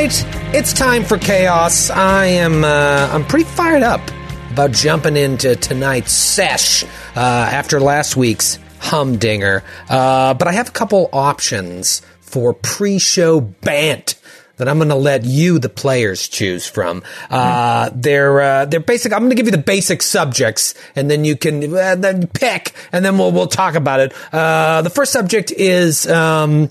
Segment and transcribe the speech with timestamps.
[0.00, 0.24] Night.
[0.54, 1.90] It's time for chaos.
[1.90, 2.64] I am.
[2.64, 4.00] Uh, I'm pretty fired up
[4.50, 9.62] about jumping into tonight's sesh uh, after last week's humdinger.
[9.90, 14.18] Uh, but I have a couple options for pre-show bant
[14.56, 17.02] that I'm going to let you, the players, choose from.
[17.28, 19.12] Uh, they're uh, they're basic.
[19.12, 22.72] I'm going to give you the basic subjects, and then you can uh, then pick,
[22.90, 24.14] and then we'll we'll talk about it.
[24.32, 26.70] Uh, the first subject is um,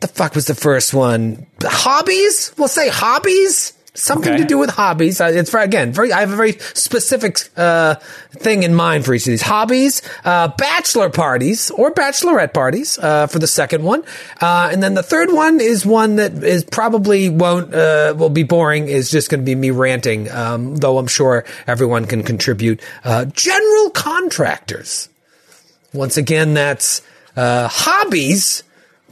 [0.00, 1.46] the fuck was the first one?
[1.62, 2.52] Hobbies.
[2.56, 3.72] We'll say hobbies.
[3.94, 4.42] Something Okay.
[4.42, 5.22] to do with hobbies.
[5.22, 6.12] Uh, It's very, again, very.
[6.12, 7.94] I have a very specific uh,
[8.32, 10.02] thing in mind for each of these hobbies.
[10.22, 14.02] Uh, bachelor parties or bachelorette parties uh, for the second one,
[14.42, 18.42] uh, and then the third one is one that is probably won't uh, will be
[18.42, 18.88] boring.
[18.88, 20.30] Is just going to be me ranting.
[20.30, 22.82] Um, though I'm sure everyone can contribute.
[23.02, 25.08] Uh, general contractors.
[25.94, 27.00] Once again, that's
[27.34, 28.62] uh, hobbies,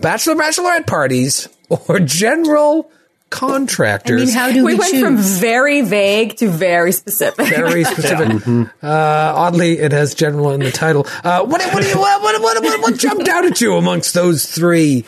[0.00, 2.90] bachelor bachelorette parties, or general
[3.30, 4.22] contractors.
[4.22, 5.02] I mean, how do we, We went choose?
[5.02, 7.46] from very vague to very specific.
[7.48, 8.46] very specific.
[8.46, 11.06] Uh, oddly, it has general in the title.
[11.24, 14.14] Uh, what, what, do you, what, what, what, what, what jumped out at you amongst
[14.14, 15.04] those three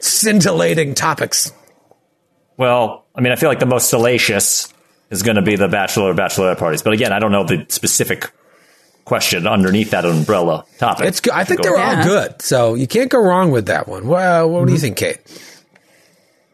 [0.00, 1.52] scintillating topics?
[2.56, 4.72] Well, I mean, I feel like the most salacious
[5.10, 6.82] is going to be the bachelor or bachelorette parties.
[6.82, 8.30] But again, I don't know the specific
[9.06, 11.06] question underneath that umbrella topic.
[11.06, 11.32] It's good.
[11.32, 11.98] I think they're ahead.
[12.00, 14.06] all good, so you can't go wrong with that one.
[14.06, 15.18] Well, what do you think, Kate?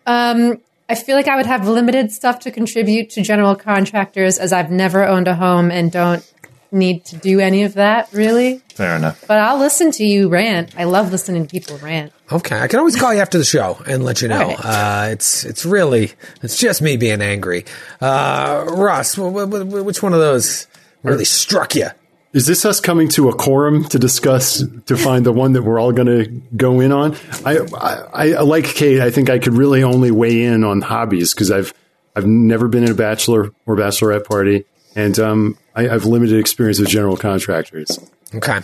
[0.07, 4.53] Um, I feel like I would have limited stuff to contribute to general contractors as
[4.53, 6.29] I've never owned a home and don't
[6.71, 8.59] need to do any of that really.
[8.75, 9.25] Fair enough.
[9.27, 10.75] But I'll listen to you rant.
[10.77, 12.13] I love listening to people rant.
[12.31, 14.43] Okay, I can always call you after the show and let you know.
[14.43, 15.09] All right.
[15.09, 16.13] Uh, it's it's really
[16.43, 17.65] it's just me being angry.
[18.01, 20.67] Uh, Russ, wh- wh- wh- which one of those
[21.03, 21.89] really struck you?
[22.33, 25.79] Is this us coming to a quorum to discuss to find the one that we're
[25.79, 27.15] all going to go in on?
[27.45, 29.01] I, I, I like Kate.
[29.01, 31.75] I think I could really only weigh in on hobbies because I've
[32.17, 36.79] I've never been in a bachelor or bachelorette party, and um, I, I've limited experience
[36.79, 37.99] with general contractors.
[38.35, 38.61] Okay.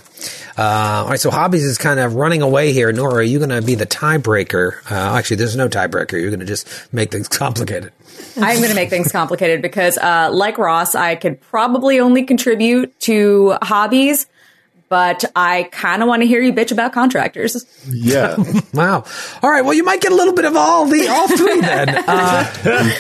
[0.56, 0.62] Uh,
[1.02, 1.20] all right.
[1.20, 2.90] So hobbies is kind of running away here.
[2.92, 4.90] Nora, are you going to be the tiebreaker?
[4.90, 6.12] Uh, actually, there's no tiebreaker.
[6.12, 7.92] You're going to just make things complicated.
[8.36, 12.98] I'm going to make things complicated because, uh, like Ross, I could probably only contribute
[13.00, 14.26] to hobbies,
[14.88, 17.64] but I kind of want to hear you bitch about contractors.
[17.88, 18.36] Yeah,
[18.74, 19.04] Wow.
[19.42, 19.62] All right.
[19.62, 21.88] Well, you might get a little bit of all the all three then.
[21.90, 22.92] Uh,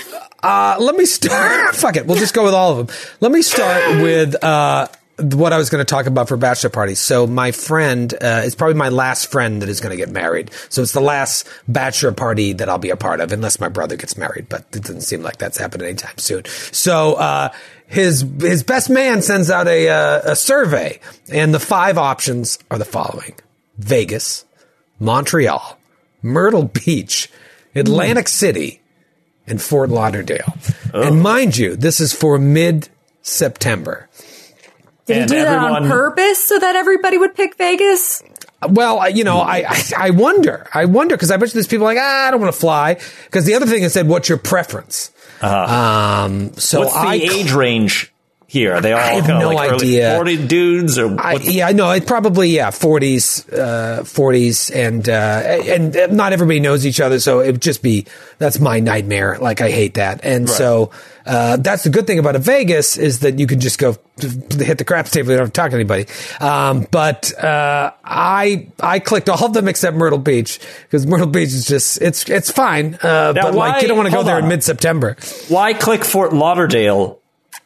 [0.42, 1.74] uh, let me start.
[1.74, 2.06] Fuck it.
[2.06, 2.96] We'll just go with all of them.
[3.20, 7.00] Let me start with uh, what I was going to talk about for bachelor parties.
[7.00, 10.50] So my friend uh, is probably my last friend that is going to get married.
[10.68, 13.96] So it's the last bachelor party that I'll be a part of, unless my brother
[13.96, 14.48] gets married.
[14.48, 16.44] But it doesn't seem like that's happening anytime soon.
[16.46, 17.14] So.
[17.14, 17.50] Uh,
[17.88, 21.00] his his best man sends out a uh, a survey,
[21.32, 23.34] and the five options are the following:
[23.78, 24.44] Vegas,
[25.00, 25.78] Montreal,
[26.20, 27.30] Myrtle Beach,
[27.74, 28.82] Atlantic City,
[29.46, 30.54] and Fort Lauderdale.
[30.92, 32.90] And mind you, this is for mid
[33.22, 34.08] September.
[35.08, 38.22] Did And he do that on purpose so that everybody would pick Vegas?
[38.68, 41.84] Well, you know, I, I, I wonder, I wonder, because I bet you there's people
[41.84, 43.00] like, ah, I don't want to fly.
[43.24, 45.10] Because the other thing is said, what's your preference?
[45.40, 48.12] Um, so What's the I, age range
[48.48, 48.74] here?
[48.74, 50.14] Are they all I have no like idea.
[50.16, 56.16] 40 dudes or I, yeah, no, it probably yeah, forties, uh, forties, and uh, and
[56.16, 58.06] not everybody knows each other, so it would just be
[58.38, 59.36] that's my nightmare.
[59.38, 60.90] Like I hate that, and so
[61.26, 64.78] uh, that's the good thing about a Vegas is that you can just go hit
[64.78, 65.30] the craps table.
[65.30, 66.06] You don't have to talk to anybody.
[66.40, 71.48] Um, but uh, I I clicked all of them except Myrtle Beach because Myrtle Beach
[71.48, 74.44] is just it's it's fine, uh, but like you don't want to go there on.
[74.44, 75.18] in mid September.
[75.48, 77.20] why click Fort Lauderdale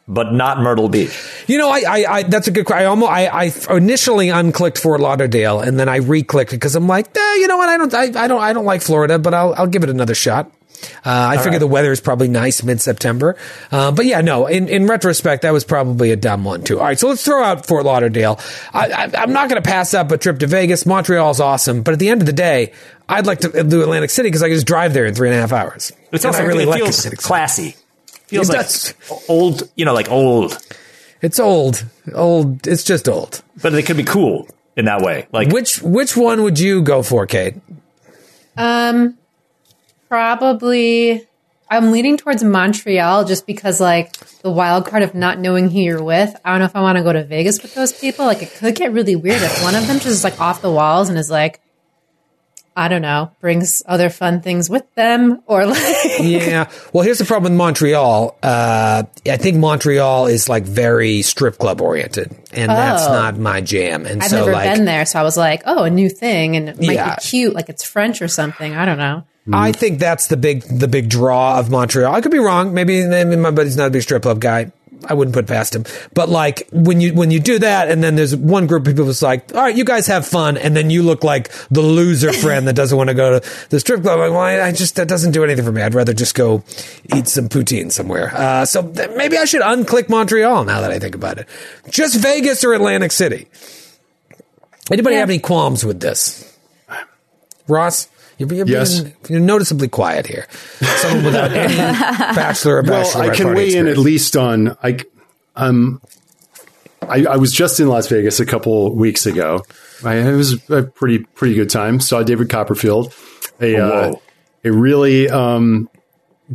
[0.07, 1.17] but not Myrtle Beach?
[1.47, 2.71] You know, I, I, I that's a good.
[2.71, 6.87] I almost, I, I initially unclicked Fort Lauderdale, and then I re-clicked it because I'm
[6.87, 7.69] like, eh, you know what?
[7.69, 10.15] I don't, I, I don't, I don't like Florida, but I'll, I'll give it another
[10.15, 10.51] shot.
[11.05, 13.37] Uh, I figure the weather is probably nice mid-September,
[13.71, 14.47] uh, but yeah, no.
[14.47, 16.77] In, in retrospect, that was probably a dumb one too.
[16.79, 18.37] All right, so let's throw out Fort Lauderdale.
[18.73, 20.85] I, I, I'm not going to pass up a trip to Vegas.
[20.85, 22.73] Montreal's awesome, but at the end of the day,
[23.07, 25.37] I'd like to do Atlantic City because I can just drive there in three and
[25.37, 25.93] a half hours.
[26.11, 27.27] It's And also I really it like feels Atlantic City.
[27.29, 27.75] classy.
[28.33, 28.93] Feels It like does.
[29.29, 30.57] old, you know, like old,
[31.21, 32.67] It's old, old.
[32.67, 33.41] It's just old.
[33.61, 35.27] but it could be cool in that way.
[35.31, 37.55] Like Which which one would you go for, Kate?
[38.57, 39.17] Um,
[40.09, 41.27] probably.
[41.69, 46.03] I'm leaning towards Montreal just because, like, the wild card of not knowing who you're
[46.03, 46.35] with.
[46.45, 48.25] I don't know if I want to go to Vegas with those people.
[48.25, 50.69] Like, it could get really weird if one of them just is like off the
[50.69, 51.61] walls and is like,
[52.75, 55.79] I don't know, brings other fun things with them, or like,
[56.19, 56.69] yeah.
[56.91, 58.37] Well, here's the problem with Montreal.
[58.41, 63.13] Uh, I think Montreal is like very strip club oriented, and that's Oh.
[63.13, 64.05] not my jam.
[64.05, 65.89] And so like I've so, never like, been there, so I was like, oh, a
[65.89, 67.15] new thing, and it might Yeah.
[67.15, 68.73] be cute, like it's French or something.
[68.75, 69.23] I don't know.
[69.51, 72.13] I think that's the big the big draw of Montreal.
[72.15, 72.73] I could be wrong.
[72.73, 74.71] Maybe, maybe my buddy's not a big strip club guy.
[75.07, 75.85] I wouldn't put past him.
[76.13, 79.05] But like when you when you do that, and then there's one group of people
[79.05, 82.31] that's like, "All right, you guys have fun," and then you look like the loser
[82.43, 84.19] friend that doesn't want to go to the strip club.
[84.19, 85.81] Like, well, I, I just that doesn't do anything for me.
[85.81, 86.63] I'd rather just go
[87.15, 88.31] eat some poutine somewhere.
[88.35, 91.47] Uh, so th- maybe I should unclick Montreal now that I think about it.
[91.89, 93.47] Just Vegas or Atlantic City.
[94.91, 95.21] Anybody Yeah.
[95.21, 96.49] have any qualms with this?
[97.67, 98.07] Ross,
[98.37, 99.01] you're, you're, Yes.
[99.01, 100.47] being, you're noticeably quiet here.
[100.97, 101.75] Someone without any
[102.35, 103.17] bachelor or Well.
[103.21, 104.99] I can weigh in at least on I.
[105.55, 106.01] Um,
[107.01, 109.63] I, I was just in Las Vegas a couple weeks ago.
[110.05, 111.99] I, it was a pretty pretty good time.
[111.99, 113.13] Saw David Copperfield.
[113.61, 114.21] A uh, Whoa.
[114.63, 115.89] a really um,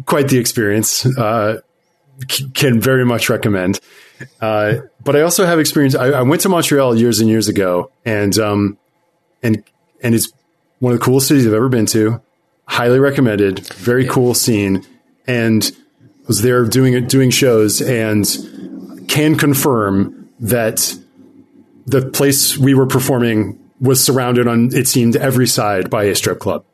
[0.06, 1.04] quite the experience.
[1.06, 1.60] Uh,
[2.30, 3.80] c- can very much recommend.
[4.40, 5.94] Uh, but I also have experience.
[5.94, 8.78] I, I went to Montreal years and years ago, and um,
[9.42, 9.62] and
[10.02, 10.32] and it's
[10.80, 12.20] one of the coolest cities I've ever been to.
[12.66, 13.66] Highly recommended.
[13.74, 14.86] Very cool scene,
[15.26, 15.70] and
[16.26, 18.26] was there doing it, doing shows, and
[19.08, 20.94] can confirm that
[21.86, 26.38] the place we were performing was surrounded on it seemed every side by a strip
[26.40, 26.64] club.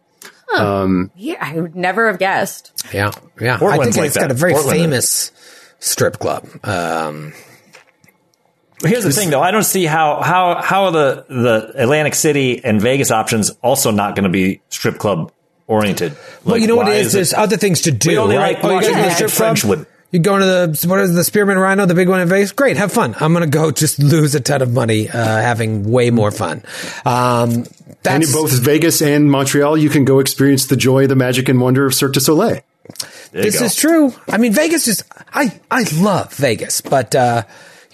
[1.16, 2.72] Yeah, I would never have guessed.
[2.92, 3.54] Yeah, yeah.
[3.54, 4.82] I Portland's think like it's got a very Portland is.
[4.82, 5.32] famous
[5.80, 6.48] strip club.
[6.64, 7.53] Um, But
[8.82, 9.40] here's the thing, though.
[9.42, 13.90] I don't see how how how are the the Atlantic City and Vegas options also
[13.90, 15.32] not going to be strip club
[15.66, 16.12] oriented.
[16.44, 17.12] well, Like, you know what why it is?
[17.12, 18.10] There's it- other things to do.
[18.10, 18.54] We only right?
[18.62, 19.86] like oh, you guys watching go to the the strip French club?
[20.10, 22.52] You going to the what is the Spearmint Rhino, the big one in Vegas?
[22.52, 23.16] Great, have fun.
[23.18, 26.62] I'm going to go just lose a ton of money, uh, having way more fun.
[27.04, 27.68] Um, And
[28.02, 31.60] that's in both Vegas and Montreal, you can go experience the joy, the magic, and
[31.60, 32.60] wonder of Cirque du Soleil.
[33.32, 33.64] There This go.
[33.64, 34.14] is true.
[34.28, 35.02] I mean, Vegas is.
[35.32, 37.42] I I love Vegas, but uh,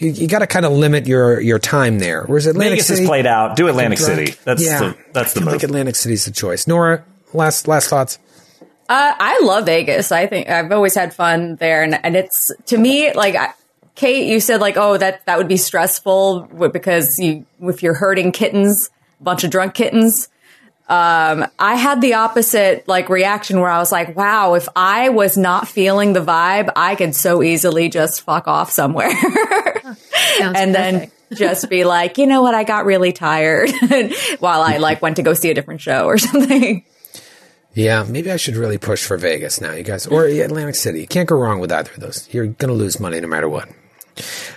[0.00, 2.24] you, you got to kind of limit your your time there.
[2.24, 3.54] Whereas Atlantic Vegas City is played out.
[3.54, 4.18] Do Atlantic Drunk.
[4.18, 4.38] City.
[4.44, 5.52] That's yeah, the that's the I feel move.
[5.52, 6.66] Like Atlantic City's the choice.
[6.66, 7.04] Nora,
[7.34, 8.18] last last thoughts.
[8.88, 10.10] Uh, I love Vegas.
[10.10, 13.52] I think I've always had fun there, and, and it's to me like I,
[13.94, 14.26] Kate.
[14.26, 18.90] You said like, oh, that that would be stressful because you if you're herding kittens,
[19.20, 20.28] a bunch of drunk kittens.
[20.88, 25.36] Um, I had the opposite like reaction where I was like, wow, if I was
[25.36, 29.12] not feeling the vibe, I could so easily just fuck off somewhere.
[30.38, 31.12] Sounds and perfect.
[31.30, 33.70] then just be like, you know what, I got really tired
[34.40, 36.84] while I like went to go see a different show or something.
[37.74, 41.00] Yeah, maybe I should really push for Vegas now, you guys, or Atlantic City.
[41.02, 42.28] You can't go wrong with either of those.
[42.32, 43.68] You're going to lose money no matter what.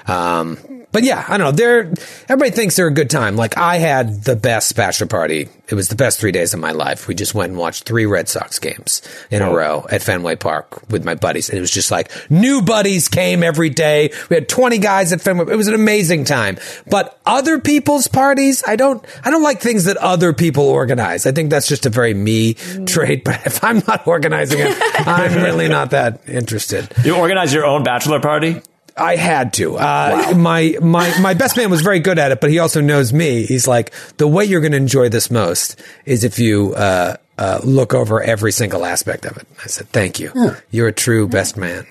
[0.07, 1.51] Um, but yeah, I don't know.
[1.51, 1.91] They're
[2.29, 3.35] everybody thinks they're a good time.
[3.35, 5.49] Like I had the best bachelor party.
[5.67, 7.07] It was the best three days of my life.
[7.07, 9.01] We just went and watched three Red Sox games
[9.31, 9.55] in a oh.
[9.55, 13.41] row at Fenway Park with my buddies, and it was just like new buddies came
[13.41, 14.11] every day.
[14.29, 15.51] We had twenty guys at Fenway.
[15.51, 16.57] It was an amazing time.
[16.87, 19.03] But other people's parties, I don't.
[19.25, 21.25] I don't like things that other people organize.
[21.25, 22.85] I think that's just a very me mm.
[22.85, 23.23] trait.
[23.23, 26.87] But if I'm not organizing it, I'm really not that interested.
[27.03, 28.61] You organize your own bachelor party.
[28.95, 29.75] I had to.
[29.75, 33.11] Uh, My my my best man was very good at it, but he also knows
[33.11, 33.45] me.
[33.45, 37.59] He's like, the way you're going to enjoy this most is if you uh, uh,
[37.63, 39.47] look over every single aspect of it.
[39.63, 40.31] I said, thank you.
[40.69, 41.87] You're a true best man.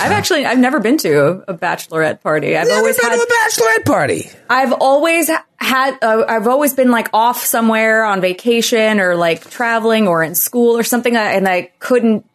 [0.00, 1.14] I've actually I've never been to
[1.48, 2.56] a, a bachelorette party.
[2.56, 4.30] I've Never always been had to a bachelorette party.
[4.50, 10.08] I've always had uh, I've always been like off somewhere on vacation or like traveling
[10.08, 12.28] or in school or something and I couldn't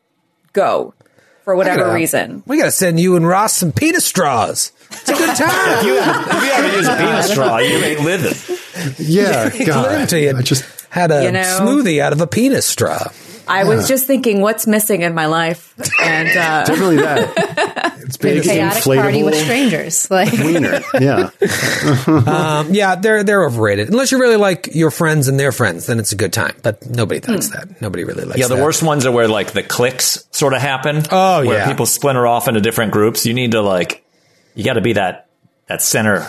[0.53, 0.93] go
[1.51, 2.43] for whatever gotta- reason.
[2.45, 4.71] We got to send you and Ross some penis straws.
[4.91, 5.85] It's a good time.
[5.85, 8.33] You, if you haven't used a penis straw, you ain't living.
[8.97, 11.41] Yeah, God, lived you I just had a You know?
[11.61, 13.07] smoothie out of a penis straw.
[13.51, 17.97] I was just thinking what's missing in my life and uh definitely that.
[18.01, 20.07] It's big, chaotic party with strangers.
[20.11, 20.81] Like wiener.
[20.99, 21.29] Yeah,
[22.07, 23.89] Um, yeah, they're they're overrated.
[23.89, 26.55] Unless you really like your friends and their friends, then it's a good time.
[26.63, 27.81] But nobody thinks that.
[27.81, 28.37] Nobody really likes.
[28.37, 28.41] It.
[28.41, 28.63] Yeah, the that.
[28.63, 31.03] worst ones are where like the cliques sort of happen.
[31.11, 31.67] Oh, where yeah.
[31.67, 33.25] people splinter off into different groups.
[33.25, 34.03] You need to like,
[34.55, 35.27] you got to be that
[35.67, 36.27] that center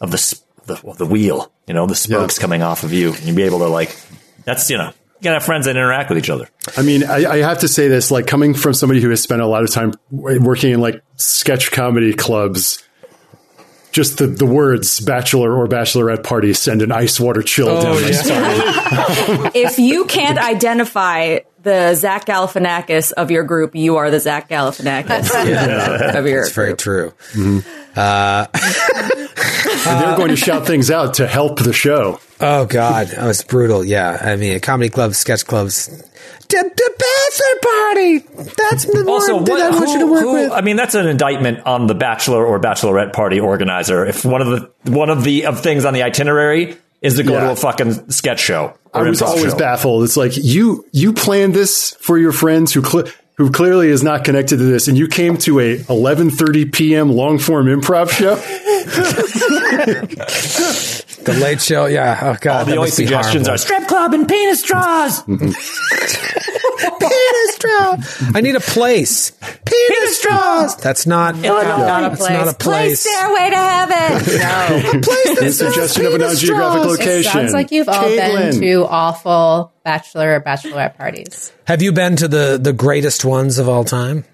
[0.00, 1.52] of the s- the, of the wheel.
[1.66, 2.40] You know, the spokes Yeah.
[2.42, 3.96] coming off of you, and you be able to like.
[4.44, 4.92] That's you know
[5.24, 6.48] gotta have friends that interact with each other.
[6.76, 9.42] I mean, I, I have to say this, like coming from somebody who has spent
[9.42, 12.80] a lot of time working in like sketch comedy clubs.
[13.92, 18.02] Just the, the words bachelor or bachelorette party send an ice water chill Oh, down
[18.02, 19.50] my spine.
[19.54, 26.14] if you can't identify the Zach Galifianakis of your group, you are the Zach Galifianakis
[26.18, 27.12] of your It's very true.
[27.34, 27.60] Mm-hmm.
[27.96, 28.46] Uh,
[29.86, 32.20] And they're going to shout things out to help the show.
[32.40, 33.84] Oh God, oh, that was brutal.
[33.84, 38.18] Yeah, I mean, comedy clubs, sketch clubs, the, the bachelor party.
[38.58, 40.52] That's the Also, one that what, I want who, you to work who- with.
[40.52, 44.04] I mean, that's an indictment on the bachelor or bachelorette party organizer.
[44.04, 47.34] If one of the one of the of things on the itinerary is to go
[47.34, 47.40] Yeah.
[47.44, 49.56] to a fucking sketch show, I was always show.
[49.58, 50.04] baffled.
[50.04, 53.04] It's like you you planned this for your friends who cle
[53.36, 57.10] who clearly is not connected to this, and you came to a 11:30 p.m.
[57.10, 58.36] long form improv show.
[61.24, 61.86] The late show.
[61.86, 62.18] Yeah.
[62.22, 62.60] Oh God.
[62.60, 63.54] All the only suggestions horrible.
[63.54, 65.22] are strip club and penis straws.
[66.78, 68.30] penis straw.
[68.34, 69.30] I need a place.
[69.64, 70.76] Penis straws.
[70.76, 71.36] That's not.
[71.36, 72.30] Not a That's place.
[72.30, 73.00] not a place.
[73.00, 74.24] Stairway to Heaven.
[74.94, 75.00] No.
[75.00, 76.98] place In suggestion of a penis non-geographic straws.
[76.98, 77.32] location.
[77.32, 78.50] Sounds like you've all Caitlin.
[78.52, 81.52] been to awful bachelor or bachelorette parties.
[81.66, 84.24] Have you been to the the greatest ones of all time?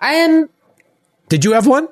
[0.00, 0.48] I am.
[1.28, 1.88] Did you have one?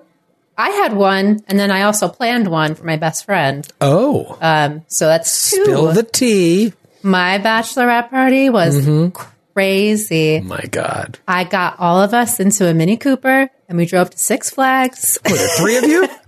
[0.58, 3.66] I had one, and then I also planned one for my best friend.
[3.80, 5.64] Oh, Um, so that's two.
[5.64, 6.74] spill the tea.
[7.02, 9.18] my bachelorette party was Mm-hmm.
[9.54, 10.40] Crazy.
[10.40, 14.18] My God, I got all of us into a Mini Cooper, and we drove to
[14.18, 15.18] Six Flags.
[15.24, 16.08] were there three of you?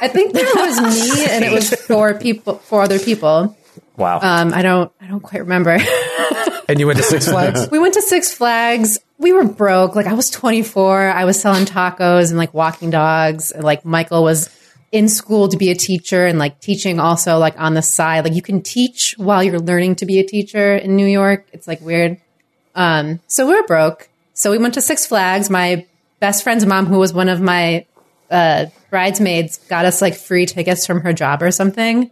[0.00, 3.56] I think there was me, and it was four people, four other people.
[3.96, 4.20] Wow.
[4.20, 5.78] Um, I don't, I don't quite remember.
[6.68, 7.70] and you went to Six Flags.
[7.70, 8.98] we went to Six Flags.
[9.18, 9.94] We were broke.
[9.94, 11.08] Like I was 24.
[11.08, 13.50] I was selling tacos and like walking dogs.
[13.52, 14.50] And like Michael was
[14.92, 18.24] in school to be a teacher and like teaching also like on the side.
[18.24, 21.46] Like you can teach while you're learning to be a teacher in New York.
[21.52, 22.20] It's like weird.
[22.76, 24.08] Um, so we were broke.
[24.34, 25.50] So we went to Six Flags.
[25.50, 25.86] My
[26.20, 27.86] best friend's mom, who was one of my
[28.30, 32.10] uh, bridesmaids, got us like free tickets from her job or something.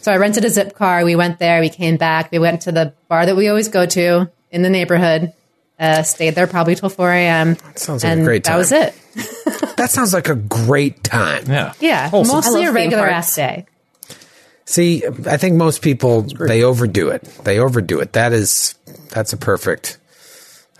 [0.00, 1.04] So I rented a zip car.
[1.04, 1.60] We went there.
[1.60, 2.30] We came back.
[2.30, 5.32] We went to the bar that we always go to in the neighborhood.
[5.78, 7.56] Uh, stayed there probably till 4 a.m.
[7.74, 8.94] Sounds like a and great That was it.
[9.76, 11.46] That sounds like a great time.
[11.48, 11.72] yeah.
[11.80, 12.08] Yeah.
[12.08, 12.36] Wholesome.
[12.36, 13.30] Mostly a regular parks.
[13.30, 13.66] ass day.
[14.64, 17.24] See, I think most people they overdo it.
[17.42, 18.12] They overdo it.
[18.12, 18.76] That is
[19.10, 19.98] that's a perfect.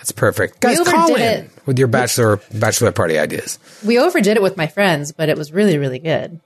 [0.03, 0.59] That's perfect.
[0.59, 1.51] Guys, overdid call in it.
[1.65, 3.61] with your bachelor bachelorette party ideas.
[3.87, 6.41] We overdid it with my friends, but it was really, really good.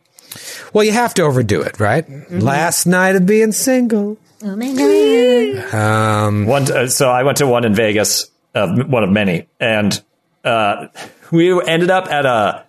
[0.75, 2.04] Well, you have to overdo it, right?
[2.30, 4.18] Last night of being single.
[4.44, 6.46] Oh my God.
[6.46, 9.98] One, uh, so I went to one in Vegas, uh, one of many, and
[10.44, 10.88] uh,
[11.32, 12.64] we ended up at a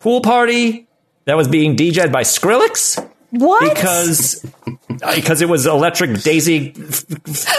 [0.00, 0.88] pool party
[1.24, 2.98] that was being DJ'd by Skrillex
[3.30, 3.72] What?
[3.74, 4.44] because
[5.14, 7.06] because it was Electric Daisy f- f-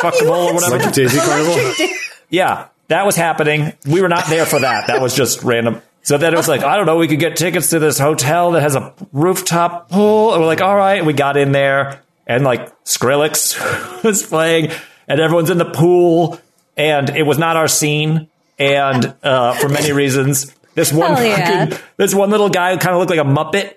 [0.01, 0.77] Fuckable or whatever.
[0.83, 1.87] Like Daisy Carnival.
[2.29, 3.73] Yeah, that was happening.
[3.87, 4.85] We were not there for that.
[4.85, 5.81] That was just random.
[6.03, 8.51] So then it was like, I don't know, we could get tickets to this hotel
[8.51, 10.33] that has a rooftop pool.
[10.33, 11.03] And we're like, all right.
[11.03, 14.71] We got in there and like Skrillex was playing
[15.07, 16.39] and everyone's in the pool
[16.77, 18.27] and it was not our scene.
[18.59, 21.65] And uh, for many reasons, this one yeah.
[21.65, 23.73] fucking, this one little guy who kind of looked like a Muppet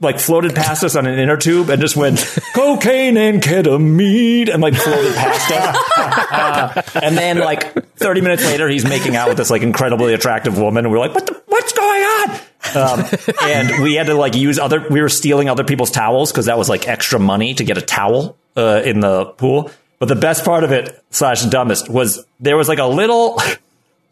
[0.00, 2.18] like floated past us on an inner tube and just went
[2.54, 5.76] cocaine and ketamine and like floated past us.
[6.36, 10.58] Uh, and then like 30 minutes later, he's making out with this like incredibly attractive
[10.58, 10.84] woman.
[10.84, 12.30] And we're like, what the, what's going on?
[12.74, 13.04] Um,
[13.42, 16.58] and we had to like use other, we were stealing other people's towels because that
[16.58, 19.70] was like extra money to get a towel uh, in the pool.
[19.98, 23.40] But the best part of it slash dumbest was there was like a little,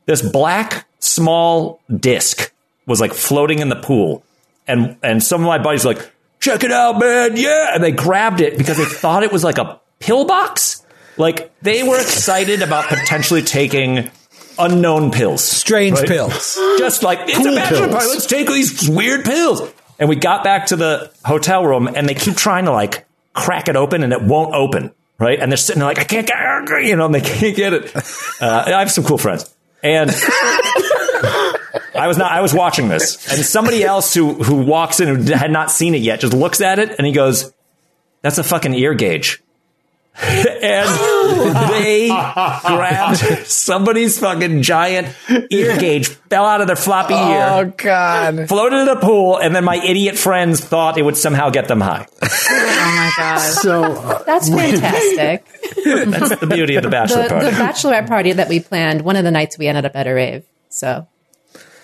[0.06, 2.52] this black small disc
[2.86, 4.22] was like floating in the pool
[4.66, 7.92] and and some of my buddies were like check it out man yeah and they
[7.92, 10.83] grabbed it because they thought it was like a pill box
[11.16, 14.10] like they were excited about potentially taking
[14.58, 16.08] unknown pills Strange right?
[16.08, 16.54] pills.
[16.78, 17.90] just like it's Cool a bachelor pills.
[17.92, 22.08] party let's take these weird pills and we got back to the hotel room and
[22.08, 25.56] they keep trying to like crack it open and it won't open right and they're
[25.56, 27.94] sitting there like i can't get it you know and they can't get it
[28.40, 29.52] uh, i have some cool friends
[29.82, 30.10] and
[31.96, 32.32] I was not.
[32.32, 35.94] I was watching this, and somebody else who who walks in who had not seen
[35.94, 37.52] it yet just looks at it and he goes,
[38.20, 39.40] "That's a fucking ear gauge."
[40.22, 45.08] and they grabbed somebody's fucking giant
[45.50, 48.48] ear gauge, fell out of their floppy Oh ear, Oh God!
[48.48, 51.80] floated in a pool, and then my idiot friends thought it would somehow get them
[51.80, 52.06] high.
[52.22, 53.38] oh my god.
[53.40, 55.46] So uh, That's fantastic.
[55.84, 57.46] That's the beauty of the the, bachelor the party.
[57.56, 60.44] bachelorette party that we planned, one of the nights we ended up at a rave.
[60.68, 61.08] So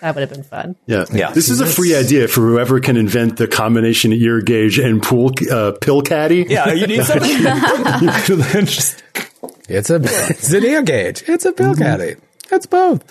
[0.01, 0.77] that would have been fun.
[0.87, 1.31] yeah, Yeah.
[1.33, 5.33] This is a free idea for whoever can invent the combination ear gauge and pool
[5.51, 6.47] uh, pill caddy.
[6.49, 7.31] yeah, you need something.
[8.01, 9.03] You could just
[9.69, 11.23] It's a it's an ear gauge.
[11.29, 12.17] It's a pill caddy.
[12.51, 13.05] It's both.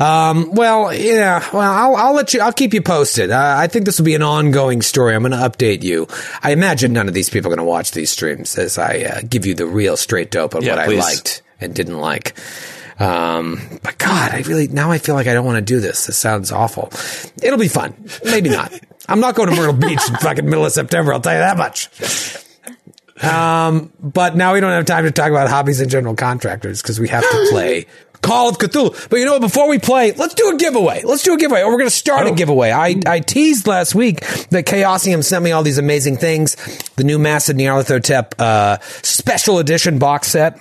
[0.00, 1.48] Um, well, yeah.
[1.52, 2.40] Well, I'll, I'll let you.
[2.40, 3.30] I'll keep you posted.
[3.30, 5.14] Uh, I think this will be an ongoing story.
[5.14, 6.08] I'm going to update you.
[6.42, 9.20] I imagine none of these people are going to watch these streams as I uh,
[9.28, 11.04] give you the real straight dope on Yeah, what please.
[11.04, 12.34] I liked and didn't like.
[13.02, 16.06] Um, but God, I really now I feel like I don't want to do this.
[16.06, 16.90] This sounds awful.
[17.42, 17.94] It'll be fun.
[18.24, 18.72] Maybe not.
[19.08, 21.12] I'm not going to Myrtle Beach in fucking middle of September.
[21.12, 21.90] I'll tell you that much.
[23.22, 27.00] Um, but now we don't have time to talk about hobbies and general contractors because
[27.00, 27.86] we have to play
[28.22, 29.10] Call of Cthulhu.
[29.10, 29.40] But you know what?
[29.40, 31.02] Before we play, let's do a giveaway.
[31.02, 31.62] Let's do a giveaway.
[31.62, 32.70] Or we're going to start a giveaway.
[32.70, 36.54] I, I teased last week that Chaosium sent me all these amazing things.
[36.94, 40.60] The new Masks of Nyarlathotep, uh, special edition box set.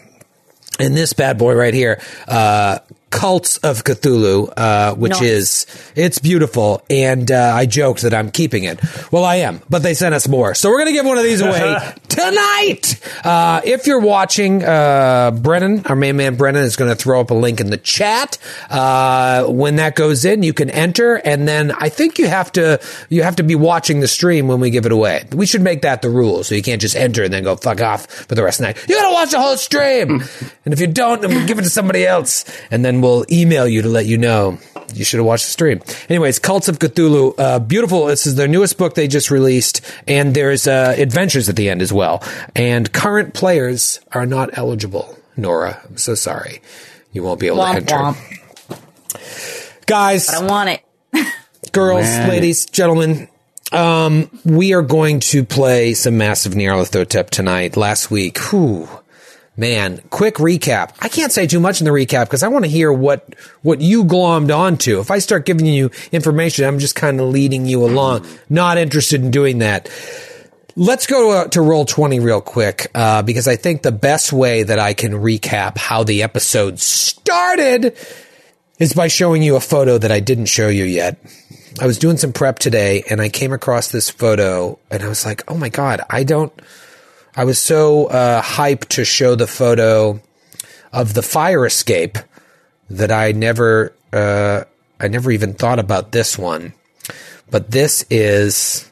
[0.80, 2.80] And this bad boy right here, uh,
[3.12, 5.22] Cults of Cthulhu, uh, which Nice.
[5.22, 5.66] is,
[5.96, 6.84] it's beautiful.
[6.90, 8.80] And, uh, I joked that I'm keeping it.
[9.12, 10.56] Well, I am, but they sent us more.
[10.56, 11.78] So we're going to give one of these away
[12.08, 13.00] tonight.
[13.24, 17.32] Uh, if you're watching, uh, Brennan, our main man Brennan is going to throw up
[17.32, 18.38] a link in the chat.
[18.70, 21.16] Uh, when that goes in, you can enter.
[21.16, 24.60] And then I think you have to, you have to be watching the stream when
[24.60, 25.26] we give it away.
[25.34, 26.44] We should make that the rule.
[26.44, 28.74] So you can't just enter and then go fuck off for the rest of the
[28.74, 28.90] night.
[28.90, 30.24] You got to watch the whole stream.
[30.66, 32.46] and if you don't, then we'll give it to somebody else.
[32.72, 34.58] And then we'll email you to let you know
[34.94, 35.82] you should have watched the stream.
[36.10, 38.06] Anyways, Cults of Cthulhu, uh, beautiful.
[38.08, 41.82] This is their newest book they just released, and there's uh, adventures at the end
[41.82, 42.22] as well.
[42.56, 45.18] And current players are not eligible.
[45.38, 46.62] Nora, I'm so sorry,
[47.14, 47.96] you won't be able to Womp enter.
[47.96, 49.86] womp.
[49.86, 50.82] Guys, I want it.
[51.72, 52.30] girls, Man.
[52.30, 53.28] ladies, gentlemen,
[53.72, 57.78] um, we are going to play some Masks of Nyarlathotep tonight.
[57.78, 58.90] Last week, whew,
[59.62, 60.94] man, quick recap.
[61.00, 63.80] I can't say too much in the recap because I want to hear what what
[63.80, 65.00] you glommed onto.
[65.00, 68.28] If I start giving you information, I'm just kind of leading you along.
[68.50, 69.88] Not interested in doing that.
[70.76, 74.64] Let's go uh, to roll 20 real quick, uh, because I think the best way
[74.64, 77.96] that I can recap how the episode started
[78.80, 81.20] is by showing you a photo that I didn't show you yet.
[81.80, 85.26] I was doing some prep today and I came across this photo and I was
[85.26, 86.52] like, oh my God, I don't,
[87.36, 90.22] I was so uh, hyped to show the photo
[90.92, 92.18] of the fire escape
[92.90, 94.66] that I never, uh,
[95.00, 96.74] I never even thought about this one.
[97.50, 98.90] But this is,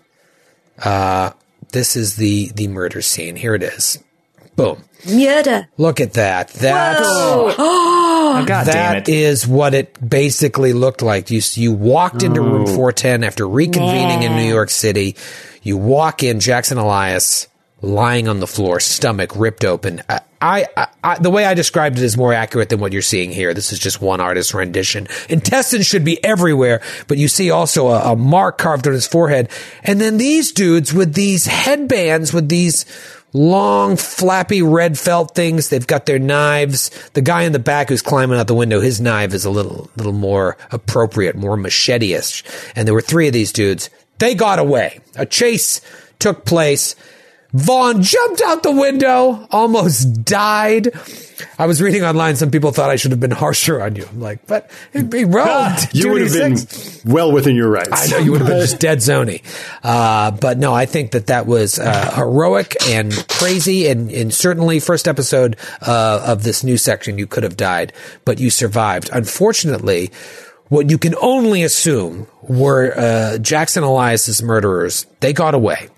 [0.83, 1.31] uh,
[1.71, 3.35] this is the, the murder scene.
[3.35, 4.01] Here it is.
[4.55, 4.83] Boom.
[5.09, 5.67] Murder.
[5.77, 6.49] Look at that.
[6.49, 6.99] That's,
[8.31, 9.09] Oh, God damn it.
[9.09, 11.31] is what it basically looked like.
[11.31, 15.15] You you walked into room 410 after reconvening in New York City.
[15.63, 17.47] You walk in, Jackson Elias
[17.81, 20.01] lying on the floor, stomach ripped open.
[20.09, 23.31] I, I, I the way I described it is more accurate than what you're seeing
[23.31, 23.53] here.
[23.53, 25.07] This is just one artist's rendition.
[25.29, 29.49] Intestines should be everywhere, but you see also a, a mark carved on his forehead,
[29.83, 32.85] and then these dudes with these headbands with these
[33.33, 35.69] long flappy red felt things.
[35.69, 36.89] They've got their knives.
[37.13, 39.89] The guy in the back who's climbing out the window, his knife is a little,
[39.95, 42.43] little more appropriate, more machete-ish.
[42.75, 43.89] And there were three of these dudes.
[44.17, 44.99] They got away.
[45.15, 45.81] A chase
[46.17, 46.95] took place.
[47.51, 50.91] Vaughn jumped out the window, almost died.
[51.57, 54.05] I was reading online, some people thought I should have been harsher on you.
[54.07, 55.77] I'm like, but he rolled.
[55.91, 56.57] You would have been
[57.11, 57.89] well within your rights.
[57.91, 59.41] I know you would have been just dead zony.
[59.81, 64.79] Uh, but no, I think that that was uh, heroic and crazy, and, and certainly
[64.79, 67.93] first episode uh, of this new section, you could have died,
[68.25, 69.09] but you survived.
[69.11, 70.11] Unfortunately,
[70.67, 75.07] what you can only assume were uh, Jackson Elias's murderers.
[75.19, 75.89] They got away.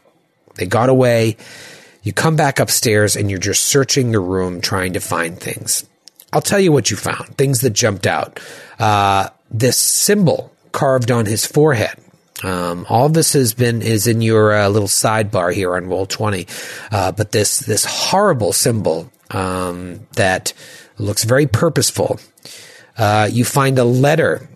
[0.55, 1.37] They got away.
[2.03, 5.85] You come back upstairs and you're just searching the room trying to find things.
[6.33, 7.37] I'll tell you what you found.
[7.37, 8.39] Things that jumped out.
[8.79, 11.97] Uh, this symbol carved on his forehead.
[12.43, 16.47] Um, all this has been is in your uh, little sidebar here on roll twenty,
[16.91, 20.53] uh, but this this horrible symbol um, that
[20.97, 22.19] looks very purposeful.
[22.97, 24.49] Uh, you find a letter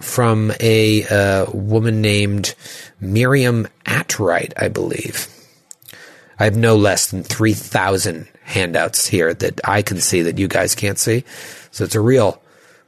[0.00, 2.54] from a uh, woman named
[3.00, 5.28] Miriam Atwright, I believe.
[6.38, 10.74] I have no less than 3,000 handouts here that I can see that you guys
[10.74, 11.24] can't see.
[11.70, 12.40] So it's a real,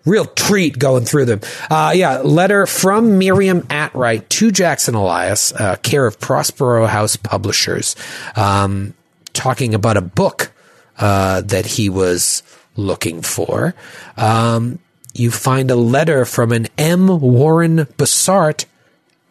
[0.04, 1.40] real treat going through them.
[1.70, 7.96] Uh, yeah, letter from Miriam Atwright to Jackson Elias, uh, care of Prospero House Publishers,
[8.36, 8.94] um,
[9.32, 10.52] talking about a book
[10.98, 12.42] uh, that he was
[12.76, 13.74] looking for.
[14.16, 14.78] Um,
[15.14, 17.20] you find a letter from an M.
[17.20, 18.66] Warren Besart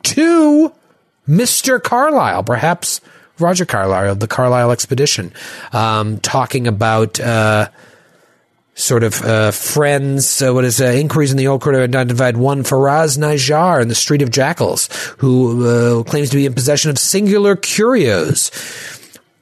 [0.04, 0.74] to
[1.28, 1.82] Mr.
[1.82, 3.02] Carlisle, perhaps
[3.40, 5.32] Roger Carlisle of the Carlisle Expedition,
[5.74, 7.70] um, talking about uh,
[8.76, 10.42] sort of uh, friends.
[10.42, 13.88] Uh, what is uh, inquiries in the old court have identified one Faraz Najjar in
[13.88, 18.52] the Street of Jackals, who uh, claims to be in possession of singular curios.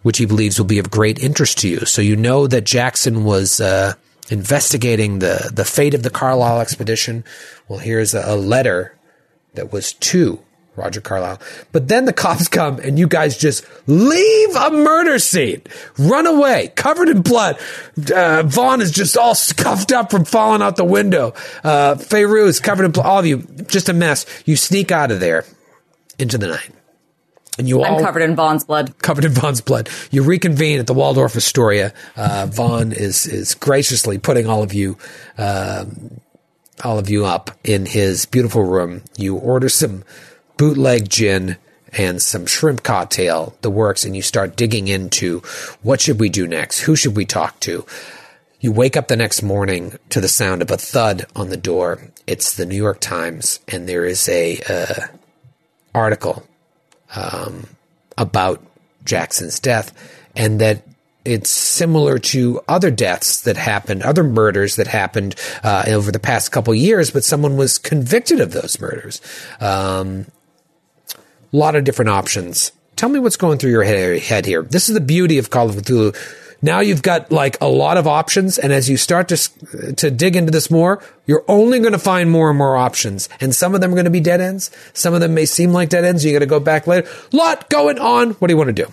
[0.05, 1.79] which he believes will be of great interest to you.
[1.85, 3.93] So you know that Jackson was uh,
[4.29, 7.23] investigating the the fate of the Carlisle expedition.
[7.67, 8.95] Well, here's a, a letter
[9.55, 10.39] that was to
[10.75, 11.39] Roger Carlisle.
[11.71, 15.61] But then the cops come and you guys just leave a murder scene,
[15.97, 17.57] run away, covered in blood.
[18.13, 21.33] Uh, Vaughn is just all scuffed up from falling out the window.
[21.63, 23.05] Uh, Feyru is covered in blood.
[23.05, 24.25] All of you, just a mess.
[24.45, 25.45] You sneak out of there
[26.19, 26.71] into the night.
[27.57, 28.97] And you all I'm covered in Vaughn's blood.
[28.99, 29.89] covered in Vaughn's blood.
[30.11, 31.93] You reconvene at the Waldorf Astoria.
[32.17, 34.97] Uh, Vaughn is is graciously putting all of you,
[35.37, 36.19] um,
[36.83, 39.03] all of you up in his beautiful room.
[39.17, 40.03] You order some
[40.57, 41.57] bootleg gin
[41.97, 45.39] and some shrimp cocktail, the works, and you start digging into
[45.81, 46.81] what should we do next?
[46.81, 47.85] Who should we talk to?
[48.59, 52.01] You wake up the next morning to the sound of a thud on the door.
[52.25, 55.07] It's the New York Times, and there is a uh,
[55.93, 56.45] article
[57.15, 57.67] um,
[58.17, 58.65] about
[59.03, 59.93] Jackson's death,
[60.35, 60.83] and that
[61.23, 66.51] it's similar to other deaths that happened, other murders that happened uh, over the past
[66.51, 69.21] couple years, but someone was convicted of those murders.
[69.59, 70.27] Um,
[71.55, 72.73] a lot of different options.
[72.97, 74.61] Tell me what's going through your head, head here.
[74.61, 76.15] This is the beauty of Call of Cthulhu.
[76.61, 80.35] Now you've got like a lot of options, and as you start to to dig
[80.35, 83.81] into this more, you're only going to find more and more options, and some of
[83.81, 84.71] them are going to be dead ends.
[84.93, 86.25] Some of them may seem like dead ends.
[86.25, 87.07] You got to go back later.
[87.31, 88.31] Lot going on.
[88.31, 88.91] What do you want to do?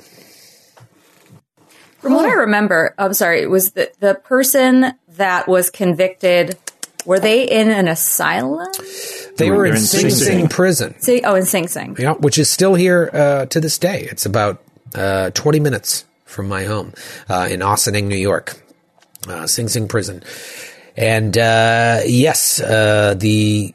[1.98, 2.40] From what I oh.
[2.40, 6.58] remember, I'm sorry, it was the, the person that was convicted.
[7.04, 8.66] Were they in an asylum?
[9.36, 10.48] They They're were in in Sing Sing Sing Sing.
[10.48, 11.00] prison.
[11.00, 11.96] See, oh, in Sing Sing.
[11.98, 14.06] Yeah, which is still here uh, to this day.
[14.10, 14.62] It's about
[14.94, 16.92] uh, 20 minutes from my home
[17.28, 18.62] uh, in Ossining, New York,
[19.28, 20.22] uh, Sing Sing Prison.
[20.96, 23.74] And uh, yes, uh, the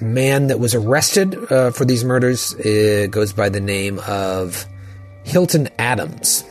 [0.00, 4.66] man that was arrested uh, for these murders uh, goes by the name of
[5.24, 6.44] Hilton Adams.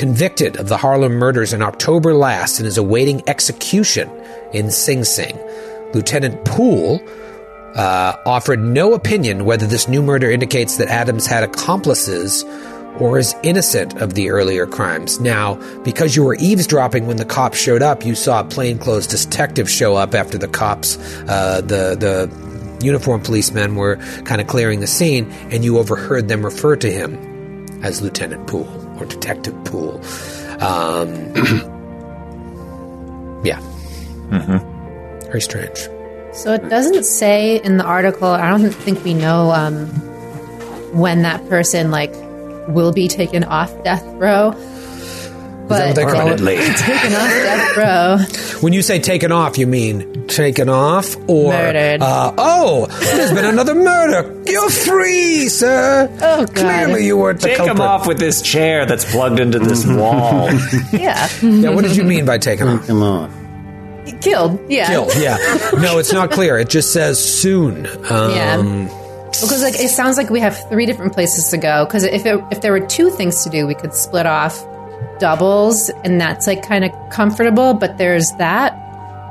[0.00, 4.08] Convicted of the Harlem murders in October last and is awaiting execution
[4.54, 5.38] in Sing Sing.
[5.92, 7.02] Lieutenant Poole
[7.74, 12.44] uh, offered no opinion whether this new murder indicates that Adams had accomplices
[12.98, 15.20] or is innocent of the earlier crimes.
[15.20, 19.68] Now, because you were eavesdropping when the cops showed up, you saw a plainclothes detective
[19.68, 20.96] show up after the cops,
[21.28, 26.42] uh, the the uniformed policemen were kind of clearing the scene, and you overheard them
[26.42, 27.18] refer to him
[27.82, 30.00] as Lieutenant Poole or Detective Poole.
[30.60, 31.34] Um,
[33.44, 33.60] yeah,
[35.26, 35.78] very strange.
[36.32, 38.28] So it doesn't say in the article.
[38.28, 39.86] I don't think we know um,
[40.96, 42.12] when that person like
[42.68, 44.54] will be taken off death row.
[45.70, 46.38] But what they call it?
[46.38, 46.56] Permanently.
[46.76, 48.60] taken off death row.
[48.60, 52.02] When you say taken off, you mean taken off or Murdered.
[52.02, 54.42] Uh, oh, there's been another murder.
[54.46, 56.08] You're free, sir.
[56.20, 56.54] Oh, God.
[56.54, 57.76] Clearly, you weren't the Take culprit.
[57.76, 60.50] him off with this chair that's plugged into this wall.
[60.92, 62.86] Yeah, Yeah, what did you mean by taken off?
[62.86, 63.30] Come on.
[64.20, 64.60] killed.
[64.68, 65.12] Yeah, Killed.
[65.16, 65.36] Yeah.
[65.80, 66.58] No, it's not clear.
[66.58, 67.86] It just says soon.
[68.10, 68.96] Um, Yeah.
[69.30, 71.84] Because like it sounds like we have three different places to go.
[71.86, 74.60] Because if it, if there were two things to do, we could split off
[75.20, 77.74] doubles, and that's like kind of comfortable.
[77.74, 78.76] But there's that.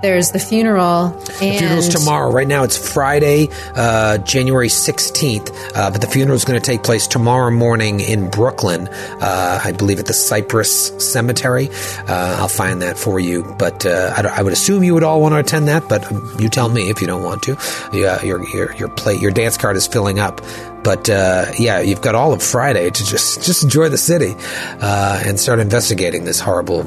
[0.02, 1.08] There's the funeral.
[1.08, 2.32] And The funeral's tomorrow.
[2.32, 6.84] Right now, it's Friday, uh, January 16th, uh, but the funeral is going to take
[6.84, 11.70] place tomorrow morning in Brooklyn, uh, I believe at the Cypress Cemetery.
[12.08, 15.22] Uh, I'll find that for you, but uh, I, I would assume you would all
[15.22, 17.58] want to attend that, but um, you tell me if you don't want to.
[17.92, 20.42] Yeah, your, your, your, plate, your dance card is filling up.
[20.84, 24.34] But uh, yeah, you've got all of Friday to just just enjoy the city
[24.80, 26.86] uh, and start investigating this horrible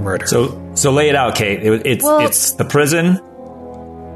[0.00, 0.26] murder.
[0.26, 1.62] So, so lay it out, Kate.
[1.62, 3.14] It, it's Well- it's the prison.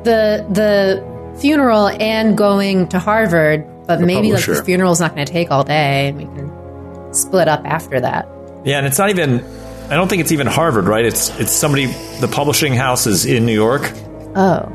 [0.05, 3.67] the the funeral and going to Harvard.
[3.87, 4.65] But maybe like the publisher.
[4.65, 8.29] funeral's not going to take all day, and we can split up after that.
[8.65, 9.45] Yeah, and it's not even.
[9.91, 11.05] I don't think it's even Harvard, right?
[11.05, 11.87] It's it's somebody.
[12.21, 13.91] The publishing house is in New York.
[14.37, 14.69] Oh,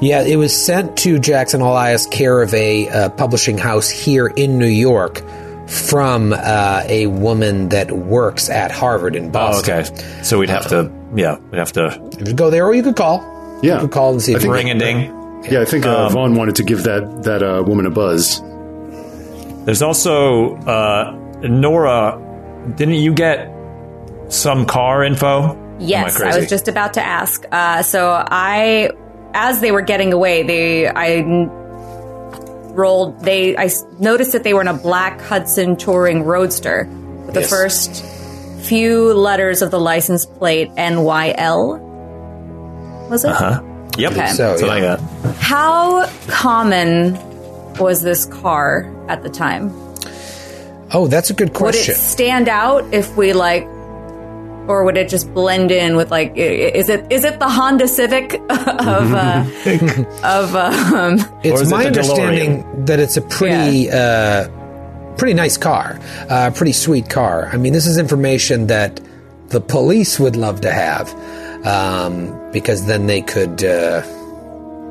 [0.00, 4.58] Yeah, it was sent to Jackson Elias care of a uh, publishing house here in
[4.58, 5.22] New York
[5.70, 9.74] from uh, a woman that works at Harvard in Oh, Boston.
[9.84, 10.22] okay.
[10.22, 10.90] So we'd have to.
[11.14, 13.20] Yeah, we'd have to You could go there, or you could call.
[13.62, 13.74] Yeah.
[13.74, 14.32] you could call and see.
[14.34, 15.16] If you ring a ding.
[15.50, 18.40] Yeah, I think uh, Vaughn wanted to give that that uh, woman a buzz.
[19.64, 22.18] There's also uh, Nora.
[22.76, 23.50] Didn't you get
[24.28, 25.56] some car info?
[25.78, 27.44] Yes, I I, was just about to ask.
[27.50, 28.90] Uh, so I,
[29.32, 31.50] as they were getting away, they I n-
[32.70, 33.20] rolled.
[33.24, 36.86] They I noticed that they were in a black Hudson touring roadster
[37.26, 37.50] with the Yes.
[37.50, 38.04] first
[38.66, 41.78] few letters of the license plate NYL.
[43.08, 43.30] Was it?
[43.30, 43.62] Uh huh?
[43.98, 44.12] Yep.
[44.12, 44.26] Okay.
[44.32, 44.72] So, So yeah.
[44.72, 45.00] I got.
[45.36, 47.18] How common
[47.76, 49.70] was this car at the time?
[50.92, 51.94] Oh, that's a good Would question.
[51.94, 53.66] it stand out if we like,
[54.70, 56.30] or would it just blend in with like?
[56.36, 59.44] i- i- Is it is it the Honda Civic of uh,
[60.24, 64.48] of um, It's is it my the understanding that it's a pretty, uh,
[65.18, 67.50] pretty nice car, uh, pretty sweet car.
[67.52, 69.00] I mean, this is information that
[69.48, 71.12] the police would love to have
[71.66, 74.02] um, because then they could uh,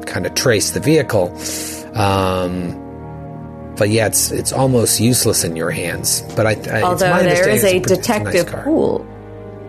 [0.06, 1.32] kind of trace the vehicle.
[1.96, 2.76] Um,
[3.78, 6.22] but yeah, it's it's almost useless in your hands.
[6.36, 8.64] But I, I it's although my there is a detective pretty- it's nice detective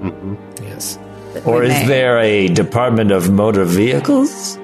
[0.01, 0.11] car.
[0.11, 0.39] Poole.
[0.63, 0.99] Yes.
[1.35, 4.59] that Or is may- there a Department of Motor Vehicles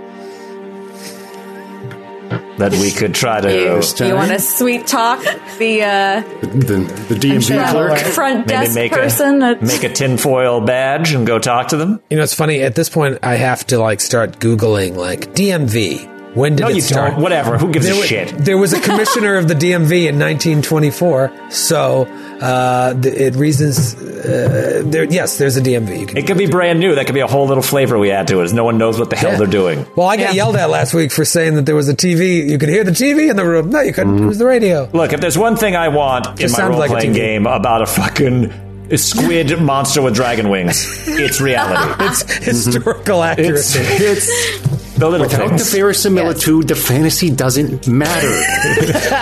[2.59, 5.21] that we could try to You, you want to sweet talk
[5.59, 7.99] the uh, The, the DMV the clerk.
[7.99, 9.43] front maybe desk make person?
[9.43, 12.01] a make a tinfoil badge and go talk to them?
[12.11, 12.61] You know, it's funny.
[12.63, 16.16] At this point, I have to like start googling like DMV.
[16.37, 17.13] When did No, it you start?
[17.13, 17.23] don't.
[17.23, 17.57] Whatever.
[17.59, 18.29] Who gives There, a wa- shit?
[18.37, 22.03] there was a commissioner of the DMV in 1924, so
[22.41, 23.95] uh, the, it reasons.
[23.95, 25.99] Uh, there, yes, there's a DMV.
[26.01, 26.17] You can.
[26.19, 26.95] It could be brand new.
[26.95, 28.45] That could be a whole little flavor we add to it.
[28.45, 29.39] Is no one knows what the hell Yeah.
[29.39, 29.87] they're doing.
[29.97, 32.49] Well, I got yelled at last week for saying that there was a TV.
[32.51, 33.71] You could hear the TV in the room.
[33.71, 34.23] No, you couldn't.
[34.23, 34.91] It was the radio.
[34.93, 37.17] Look, if there's one thing I want in my sounds role like a playing TV.
[37.17, 38.53] game about a fucking
[38.97, 41.95] squid monster with dragon wings, it's reality.
[42.07, 43.39] It's historical It's,
[43.77, 43.79] accuracy.
[44.05, 45.73] it's the little Without the things.
[45.73, 48.43] verisimilitude, the fantasy doesn't matter.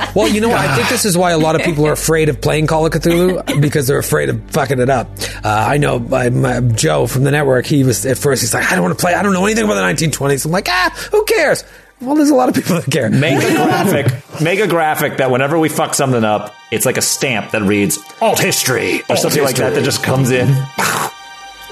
[0.14, 0.58] Well, you know what?
[0.58, 2.92] I think this is why a lot of people are afraid of playing Call of
[2.92, 5.08] Cthulhu because they're afraid of fucking it up.
[5.44, 7.66] Uh, I know my, my, Joe from the network.
[7.66, 8.42] He was at first.
[8.42, 9.14] He's like, I don't want to play.
[9.14, 10.44] I don't know anything about the 1920s.
[10.46, 11.64] I'm like, ah, who cares?
[12.00, 13.10] Well, there's a lot of people that care.
[13.10, 14.40] Make a graphic.
[14.40, 17.98] Make a graphic that whenever we fuck something up, it's like a stamp that reads
[18.20, 20.46] "alt history" or something like that that just comes in.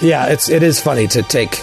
[0.00, 1.62] Yeah, it's it is funny to take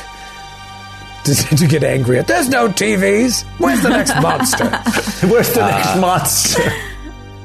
[1.36, 2.28] to, to get angry at.
[2.28, 3.44] There's no TVs.
[3.60, 4.66] Where's the next monster?
[5.28, 6.64] Where's the uh, next monster?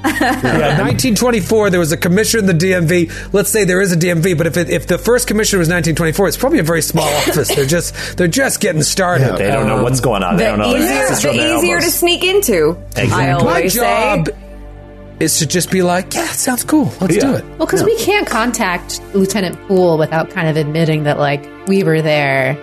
[0.05, 1.71] yeah, 1924.
[1.71, 3.33] There was a commissioner in the DMV.
[3.33, 6.29] Let's say there is a DMV, but if it, if the first commissioner was 1924,
[6.29, 7.49] it's probably a very small office.
[7.49, 9.39] They're just they're just getting started.
[9.39, 10.37] They don't know what's going on.
[10.37, 10.77] They don't know.
[10.77, 12.77] easier, access the their easier to sneak into.
[12.97, 13.09] I Exactly.
[13.17, 14.37] My always job say.
[15.21, 16.93] is to just be like, yeah, it sounds cool.
[17.01, 17.45] Let's do it.
[17.57, 22.03] Well, because we can't contact Lieutenant Poole without kind of admitting that, like, we were
[22.03, 22.59] there.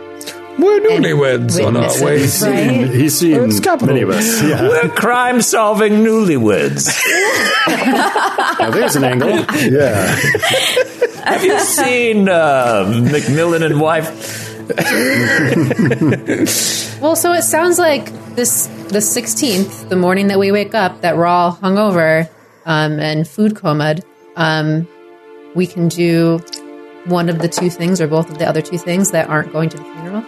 [0.61, 2.67] We're newlyweds on our witnesses, way.
[2.79, 2.87] right?
[2.91, 3.87] to- He's seen It's capital.
[3.87, 4.41] many of us.
[4.43, 4.67] Yeah.
[4.67, 6.87] We're crime-solving newlyweds.
[8.59, 9.29] Now, there's an angle.
[9.57, 10.05] Yeah.
[11.23, 14.09] Have you seen uh, McMillan and Wife?
[17.01, 21.17] Well, so it sounds like this the 16th, the morning that we wake up, that
[21.17, 22.29] we're all hungover
[22.65, 24.03] um, and food comaed.
[24.35, 24.87] Um,
[25.55, 26.39] we can do
[27.05, 29.69] one of the two things or both of the other two things that aren't going
[29.69, 30.21] to the funeral.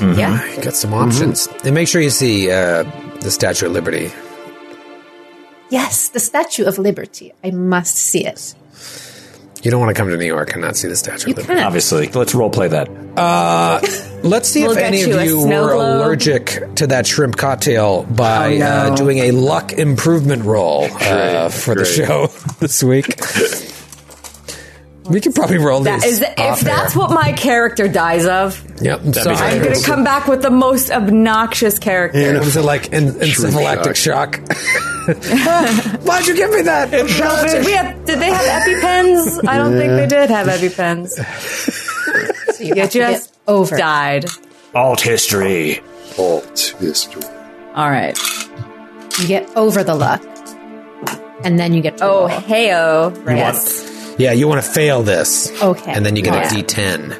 [0.00, 0.56] Yeah.
[0.62, 1.48] Got some options.
[1.64, 2.82] And make sure you see uh,
[3.20, 4.10] the Statue of Liberty.
[5.70, 7.32] Yes, the Statue of Liberty.
[7.42, 8.54] I must see it.
[9.62, 11.38] You don't want to come to New York and not see the Statue You of
[11.38, 11.58] Liberty.
[11.58, 11.66] can.
[11.66, 12.90] Obviously, let's role play that.
[14.24, 16.00] Let's see We'll if any you of you were globe.
[16.00, 18.66] allergic to that shrimp cocktail by Oh, no.
[18.66, 22.26] uh, doing a luck improvement roll uh, for the show
[22.58, 23.06] this week.
[25.04, 26.14] We could probably roll That these.
[26.14, 27.00] is, if that's air.
[27.00, 29.00] what my character dies of, Yep.
[29.04, 29.36] I'm sorry.
[29.36, 32.18] I'm going to come back with the most obnoxious character.
[32.18, 34.40] And it Was it like en- encephalactic shock?
[36.06, 36.90] Why'd you give me that?
[36.90, 37.06] Did,
[37.66, 39.48] we have, did they have EpiPens?
[39.48, 41.78] I don't think they did have EpiPens.
[42.52, 43.76] So you You just get over.
[43.76, 44.26] died.
[44.74, 45.80] Alt history.
[46.18, 47.22] Alt history.
[47.74, 48.16] All right.
[49.18, 50.22] You get over the luck,
[51.44, 52.40] and then you get to Oh, roll.
[52.40, 53.26] heyo.
[53.26, 53.88] Yes.
[54.22, 55.50] Yeah, you want to fail this.
[55.60, 55.92] Okay.
[55.92, 56.58] And then you get Yeah.
[56.58, 57.18] a D10.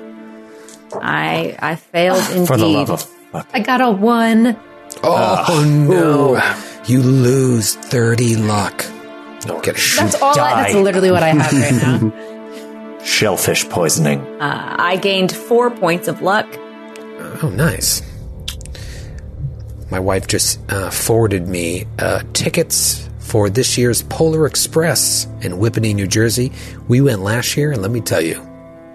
[1.02, 2.46] I I failed indeed.
[2.50, 3.48] For the love of fuck.
[3.52, 4.56] I got a one.
[5.02, 6.40] Oh, no.
[6.86, 8.84] You lose 30 luck.
[9.40, 9.96] Don't get a.
[9.96, 10.38] That's all.
[10.38, 12.98] I, that's literally what I have right now.
[13.04, 14.20] shellfish poisoning.
[14.40, 16.46] Uh, I gained four points of luck.
[17.42, 18.02] Oh, nice.
[19.90, 25.94] My wife just uh, forwarded me uh, tickets for this year's Polar Express in Whippany,
[25.94, 26.52] New Jersey.
[26.86, 28.46] We went last year, and let me tell you,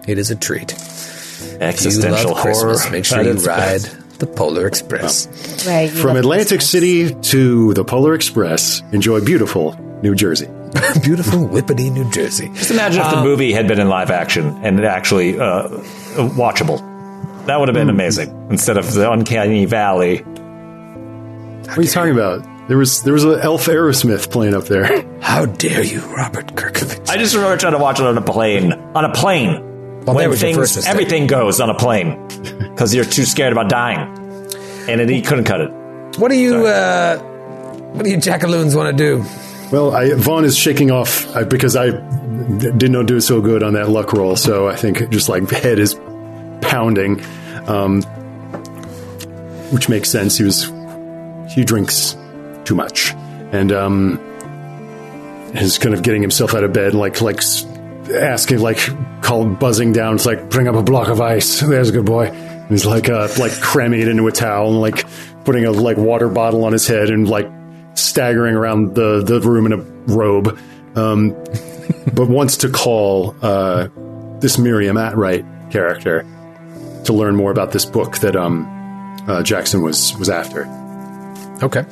[0.07, 0.73] it is a treat.
[0.73, 2.53] If you Existential love horror.
[2.53, 4.19] Christmas, make sure you ride best.
[4.19, 5.65] the Polar Express.
[5.65, 5.89] Right.
[5.89, 6.69] From Atlantic Christmas.
[6.69, 9.73] City to the Polar Express, enjoy beautiful
[10.03, 10.45] New Jersey.
[11.01, 12.49] Beautiful Whippany, New Jersey.
[12.53, 15.67] Just imagine if the movie had been in live action and actually uh,
[16.37, 16.77] watchable.
[17.47, 20.17] That would have been amazing instead of the uncanny valley.
[20.17, 22.45] What are you talking about?
[22.67, 25.05] There was there was an elf Aerosmith playing up there.
[25.21, 27.09] How dare you, Robert Kirkovich?
[27.09, 28.73] I just remember trying to watch it on a plane.
[28.73, 29.63] On a plane.
[30.05, 32.27] Well, when things, everything goes on a plane
[32.59, 33.99] because you're too scared about dying,
[34.89, 35.69] and it, he couldn't cut it.
[36.17, 37.17] What do you, uh,
[37.91, 39.25] what do you jackaloons want to do?
[39.69, 41.89] Well, I, Vaughn is shaking off uh, because I
[42.57, 44.37] did not do so good on that luck roll.
[44.37, 45.93] So I think just like head is
[46.61, 47.21] pounding,
[47.67, 48.01] um,
[49.71, 50.37] which makes sense.
[50.37, 50.71] He was
[51.53, 52.15] he drinks
[52.67, 53.13] too much,
[53.51, 54.19] and um,
[55.53, 57.41] is kind of getting himself out of bed, like like
[58.13, 58.79] asking, like
[59.21, 60.15] call buzzing down.
[60.15, 61.59] It's like bring up a block of ice.
[61.61, 62.27] There's a good boy.
[62.27, 65.05] And he's like uh, like cramming it into a towel and like
[65.45, 67.49] putting a like water bottle on his head and like
[67.95, 69.77] staggering around the the room in a
[70.13, 70.59] robe.
[70.95, 71.29] Um,
[72.13, 73.87] but wants to call uh,
[74.39, 76.25] this Miriam Atwright character
[77.05, 78.67] to learn more about this book that um,
[79.27, 80.76] uh, Jackson was was after.
[81.61, 81.85] Okay.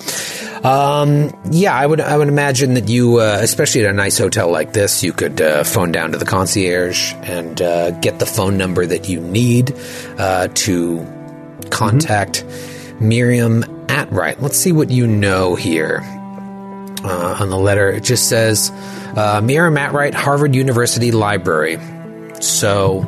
[0.63, 2.01] Um, yeah, I would.
[2.01, 5.41] I would imagine that you, uh, especially at a nice hotel like this, you could
[5.41, 9.75] uh, phone down to the concierge and uh, get the phone number that you need
[10.17, 11.05] uh, to
[11.69, 12.43] contact
[12.99, 14.41] Miriam Atwright.
[14.41, 16.01] Let's see what you know here.
[17.03, 18.71] Uh, on the letter, it just says
[19.15, 21.79] uh, Miriam Atwright, Harvard University Library.
[22.41, 23.01] So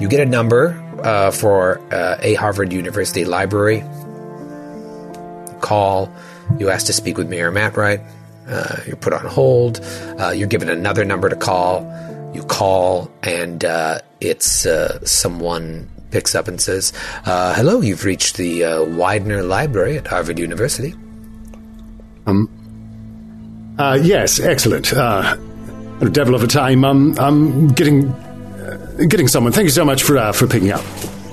[0.00, 3.84] you get a number uh, for uh, a Harvard University library
[5.62, 6.12] call.
[6.58, 8.04] You ask to speak with Miriam Atwright.
[8.48, 9.80] Uh, you're put on hold.
[10.20, 11.82] Uh, you're given another number to call.
[12.34, 16.92] You call, and uh, it's uh, someone picks up and says,
[17.24, 20.94] uh, "Hello, you've reached the uh, Widener Library at Harvard University."
[23.78, 24.90] Uh, yes, excellent.
[24.90, 26.84] Devil of a time.
[26.84, 28.12] Um, I'm getting
[29.08, 29.52] getting someone.
[29.52, 30.84] Thank you so much for for picking up.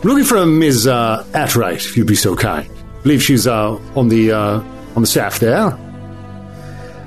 [0.04, 0.86] Looking for a Ms.
[0.86, 2.70] Atwright, if you'd be so kind.
[3.10, 4.62] Believe she's uh, on the uh,
[4.96, 5.76] on the staff there.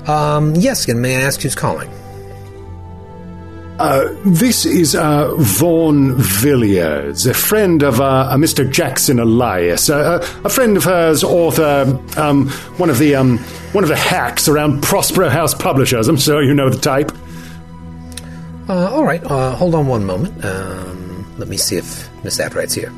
[0.05, 1.89] Um, yes, and may I ask who's calling?
[4.25, 8.69] This is uh, Vaughan Villiers, a friend of uh, a Mr.
[8.69, 13.37] Jackson Elias, uh, a friend of hers, author, um, one of the um,
[13.71, 16.09] one of the hacks around Prospero House Publishers.
[16.09, 17.13] I'm sure you know the type.
[18.67, 20.43] Uh, all right, uh, hold on one moment.
[20.43, 22.91] Um, let me see if Miss Atwright's here.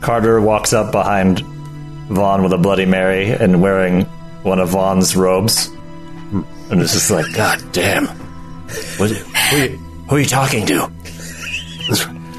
[0.00, 1.44] Carter walks up behind
[2.08, 4.02] Vaughn with a Bloody Mary and wearing
[4.42, 5.68] one of Vaughn's robes.
[6.70, 8.06] And it's just like, God damn.
[8.98, 9.76] What, who, are you,
[10.08, 10.90] who are you talking to?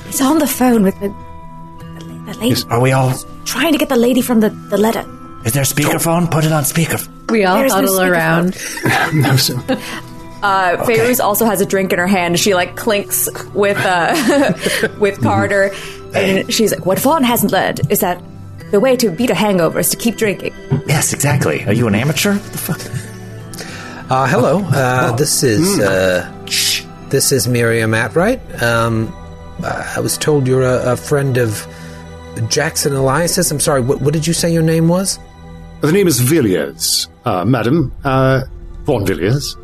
[0.08, 2.62] He's on the phone with the, the, the lady.
[2.69, 3.13] Are we all.
[3.45, 5.06] Trying to get the lady from the, the letter.
[5.45, 6.30] Is there a speakerphone?
[6.32, 6.97] Put it on speaker.
[7.30, 8.12] We all There's huddle speakerphone.
[8.12, 9.15] around.
[9.21, 9.56] No, sir.
[10.41, 12.39] Uh, Feyruz also has a drink in her hand.
[12.39, 14.54] She like clinks with uh,
[14.99, 15.71] with Carter,
[16.13, 18.21] and she's like, "What Vaughn hasn't learned is that
[18.71, 20.54] the way to beat a hangover is to keep drinking."
[20.88, 21.63] Yes, exactly.
[21.65, 22.34] Are you an amateur?
[22.34, 24.12] What the fuck?
[24.12, 24.60] Uh, hello.
[24.71, 26.30] Uh, this is uh,
[27.10, 28.62] this is Miriam Atwright.
[28.62, 29.13] Um,
[29.63, 31.65] I was told you're a, a friend of
[32.49, 33.51] Jackson Elias's.
[33.51, 33.82] I'm sorry.
[33.82, 35.17] What, what did you say your name was?
[35.82, 37.91] The name is Villiers, uh, madam.
[38.04, 38.43] Uh,
[38.84, 39.56] Vaughan Villiers.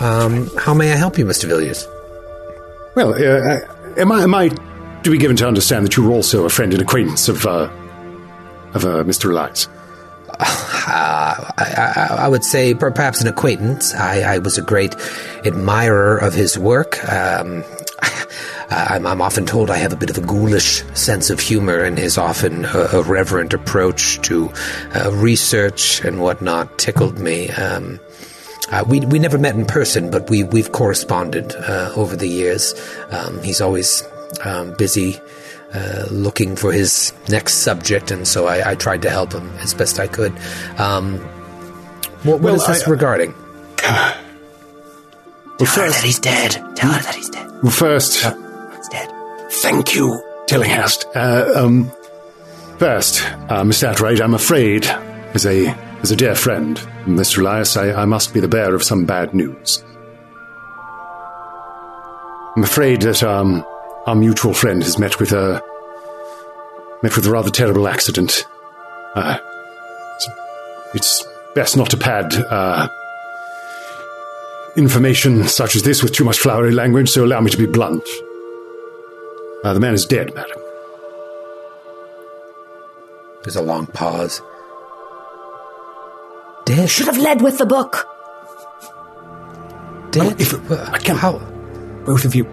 [0.00, 1.44] Um, how may I help you, Mr.
[1.46, 1.86] Villiers?
[2.96, 6.44] Well, uh, uh, am I am I to be given to understand that you're also
[6.44, 7.68] a friend and acquaintance of uh,
[8.74, 9.30] of uh, Mr.
[9.30, 9.68] Elias?
[10.40, 13.94] I, I, I would say perhaps an acquaintance.
[13.94, 14.94] I, I was a great
[15.44, 17.02] admirer of his work.
[17.10, 17.64] Um,
[18.70, 21.98] I'm, I'm often told I have a bit of a ghoulish sense of humor, and
[21.98, 24.50] his often uh, irreverent approach to
[24.94, 27.50] uh, research and whatnot tickled me.
[27.50, 28.00] Um,
[28.70, 32.74] uh, we we never met in person, but we we've corresponded uh, over the years.
[33.10, 34.02] Um, he's always
[34.42, 35.20] um, busy
[35.74, 39.74] uh, looking for his next subject, and so I, I tried to help him as
[39.74, 40.32] best I could.
[40.78, 41.18] Um,
[42.22, 43.34] what, what Well, is this I- regarding?
[43.82, 44.14] Well,
[45.58, 46.52] Tell her that he's dead.
[46.74, 47.48] Tell her that he's dead.
[47.62, 49.10] well, first, He's dead.
[49.50, 51.06] thank you, Tillinghast.
[51.14, 51.90] Uh, um,
[52.78, 53.92] first, uh, Mr.
[53.94, 54.84] Atwright, I'm afraid,
[55.34, 55.68] as a
[56.02, 57.38] as a dear friend, Mr.
[57.38, 59.82] Elias, I, I must be the bearer of some bad news.
[62.56, 63.64] I'm afraid that um,
[64.06, 65.62] our mutual friend has met with a
[67.02, 68.44] met with a rather terrible accident.
[69.14, 69.38] Uh,
[70.16, 70.28] it's,
[70.94, 72.88] it's best not to pad uh,
[74.76, 78.06] information such as this with too much flowery language, so allow me to be blunt.
[79.62, 80.58] Uh, the man is dead, madam.
[83.42, 84.40] There's a long pause.
[86.64, 86.88] Dead.
[86.88, 88.08] Should have led with the book.
[90.10, 90.40] Dead.
[90.40, 91.38] if- Well, I can't- How?
[92.06, 92.46] Both of you.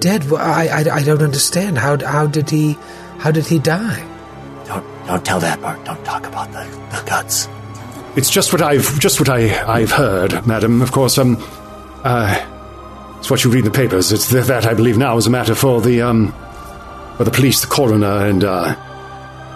[0.00, 0.30] Dead?
[0.32, 1.78] I, I, I don't understand.
[1.78, 2.76] How how did he
[3.18, 4.04] how did he die?
[4.66, 5.84] Don't, don't tell that part.
[5.84, 7.48] Don't talk about the, the guts.
[8.16, 10.82] It's just what I've just what I I've heard, madam.
[10.82, 11.36] Of course, um,
[12.04, 14.12] uh, it's what you read in the papers.
[14.12, 16.32] It's th- that I believe now is a matter for the um,
[17.16, 18.74] for the police, the coroner, and uh,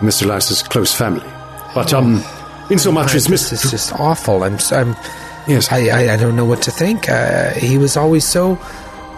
[0.00, 0.24] Mr.
[0.24, 1.26] Elias's close family.
[1.74, 2.22] But um,
[2.70, 4.42] in so much as This is just awful.
[4.44, 4.54] I'm.
[4.54, 4.96] s- I'm
[5.48, 5.70] Yes.
[5.70, 7.08] I, I, I don't know what to think.
[7.08, 8.56] Uh, he was always so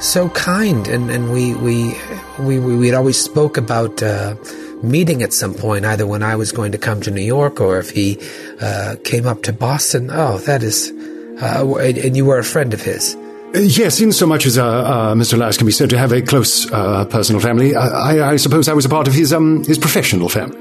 [0.00, 1.94] so kind, and, and we we
[2.38, 4.36] we we we'd always spoke about uh,
[4.82, 7.78] meeting at some point, either when I was going to come to New York or
[7.78, 8.18] if he
[8.60, 10.10] uh, came up to Boston.
[10.10, 10.92] Oh, that is.
[11.40, 13.14] Uh, and and you were a friend of his.
[13.14, 15.38] Uh, Yes, in so much as uh, uh, Mr.
[15.38, 18.68] Last can be said to have a close uh, personal family, I, I, I suppose
[18.68, 20.60] I was a part of his um, his professional family,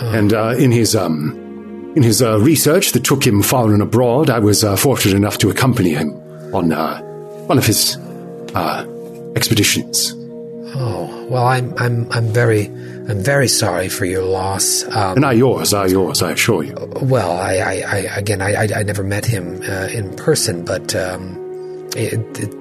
[0.00, 4.28] and uh, in his um, in his uh, research that took him far and abroad,
[4.28, 6.10] I was uh, fortunate enough to accompany him
[6.52, 7.00] on uh,
[7.46, 7.96] one of his
[8.54, 8.84] uh,
[9.34, 10.14] expeditions.
[10.78, 12.66] Oh well, I'm I'm I'm very
[13.08, 14.84] I'm very sorry for your loss.
[14.84, 16.74] Um, And are yours, are yours, I assure you.
[17.02, 20.94] Well, I, I, I again, I, I, I never met him uh, in person, but
[20.94, 21.38] um,
[21.96, 22.52] it, it,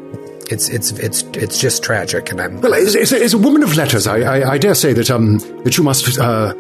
[0.52, 2.62] it's it's it's it's just tragic, and I'm.
[2.62, 5.40] Well, as, as, as a woman of letters, I, I, I dare say that um
[5.64, 6.54] that you must uh,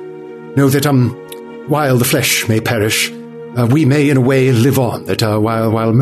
[0.55, 1.11] know that um
[1.67, 3.11] while the flesh may perish,
[3.55, 5.05] uh, we may in a way live on.
[5.05, 5.93] That uh, while while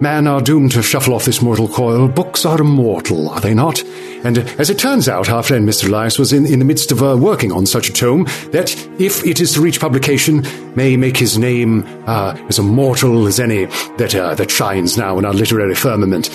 [0.00, 3.82] man are doomed to shuffle off this mortal coil, books are immortal, are they not?
[4.24, 5.88] And uh, as it turns out, our friend Mr.
[5.88, 9.24] Elias was in, in the midst of uh, working on such a tome that, if
[9.24, 10.44] it is to reach publication,
[10.74, 15.24] may make his name uh, as immortal as any that uh, that shines now in
[15.24, 16.30] our literary firmament.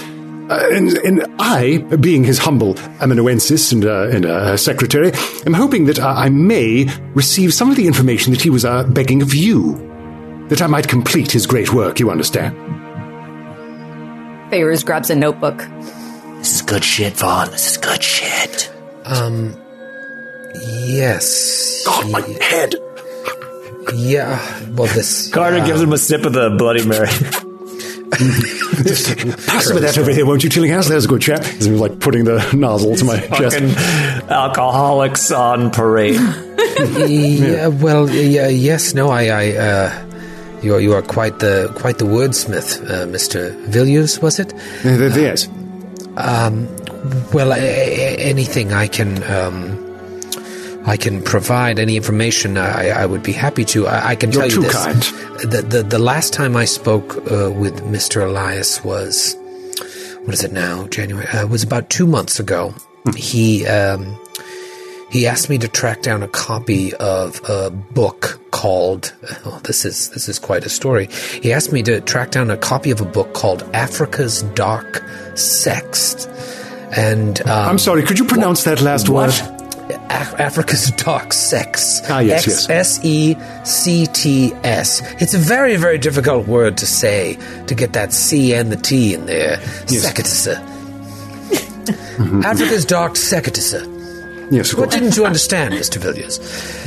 [0.49, 5.13] Uh, and, and I, being his humble amanuensis and, uh, and uh, secretary,
[5.45, 8.83] am hoping that uh, I may receive some of the information that he was uh,
[8.83, 9.75] begging of you.
[10.49, 12.82] That I might complete his great work, you understand.
[14.53, 15.57] Feyruz grabs a notebook.
[16.37, 17.49] This is good shit, Vaughn.
[17.49, 18.71] This is good shit.
[19.03, 19.59] Um.
[20.85, 21.81] Yes.
[21.87, 22.75] God, my head!
[23.95, 24.37] Yeah.
[24.69, 25.33] Well, this.
[25.33, 27.07] Carter uh, gives him a sip of the Bloody Mary.
[28.13, 30.87] Pass me that over here, won't you, Tillinghast?
[30.87, 31.43] There's a good chap.
[31.43, 33.59] He's like putting the nozzle to my chest.
[34.29, 36.13] Alcoholics on parade.
[37.07, 40.12] yeah, well, yeah, yes, no, I, I, uh,
[40.63, 44.53] you are, you are quite the, quite the wordsmith, uh, Mister Villiers, was it?
[44.85, 45.47] Uh, yes.
[47.33, 49.77] Well, a- a- anything I can, um,
[50.85, 52.57] I can provide any information.
[52.57, 53.87] I, I would be happy to.
[53.87, 55.01] I, I can You're tell you this: kind.
[55.51, 59.35] The, the the last time I spoke uh, with Mister Elias was,
[60.23, 60.87] what is it now?
[60.87, 62.73] January uh, was about two months ago.
[63.17, 64.17] He um,
[65.13, 69.13] he asked me to track down a copy of a book called.
[69.45, 71.07] Oh, this is this is quite a story.
[71.41, 75.03] He asked me to track down a copy of a book called Africa's Dark
[75.33, 76.27] Sext,
[76.97, 79.29] and um, I'm sorry, could you pronounce that last what?
[79.29, 79.59] word?
[80.09, 82.01] Af- Africa's Dark Sex.
[82.09, 82.69] Ah, yes, X- yes.
[82.69, 83.35] S E
[83.65, 85.01] C T S.
[85.21, 87.37] It's a very, very difficult word to say
[87.67, 89.57] to get that C and the T in there.
[89.87, 90.55] Secatissa.
[92.45, 93.92] Africa's Dark Secatissa.
[94.53, 94.95] Yes, of What course.
[95.01, 95.97] didn't you understand, Mr.
[95.97, 96.39] Villiers?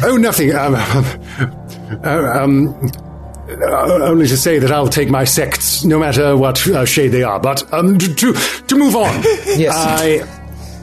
[0.04, 0.54] Oh, nothing.
[0.54, 2.90] Um, uh, um,
[3.48, 7.22] uh, only to say that I'll take my sects, no matter what uh, shade they
[7.22, 7.38] are.
[7.40, 9.22] But um, to, to move on.
[9.56, 9.74] Yes.
[9.76, 10.26] I.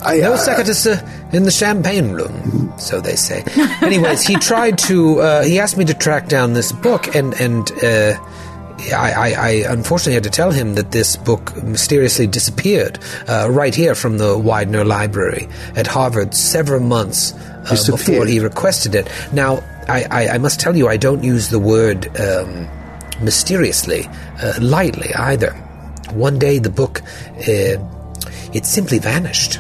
[0.05, 3.43] I No uh, Secatissa in the champagne room, so they say.
[3.81, 5.21] Anyways, he tried to.
[5.21, 8.17] Uh, he asked me to track down this book, and and uh,
[8.91, 13.73] I, I, I unfortunately had to tell him that this book mysteriously disappeared uh, right
[13.73, 19.09] here from the Widener Library at Harvard several months uh, before he requested it.
[19.31, 22.67] Now, I, I, I must tell you, I don't use the word um,
[23.21, 24.07] mysteriously
[24.41, 25.53] uh, lightly either.
[26.11, 27.01] One day, the book
[27.47, 27.77] uh,
[28.53, 29.59] it simply vanished.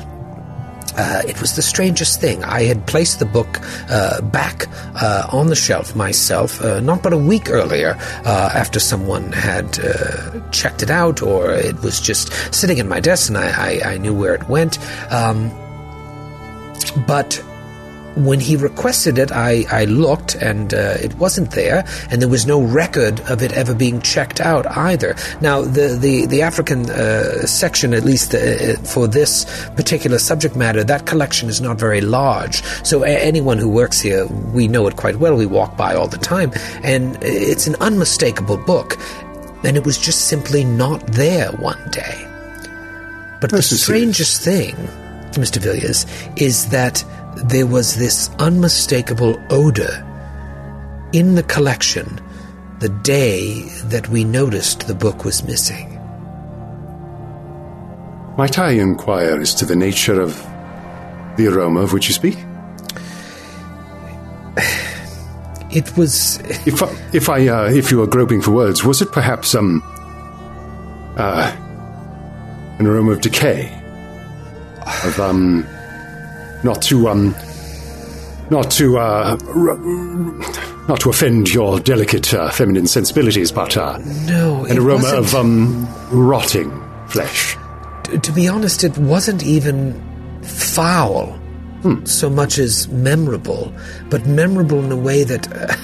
[0.95, 2.43] Uh, it was the strangest thing.
[2.43, 7.13] I had placed the book uh, back uh, on the shelf myself, uh, not but
[7.13, 12.31] a week earlier, uh, after someone had uh, checked it out, or it was just
[12.53, 14.79] sitting in my desk and I, I, I knew where it went.
[15.11, 15.51] Um,
[17.07, 17.43] but
[18.15, 22.45] when he requested it, I, I looked and uh, it wasn't there, and there was
[22.45, 25.15] no record of it ever being checked out either.
[25.41, 29.45] Now, the the the African uh, section, at least uh, for this
[29.75, 32.63] particular subject matter, that collection is not very large.
[32.85, 35.35] So a- anyone who works here, we know it quite well.
[35.35, 36.51] We walk by all the time,
[36.83, 38.97] and it's an unmistakable book,
[39.63, 42.27] and it was just simply not there one day.
[43.41, 44.75] But the strangest thing,
[45.33, 45.57] Mr.
[45.57, 46.05] Villiers,
[46.37, 47.03] is that
[47.35, 50.05] there was this unmistakable odor
[51.13, 52.19] in the collection
[52.79, 55.89] the day that we noticed the book was missing.
[58.37, 60.35] Might I inquire as to the nature of
[61.37, 62.37] the aroma of which you speak?
[65.71, 66.37] It was.
[66.67, 69.81] If I, if I, uh, if you are groping for words, was it perhaps um,
[71.17, 71.51] uh,
[72.79, 73.71] an aroma of decay,
[75.03, 75.65] of um,
[76.63, 77.35] not to um,
[78.49, 79.77] not to uh, r-
[80.87, 83.97] not to offend your delicate uh, feminine sensibilities, but uh,
[84.27, 85.17] No, an aroma wasn't.
[85.25, 86.71] of um, rotting
[87.07, 87.57] flesh.
[88.03, 89.93] T- to be honest, it wasn't even
[90.43, 91.39] foul
[92.05, 93.69] so much as memorable,
[94.09, 95.75] but memorable in a way that uh,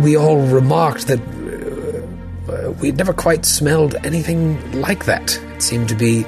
[0.00, 5.38] we all remarked that uh, uh, we'd never quite smelled anything like that.
[5.56, 6.24] It seemed to be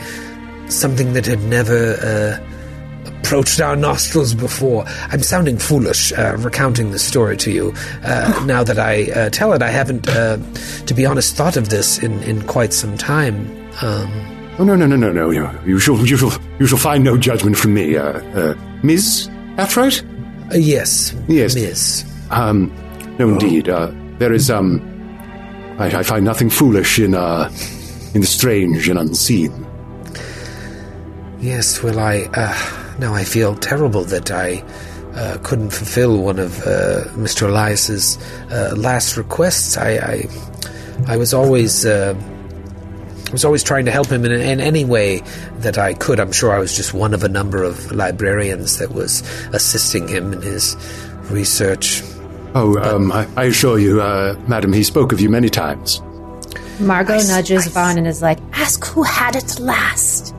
[0.69, 2.54] something that had never uh,
[3.07, 4.85] approached our nostrils before.
[4.87, 7.73] I'm sounding foolish uh, recounting this story to you.
[8.03, 10.37] Uh, now that I uh, tell it, I haven't, uh,
[10.87, 13.47] to be honest, thought of this in, in quite some time.
[13.83, 15.31] Um, Oh no no no no no!
[15.31, 16.31] You, you shall you shall
[16.61, 19.29] you shall find no judgment from me, uh, uh, Ms.
[19.57, 20.01] That's right.
[20.53, 21.57] uh, yes, Yes.
[21.57, 22.05] Miss.
[22.31, 22.73] Um,
[23.19, 23.69] no, indeed.
[23.69, 24.81] Uh, there is um,
[25.81, 27.51] I, I find nothing foolish in uh,
[28.15, 29.51] in the strange and unseen.
[31.41, 32.55] Yes, well, I uh,
[32.99, 34.65] now I feel terrible that I
[35.15, 37.49] uh, couldn't fulfill one of uh, Mr.
[37.49, 38.19] Elias's
[38.51, 39.77] uh, last requests.
[39.77, 40.29] I, I,
[41.07, 41.87] I was always.
[41.87, 42.15] Uh,
[43.27, 45.21] I was always trying to help him in, in any way
[45.59, 46.21] that I could.
[46.21, 49.23] I'm sure I was just one of a number of librarians that was
[49.53, 50.77] assisting him in his
[51.31, 52.03] research.
[52.55, 56.01] Oh, um, I, I assure you, uh, madam, he spoke of you many times.
[56.79, 60.33] Margot nudges Vaughn and is like, Ask who had it last.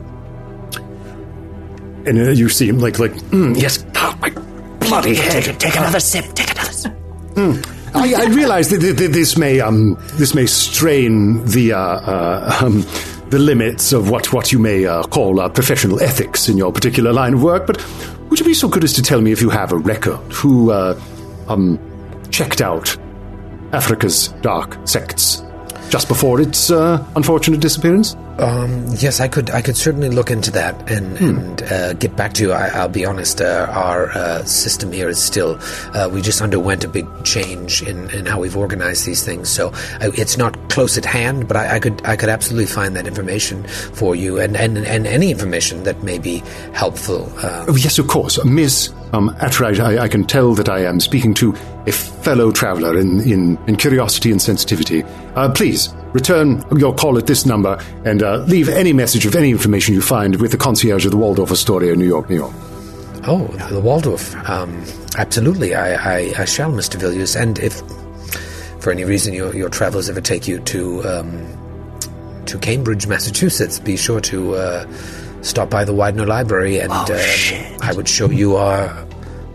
[2.06, 4.30] And uh, you seem like like mm, yes, Oh, my
[4.80, 5.42] bloody head.
[5.44, 6.24] Take, take another sip.
[6.34, 6.92] Take another sip.
[7.94, 12.58] I, I realize that th- th- this may um this may strain the uh, uh,
[12.62, 12.82] um,
[13.30, 17.12] the limits of what what you may uh, call uh, professional ethics in your particular
[17.12, 17.66] line of work.
[17.66, 17.84] But
[18.30, 20.70] would you be so good as to tell me if you have a record who
[20.70, 20.98] uh,
[21.48, 21.78] um
[22.30, 22.96] checked out
[23.72, 25.42] Africa's dark sects
[25.90, 28.14] just before its uh, unfortunate disappearance?
[28.38, 29.50] Um, yes, I could.
[29.50, 32.52] I could certainly look into that and and uh, get back to you.
[32.52, 33.40] I, I'll be honest.
[33.40, 35.58] Uh, our uh, system here is still.
[35.94, 39.72] Uh, we just underwent a big change in, in how we've organized these things, so
[40.00, 41.48] it's not close at hand.
[41.48, 42.04] But I, I could.
[42.04, 46.18] I could absolutely find that information for you, and and, and any information that may
[46.18, 47.32] be helpful.
[47.38, 48.42] Uh, Oh, yes, of course.
[48.44, 51.52] Miss um, Atwright, I, I can tell that I am speaking to
[51.86, 55.02] a fellow traveler in, in, in curiosity and sensitivity.
[55.34, 59.50] Uh, please, return your call at this number and uh, leave any message of any
[59.50, 62.54] information you find with the concierge of the Waldorf Astoria, New York, New York.
[63.28, 64.34] Oh, the Waldorf.
[64.48, 64.82] Um,
[65.18, 66.96] absolutely, I, I, I shall, Mr.
[66.98, 67.36] Villiers.
[67.36, 67.82] And if,
[68.80, 73.96] for any reason, your, your travels ever take you to um, to Cambridge, Massachusetts, be
[73.96, 74.86] sure to uh,
[75.42, 79.06] stop by the Widener Library, and uh, I would show you our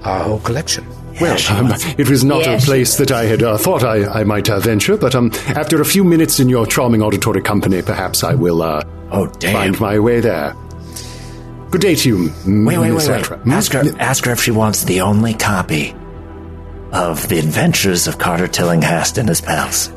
[0.03, 0.85] our whole collection.
[1.19, 4.23] Well, um, it was not Yeah, a place that I had uh, thought I, I
[4.23, 8.23] might uh, venture, but um, after a few minutes in your charming auditory company, perhaps
[8.23, 9.53] I will uh, Oh, damn.
[9.53, 10.55] find my way there.
[11.69, 12.31] Good day to you,
[12.65, 13.25] Wait, wait, wait, wait.
[13.25, 13.51] Hmm?
[13.51, 15.93] Ask her, ask her if she wants the only copy
[16.91, 19.89] of The Adventures of Carter Tillinghast and his pals.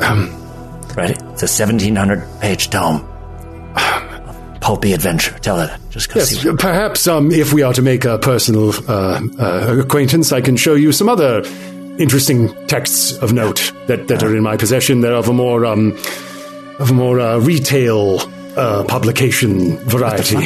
[0.00, 0.30] Um,
[0.96, 1.12] Ready?
[1.14, 3.06] It's a 1700 page tome.
[4.66, 5.38] Pulpy adventure.
[5.38, 5.80] Tell her that.
[5.90, 6.58] Just go Yes, see what.
[6.58, 10.74] perhaps um, if we are to make a personal uh, uh, acquaintance, I can show
[10.74, 11.42] you some other
[12.00, 15.02] interesting texts of note that, that are in my possession.
[15.02, 15.92] They're of a more um,
[16.80, 18.18] of a more uh, retail
[18.56, 20.36] uh, publication variety.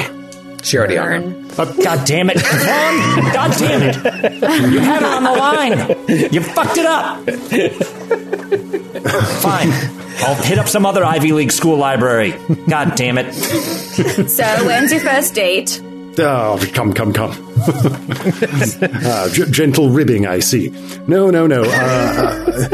[0.63, 1.09] She already on.
[1.57, 1.77] Burn.
[1.83, 3.33] God damn it, Vaughn!
[3.33, 3.97] God damn it!
[4.71, 6.31] You had it on the line.
[6.31, 8.30] You fucked it up.
[9.41, 9.71] Fine.
[10.23, 12.33] I'll hit up some other Ivy League school library.
[12.69, 13.33] God damn it.
[13.35, 15.81] So, when's your first date?
[16.19, 17.31] Oh, come, come, come.
[17.63, 20.69] uh, g- gentle ribbing, I see.
[21.07, 21.63] No, no, no.
[21.65, 22.69] Uh,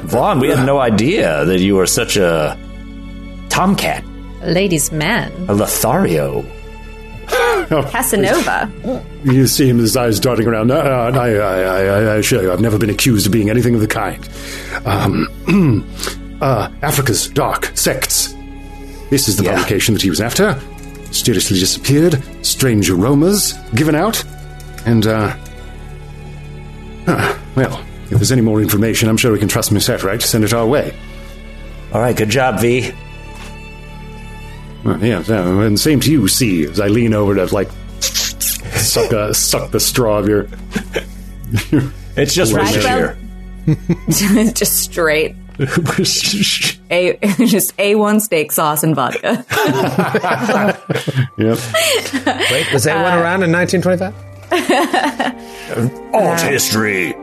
[0.00, 2.58] Vaughn, we had no idea that you were such a
[3.48, 4.04] tomcat,
[4.42, 5.32] a ladies' man.
[5.48, 6.44] a Lothario.
[7.90, 8.70] Casanova.
[9.24, 10.70] you see him, his eyes darting around.
[10.70, 13.74] Uh, uh, I, I, I, I assure you, I've never been accused of being anything
[13.74, 14.28] of the kind.
[14.84, 15.86] Um,
[16.42, 18.34] uh, Africa's Dark Sects.
[19.10, 19.54] This is the Yeah.
[19.54, 20.54] publication that he was after.
[21.08, 22.22] Mysteriously disappeared.
[22.44, 24.22] Strange aromas given out.
[24.86, 25.36] And, uh.
[27.06, 30.26] huh, well, if there's any more information, I'm sure we can trust Miss Atwright to
[30.26, 30.94] send it our way.
[31.92, 32.92] All right, good job, V.
[34.84, 37.68] Well, yeah, uh, and same to you, C, as I lean over to, like,
[38.00, 40.48] suck, uh, suck the straw of your.
[42.14, 43.14] It's just Right, right well-
[43.66, 44.52] here.
[44.52, 45.34] just straight.
[46.90, 49.44] A just A one steak sauce and vodka.
[51.38, 51.58] Yep.
[52.50, 54.14] Wait, was anyone around in 1925?
[56.14, 57.14] Art history.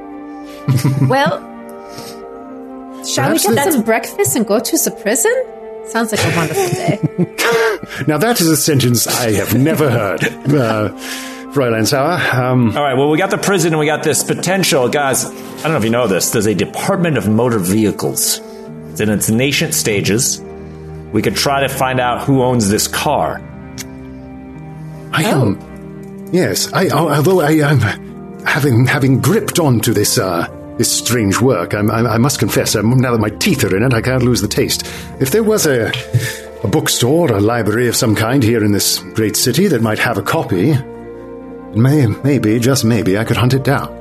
[1.08, 1.40] Well,
[3.06, 5.34] shall Perhaps we get some breakfast and go to the prison?
[5.92, 7.00] Sounds like a wonderful day.
[8.08, 10.24] Now that is a sentence I have never heard.
[10.24, 10.90] Uh,
[11.52, 12.20] Fräulein Sauer.
[12.40, 12.94] Um, All right.
[12.94, 15.26] Well, we got the prison and we got this potential, guys.
[15.26, 15.30] I
[15.64, 16.30] don't know if you know this.
[16.30, 18.40] There's a Department of Motor Vehicles.
[18.92, 20.40] It's in its nascent stages.
[21.12, 23.42] We could try to find out who owns this car.
[25.12, 26.30] I am.
[26.32, 27.80] Yes, I, although I am
[28.46, 30.46] having having gripped onto this uh,
[30.80, 33.84] this strange work, I'm, I, I must confess, um, now that my teeth are in
[33.84, 34.88] it, I can't lose the taste.
[35.20, 35.92] If there was a
[36.64, 40.00] a bookstore, or a library of some kind here in this great city that might
[40.00, 40.74] have a copy,
[41.76, 43.96] may, maybe, just maybe, I could hunt it down.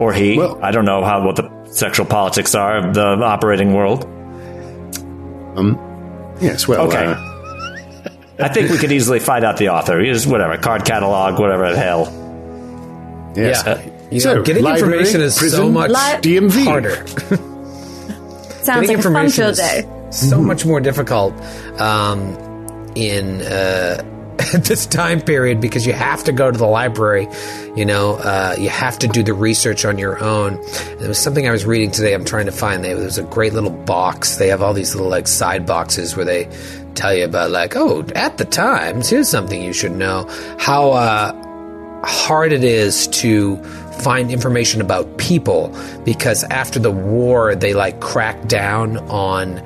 [0.00, 0.36] Or he.
[0.38, 4.04] Well- I don't know how what the sexual politics are of the operating world.
[5.56, 5.78] Um,
[6.40, 7.04] Yes, well, Okay.
[7.04, 7.16] uh,
[8.40, 10.02] I think we could easily find out the author.
[10.04, 12.04] Just whatever, card catalog, whatever the hell.
[13.36, 13.62] yes.
[13.66, 15.96] yeah, you So, know, getting library, information is so much Li-
[16.38, 16.64] DMV.
[16.64, 17.06] harder.
[18.62, 19.88] Sounds Getting like a fun information field is day.
[20.10, 21.32] so much more difficult
[21.80, 22.36] um,
[22.94, 24.02] in uh,
[24.58, 27.28] this time period because you have to go to the library.
[27.76, 30.54] You know, uh, you have to do the research on your own.
[30.56, 32.12] And there was something I was reading today.
[32.14, 32.84] I'm trying to find.
[32.84, 34.36] There was a great little box.
[34.36, 36.44] They have all these little like side boxes where they
[36.98, 40.26] tell you about like, oh, at the times, here's something you should know.
[40.58, 41.32] How uh,
[42.04, 43.56] hard it is to
[44.02, 49.58] find information about people because after the war they like cracked down on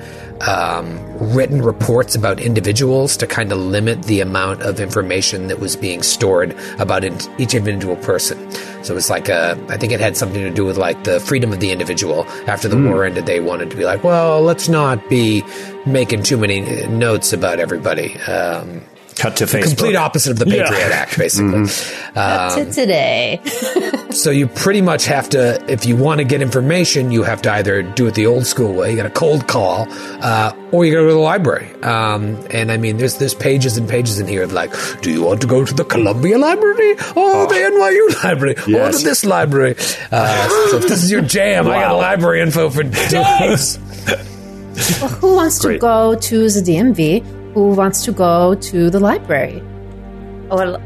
[0.47, 0.99] um,
[1.35, 6.03] written reports about individuals to kind of limit the amount of information that was being
[6.03, 8.51] stored about in- each individual person.
[8.83, 11.21] So it was like a, I think it had something to do with like the
[11.21, 12.25] freedom of the individual.
[12.47, 15.45] After the war ended, they wanted to be like, well, let's not be
[15.87, 18.19] making too many notes about everybody.
[18.21, 18.83] Um,
[19.17, 19.63] Cut to Facebook.
[19.69, 20.65] complete opposite of the Yeah.
[20.65, 21.65] Patriot Act, basically.
[22.15, 23.41] That's it today.
[24.13, 27.53] So you pretty much have to, if you want to get information, you have to
[27.53, 30.93] either do it the old school way, you got a cold call, uh, or you
[30.93, 31.73] got to go to the library.
[31.83, 35.23] Um, and I mean, there's there's pages and pages in here of like, do you
[35.23, 39.77] want to go to the Columbia Library or the NYU Library or to this library?
[40.11, 41.97] Uh, so if this is your jam, I got Wow.
[41.97, 43.79] library info for days.
[45.01, 47.42] Well, who wants to go to the DMV?
[47.55, 49.63] Who wants to go to the library?
[50.51, 50.83] Oh, well,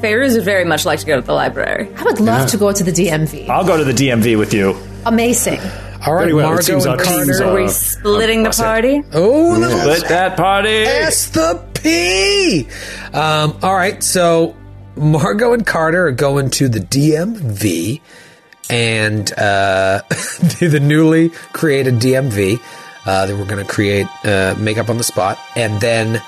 [0.00, 1.88] Fairuz would very much like to go to the library.
[1.96, 3.48] I would love to go to the DMV.
[3.48, 4.76] I'll go to the DMV with you.
[5.06, 5.60] Amazing.
[6.06, 6.46] All right, Very well.
[6.46, 7.44] It Margot seems and our teams Carter.
[7.44, 9.02] are- Are we splitting the party?
[9.12, 9.68] Oh, no.
[9.70, 10.68] Split that party.
[10.68, 12.68] S the P.
[13.12, 14.54] Um, all right, so
[14.96, 18.00] Margot and Carter are going to the DMV
[18.70, 20.02] and uh,
[20.60, 22.60] the newly created DMV
[23.06, 26.20] uh, that we're going to create, uh, make up on the spot, and then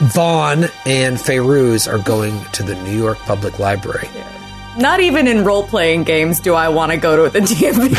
[0.00, 4.08] Vaughn and Feyruz are going to the New York Public Library.
[4.78, 7.94] Not even in role playing games do I want to go to the DMV.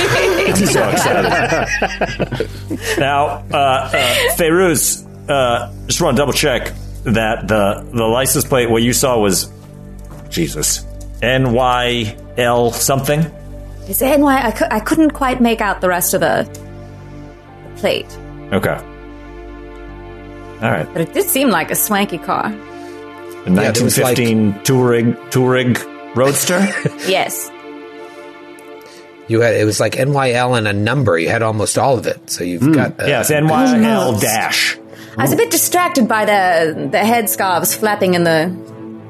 [0.67, 2.49] so excited.
[2.99, 3.91] now, uh, uh,
[4.35, 9.19] Feiruz, uh, just want to double check that the the license plate what you saw
[9.19, 9.51] was
[10.29, 10.85] Jesus
[11.21, 13.19] N Y L something.
[13.87, 14.47] It's NY.
[14.47, 16.59] I, cou- I couldn't quite make out the rest of the, the
[17.83, 18.07] plate,
[18.53, 18.79] Okay.
[20.63, 20.87] All right.
[20.93, 22.45] but it did seem like a swanky car.
[22.45, 25.75] A Yeah, there was, like- 1915 Touring Touring
[26.15, 26.59] Roadster.
[27.07, 27.51] Yes.
[29.27, 31.17] You had it was like NYL and a number.
[31.17, 32.29] You had almost all of it.
[32.29, 34.77] So you've got uh, yes, NYL dash.
[35.17, 38.51] I was a bit distracted by the the headscarves flapping in the.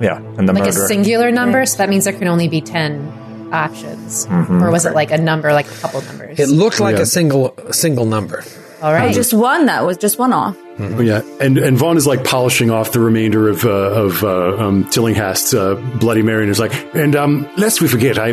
[0.02, 3.50] Yeah, and the Like a singular number, so that means there can only be 10
[3.54, 4.26] options.
[4.30, 6.40] Or was it like a number, like a couple numbers?
[6.40, 7.04] It looked like Yeah.
[7.04, 8.44] a single single number.
[8.84, 9.14] All right.
[9.16, 10.58] Just one that was just one off.
[10.78, 14.58] Oh, yeah, and and Vaughn is like polishing off the remainder of uh, of uh,
[14.58, 18.32] um, Tillinghast's uh, Bloody Mary, and is like, and um, lest we forget, I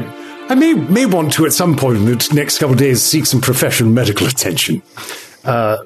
[0.49, 3.27] I may may want to at some point in the next couple of days seek
[3.27, 4.83] some professional medical attention.
[5.45, 5.85] Uh,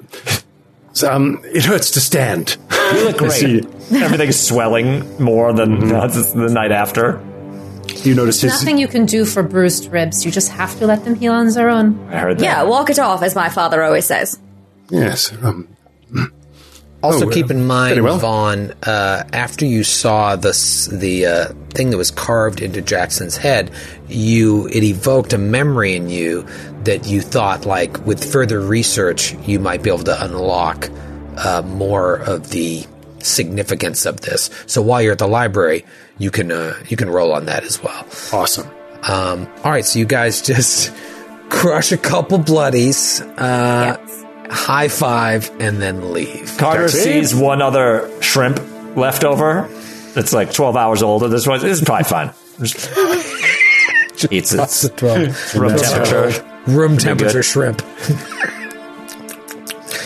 [0.93, 2.57] so, um, it hurts to stand.
[2.93, 3.61] you look I see.
[3.61, 4.01] great.
[4.01, 7.21] Everything's swelling more than uh, the night after.
[8.03, 10.25] You notice his Nothing you can do for bruised ribs.
[10.25, 11.99] You just have to let them heal on their own.
[12.09, 12.43] I heard that.
[12.43, 14.39] Yeah, walk it off, as my father always says.
[14.89, 15.31] Yes.
[15.43, 15.67] Um,
[17.03, 18.17] Also, Oh, keep in mind, very well.
[18.17, 20.53] Vaughn, uh, after you saw the
[20.91, 23.69] the uh, thing that was carved into Jackson's head,
[24.07, 26.47] you it evoked a memory in you
[26.85, 30.89] that you thought, like, with further research, you might be able to unlock
[31.37, 32.85] uh, more of the
[33.19, 34.49] significance of this.
[34.67, 35.85] So while you're at the library,
[36.17, 38.05] you can uh, you can roll on that as well.
[38.33, 38.67] awesome.
[39.03, 40.91] Um, all right, so you guys just
[41.49, 43.97] crush a couple bloodies, uh,
[44.49, 46.55] high five, and then leave.
[46.57, 47.03] Carter That's it.
[47.03, 48.59] sees one other shrimp
[48.95, 49.67] left over.
[50.17, 51.27] It's like 12 hours older.
[51.27, 52.31] This one this is probably fine.
[52.61, 52.87] Just
[54.31, 54.59] eats it.
[54.97, 55.35] the.
[55.59, 56.45] Room temperature.
[56.67, 57.81] Room temperature shrimp.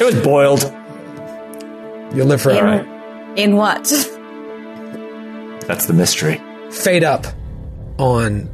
[0.02, 0.62] It was boiled.
[2.16, 3.34] You'll live In, forever.
[3.36, 3.84] in what?
[5.68, 6.42] That's the mystery.
[6.72, 7.28] Fade up
[8.00, 8.50] on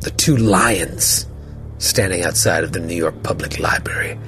[0.00, 1.26] the two lions
[1.78, 4.18] standing outside of the New York Public Library.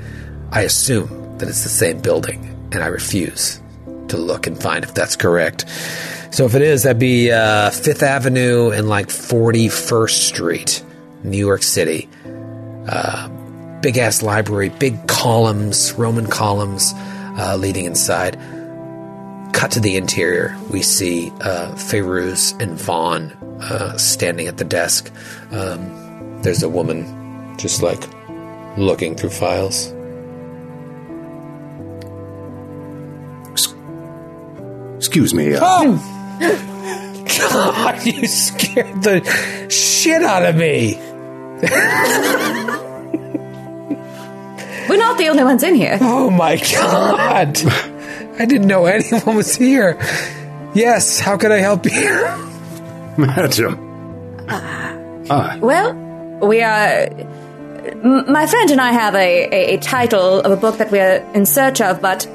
[0.52, 3.60] I assume that it's the same building, and I refuse
[4.08, 5.68] to look and find if that's correct.
[6.30, 10.84] So if it is, that'd be uh, Fifth Avenue and like 41st Street,
[11.22, 12.08] New York City.
[12.88, 13.28] Uh,
[13.80, 16.92] big ass library, big columns, Roman columns
[17.38, 18.34] uh, leading inside.
[19.52, 20.58] Cut to the interior.
[20.70, 23.30] We see uh, and Vaughn
[23.60, 25.12] uh, standing at the desk.
[25.52, 28.02] Um, there's a woman just like
[28.76, 29.93] looking through files.
[35.14, 35.54] Excuse me.
[35.54, 35.96] Uh,
[37.38, 40.96] God, you scared the shit out of me.
[44.88, 45.98] We're not the only ones in here.
[46.00, 47.56] Oh my God.
[48.40, 49.96] I didn't know anyone was here.
[50.74, 52.10] Yes, how can I help you?
[53.16, 53.78] Madam.
[55.60, 55.94] Well,
[56.42, 57.08] we are.
[58.02, 61.24] m- My friend and I have a, a, a title of a book that we're
[61.34, 62.26] in search of, but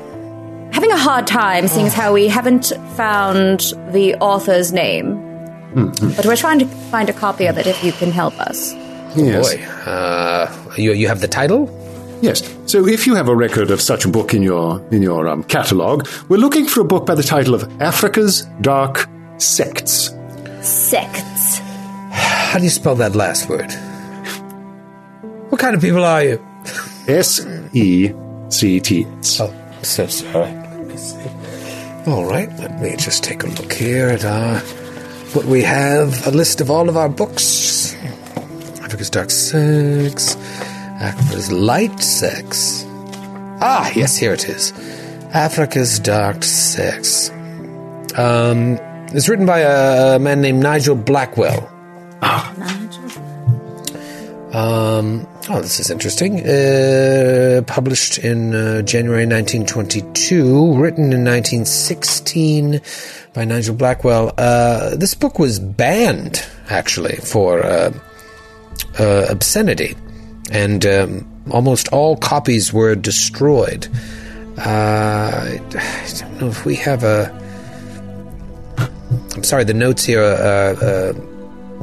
[0.72, 5.26] having a hard time seeing as how we haven't found the author's name.
[5.74, 8.74] But we're trying to find a copy of it if you can help us.
[9.16, 9.56] Yes.
[9.56, 11.70] Boy, uh, you, you have the title?
[12.22, 12.44] Yes.
[12.66, 15.44] So if you have a record of such a book in your in your um,
[15.44, 19.08] catalog, we're looking for a book by the title of Africa's Dark
[19.38, 20.14] Sects.
[20.62, 21.60] Sects.
[22.12, 23.72] How do you spell that last word?
[25.50, 26.46] What kind of people are you?
[27.08, 28.12] S E
[28.50, 29.40] C T S.
[29.40, 29.54] Oh,
[29.84, 30.52] so sorry.
[30.52, 31.20] Let me see.
[32.08, 34.60] All right, let me just take a look here at our
[35.34, 36.26] what we have.
[36.28, 37.96] A list of all of our books.
[38.82, 40.36] Africa's Dark Sex.
[41.00, 42.84] Africa's Light Sex.
[43.62, 44.72] Ah, yes, here it is.
[45.34, 47.30] Africa's Dark Sex.
[48.18, 48.78] Um,
[49.14, 51.70] it's written by a man named Nigel Blackwell.
[52.22, 53.12] Nigel.
[54.56, 56.48] Um, oh, this is interesting.
[56.48, 62.82] Uh, published in uh, January 1922, written in 1916
[63.34, 64.34] by Nigel Blackwell.
[64.38, 67.92] Uh, this book was banned, actually, for uh,
[69.00, 69.96] uh, obscenity,
[70.52, 73.88] and um, almost all copies were destroyed.
[74.58, 75.60] Uh, I
[76.20, 77.36] don't know if we have a.
[79.36, 81.29] I'm sorry, the notes here are.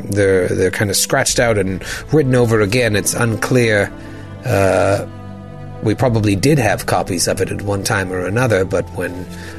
[0.04, 1.82] They're they're kind of scratched out and
[2.12, 2.96] written over again.
[2.96, 3.92] It's unclear.
[4.44, 5.06] Uh,
[5.82, 9.12] we probably did have copies of it at one time or another, but when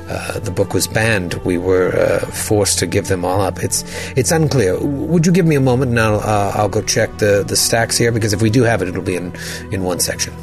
[0.10, 3.64] uh, the book was banned, we were uh, forced to give them all up.
[3.64, 3.84] It's
[4.18, 4.80] it's unclear.
[4.80, 7.98] Would you give me a moment and I'll uh, I'll go check the, the stacks
[7.98, 9.34] here because if we do have it, it'll be in
[9.72, 10.34] in one section.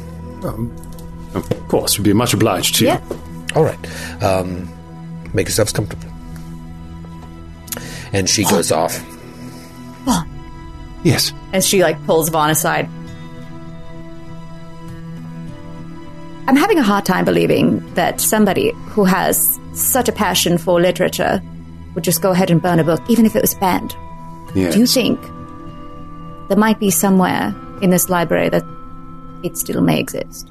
[1.33, 2.91] Of course, we'd be much obliged to you.
[2.91, 3.01] Yeah.
[3.55, 4.69] All right, um,
[5.33, 6.11] make yourselves comfortable.
[8.13, 9.14] And she goes off.
[11.03, 11.33] Yes.
[11.53, 12.89] as she like pulls Vaughn aside.
[16.47, 21.41] I'm having a hard time believing that somebody who has such a passion for literature
[21.95, 23.95] would just go ahead and burn a book, even if it was banned.
[24.53, 24.73] Yes.
[24.73, 25.19] Do you think
[26.49, 28.63] there might be somewhere in this library that
[29.43, 30.47] it still may exist?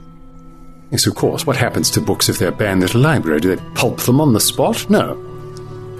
[0.91, 1.47] Yes, of course.
[1.47, 3.41] What happens to books if they're banned at a library?
[3.41, 4.89] Do they pulp them on the spot?
[4.91, 5.15] No.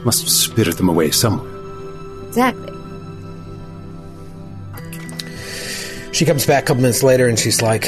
[0.05, 1.51] Must spirit them away somewhere.
[2.29, 2.73] Exactly.
[6.15, 7.87] She comes back a couple minutes later and she's like,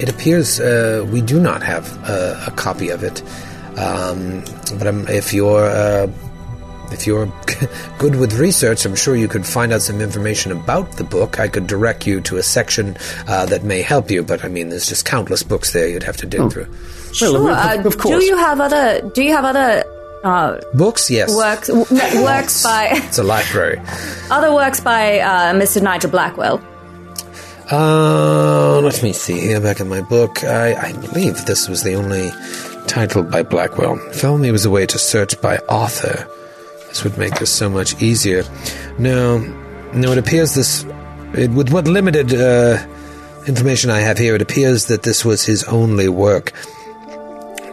[0.00, 3.22] It appears uh, we do not have uh, a copy of it.
[3.78, 4.44] Um,
[4.78, 5.64] but um, if you're.
[5.64, 6.06] Uh,
[6.92, 7.26] if you're
[7.98, 11.40] good with research, I'm sure you could find out some information about the book.
[11.40, 12.96] I could direct you to a section
[13.26, 16.18] uh, that may help you, but I mean, there's just countless books there you'd have
[16.18, 16.68] to dig through.
[17.12, 17.36] Sure.
[17.36, 18.20] of, Uh, of course.
[18.20, 19.00] Do you have other?
[19.14, 19.82] Do you have other
[20.22, 21.34] uh, Books, yes.
[21.34, 21.68] works?
[21.68, 21.86] w-
[22.22, 23.80] works by It's a library.
[24.30, 25.82] other works by uh, Mr.
[25.82, 26.58] Nigel Blackwell?
[27.70, 29.60] Uh, let me see here.
[29.60, 32.30] Back in my book, I, I believe this was the only
[32.86, 33.98] title by Blackwell.
[34.10, 36.28] If only there was a way to search by author.
[36.88, 38.44] This would make this so much easier.
[38.98, 39.38] No,
[39.94, 40.12] no.
[40.12, 40.84] It appears this,
[41.32, 42.86] it, with what limited uh,
[43.46, 46.52] information I have here, it appears that this was his only work.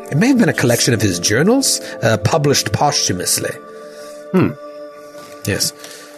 [0.10, 3.52] It may have been a collection of his journals, uh, published posthumously.
[4.32, 4.52] Hmm.
[5.46, 5.72] Yes,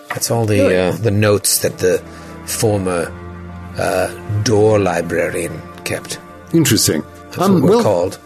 [0.09, 1.99] that's all the uh, the notes that the
[2.45, 3.11] former
[3.77, 4.07] uh,
[4.43, 6.19] door librarian kept.
[6.53, 7.03] Interesting.
[7.31, 8.19] That's what we're we'll, called.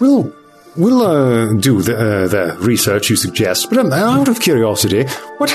[0.00, 0.32] we'll,
[0.76, 5.04] we'll uh, do the, uh, the research you suggest, but um, out of curiosity,
[5.38, 5.50] what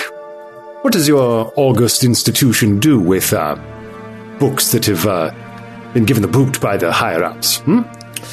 [0.81, 3.55] what does your august institution do with uh,
[4.39, 5.31] books that have uh,
[5.93, 7.59] been given the boot by the higher ups?
[7.59, 7.81] Hmm?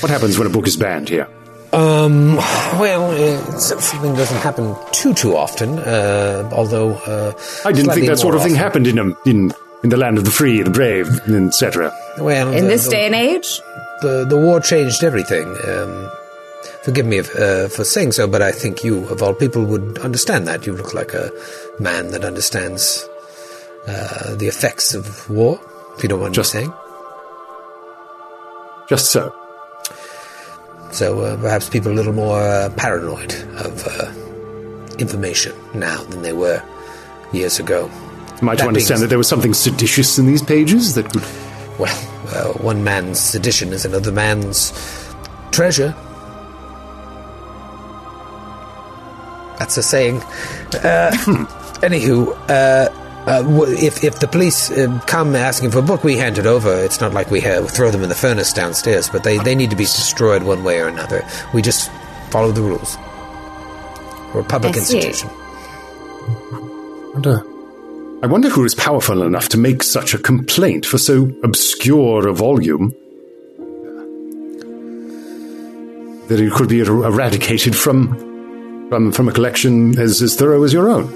[0.00, 1.28] What happens when a book is banned here?
[1.74, 2.36] Um,
[2.80, 5.78] well, uh, something doesn't happen too too often.
[5.78, 7.32] Uh, although uh,
[7.66, 9.52] I didn't think that sort of thing happened in um, in
[9.82, 11.92] in the land of the free, the brave, etc.
[12.18, 13.60] Well, In the, this the, day and age,
[14.02, 15.46] the the war changed everything.
[15.66, 16.10] Um,
[16.82, 19.98] forgive me if, uh, for saying so, but I think you, of all people, would
[19.98, 20.66] understand that.
[20.66, 21.30] You look like a
[21.78, 23.08] man that understands
[23.86, 25.60] uh, the effects of war.
[25.96, 26.72] If you don't mind Just- me saying.
[28.88, 29.34] Just so.
[30.92, 34.10] So uh, perhaps people are a little more uh, paranoid of uh,
[34.96, 36.62] information now than they were
[37.32, 37.90] years ago.
[38.40, 41.22] Am I to understand that there was something seditious in these pages that could?
[41.78, 41.94] Well,
[42.28, 44.72] uh, one man's sedition is another man's
[45.50, 45.94] treasure.
[49.58, 50.22] That's a saying.
[50.72, 51.10] Uh,
[51.82, 52.88] anywho, uh,
[53.28, 56.72] uh, if if the police uh, come asking for a book, we hand it over.
[56.84, 59.70] It's not like we uh, throw them in the furnace downstairs, but they, they need
[59.70, 61.26] to be destroyed one way or another.
[61.52, 61.90] We just
[62.30, 62.96] follow the rules.
[64.32, 65.28] We're a public I institution.
[67.12, 67.42] wonder,
[68.20, 72.32] I wonder who is powerful enough to make such a complaint for so obscure a
[72.32, 72.92] volume
[76.28, 78.16] that it could be er- eradicated from
[78.88, 81.06] from from a collection as, as thorough as your own.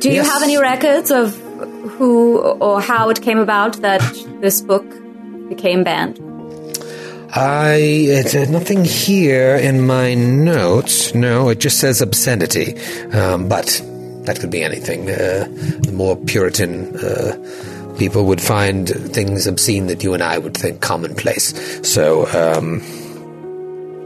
[0.00, 0.28] do you Yes.
[0.30, 1.34] have any records of
[1.98, 4.02] who or how it came about that
[4.40, 4.84] this book
[5.48, 6.20] became banned?
[7.34, 7.74] I
[8.18, 11.12] it's uh, nothing here in my notes.
[11.14, 12.76] No, it just says obscenity.
[13.12, 13.82] Um, but
[14.26, 15.08] that could be anything.
[15.08, 15.46] Uh,
[15.80, 20.80] the more Puritan uh, people would find things obscene that you and I would think
[20.80, 21.54] commonplace.
[21.88, 22.26] So.
[22.28, 22.82] Um,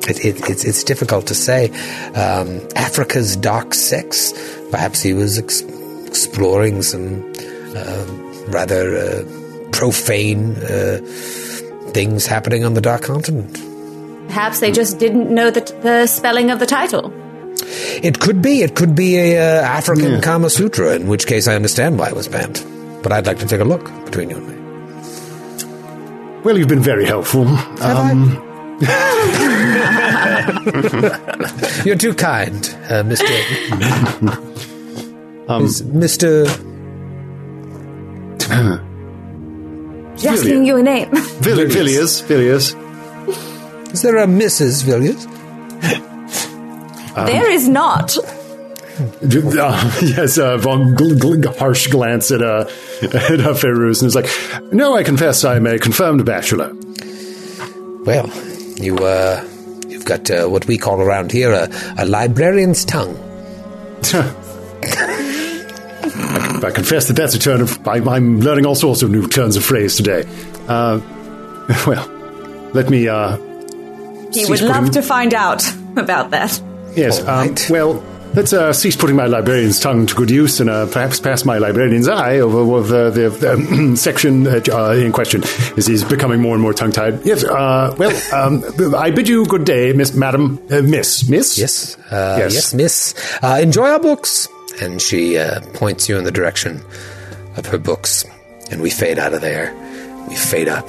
[0.08, 1.68] it, it, it's, it's difficult to say.
[2.14, 4.32] Um, Africa's dark sex.
[4.70, 5.60] Perhaps he was ex-
[6.06, 7.30] exploring some
[7.76, 8.06] uh,
[8.48, 9.24] rather
[9.72, 10.98] profane uh,
[11.92, 13.54] things happening on the Dark Continent.
[14.28, 17.12] Perhaps they just didn't know the, the spelling of the title.
[18.02, 18.62] It could be.
[18.62, 22.14] It could be a uh, African Kama Sutra, in which case I understand why it
[22.16, 22.62] was banned.
[23.02, 24.54] But I'd like to take a look between you and me.
[26.42, 27.46] Well, you've been very helpful.
[27.82, 28.36] Um,
[31.84, 33.26] You're too kind, uh, Mister.
[35.64, 36.44] Is Mister.
[40.16, 41.08] Just asking you a name.
[41.40, 42.74] Vill- Villiers, Villiers.
[43.92, 44.82] Is there a Mrs.
[44.84, 45.26] Villiers?
[47.14, 48.16] There is not.
[49.00, 52.66] Uh, yes, uh, Vaughn gl- gl- harsh glance at uh,
[53.02, 54.28] at uh, Feyruz and is like,
[54.72, 56.70] "No, I confess, I'm a confirmed bachelor."
[58.04, 58.28] Well,
[58.76, 59.42] you uh,
[59.88, 63.16] you've got uh, what we call around here a, a librarian's tongue.
[66.62, 67.86] I confess that that's a turn of.
[67.88, 70.24] I, I'm learning all sorts of new turns of phrase today.
[70.68, 71.00] Uh,
[71.86, 72.06] well,
[72.74, 73.08] let me.
[73.08, 73.38] Uh,
[74.32, 75.64] He would love putting- to find out
[75.96, 76.60] about that.
[76.96, 77.20] Yes.
[77.20, 77.66] Um, right.
[77.70, 81.44] well, let's uh, cease putting my librarian's tongue to good use and uh, perhaps pass
[81.44, 85.42] my librarian's eye over, over the, the section uh, uh, in question
[85.76, 87.24] as he's becoming more and more tongue tied.
[87.24, 88.64] Yes, uh, well, um,
[88.94, 91.58] I bid you good day, Miss Madam, uh, Miss, Miss?
[91.58, 92.54] Yes, uh, Yes.
[92.54, 93.14] yes, miss.
[93.42, 94.48] Uh, enjoy our books.
[94.80, 96.82] And she uh, points you in the direction
[97.56, 98.24] of her books.
[98.70, 99.74] And we fade out of there.
[100.28, 100.88] We fade up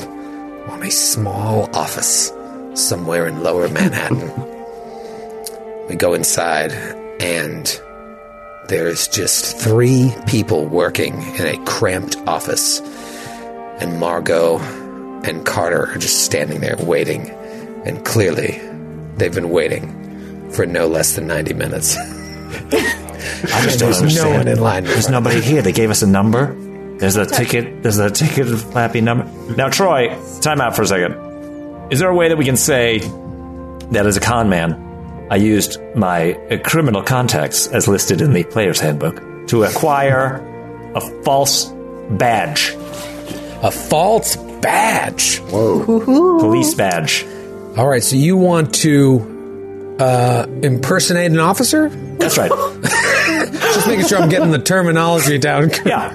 [0.70, 2.32] on a small office
[2.76, 4.30] somewhere in lower Manhattan.
[5.92, 6.72] We go inside,
[7.20, 7.82] and
[8.70, 12.80] there's just three people working in a cramped office.
[13.82, 14.60] And Margot
[15.24, 17.30] and Carter are just standing there waiting.
[17.86, 18.62] And clearly,
[19.18, 21.98] they've been waiting for no less than 90 minutes.
[21.98, 24.38] I just don't There's no understand.
[24.38, 24.84] one in line.
[24.86, 25.62] There's nobody here.
[25.62, 26.56] They gave us a number.
[27.00, 27.84] There's a ticket.
[27.84, 29.26] There's a ticket flappy number.
[29.56, 30.08] Now, Troy,
[30.40, 31.92] time out for a second.
[31.92, 33.00] Is there a way that we can say
[33.92, 34.91] That as a con man,
[35.32, 39.48] I used my uh, criminal contacts as listed in the player's handbook.
[39.48, 40.36] to acquire
[40.94, 41.72] a false
[42.12, 42.76] badge,
[43.64, 45.40] A false badge.
[45.50, 47.26] police badge?
[47.78, 51.88] All right, so you want to uh, impersonate an officer?
[51.90, 52.52] That's right.
[53.74, 55.72] Just making sure I'm getting the terminology down.
[55.86, 56.12] Yeah,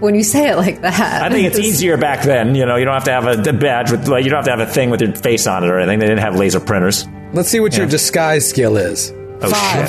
[0.00, 2.54] When you say it like that, I think it's easier back then.
[2.54, 4.46] You know, you don't have to have a, a badge with like you don't have
[4.46, 5.98] to have a thing with your face on it or anything.
[5.98, 7.06] They didn't have laser printers.
[7.32, 9.12] Let's see what your disguise skill is.
[9.40, 9.88] Oh Five.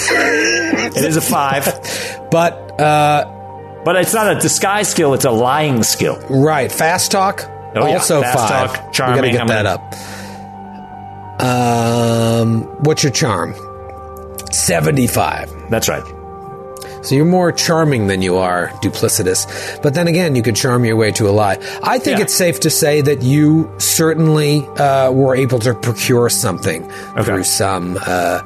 [0.00, 0.96] shit!
[0.96, 1.64] it is a five,
[2.30, 3.24] But uh,
[3.84, 5.14] but it's not a disguise skill.
[5.14, 6.18] It's a lying skill.
[6.30, 7.42] right, fast talk.
[7.76, 7.94] Oh, yeah.
[7.94, 8.72] also Fast five.
[8.74, 9.68] talk, we charming, gotta get how that many?
[11.40, 11.42] up.
[11.42, 13.54] Um, what's your charm?
[14.52, 15.50] Seventy-five.
[15.70, 16.02] That's right.
[17.04, 19.46] So you're more charming than you are duplicitous.
[19.82, 21.58] But then again, you could charm your way to a lie.
[21.82, 22.24] I think Yeah.
[22.24, 26.88] it's safe to say that you certainly uh, were able to procure something
[27.22, 28.40] through some uh,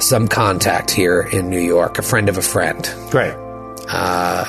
[0.00, 2.88] some contact here in New York, a friend of a friend.
[3.10, 3.34] Great.
[3.88, 4.44] Uh,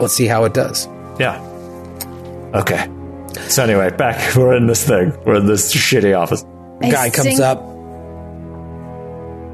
[0.00, 0.88] Let's see how it does.
[1.20, 1.38] Yeah.
[2.54, 2.88] Okay.
[3.48, 5.12] So anyway, back we're in this thing.
[5.24, 6.44] We're in this shitty office.
[6.82, 7.62] I Guy comes think- up.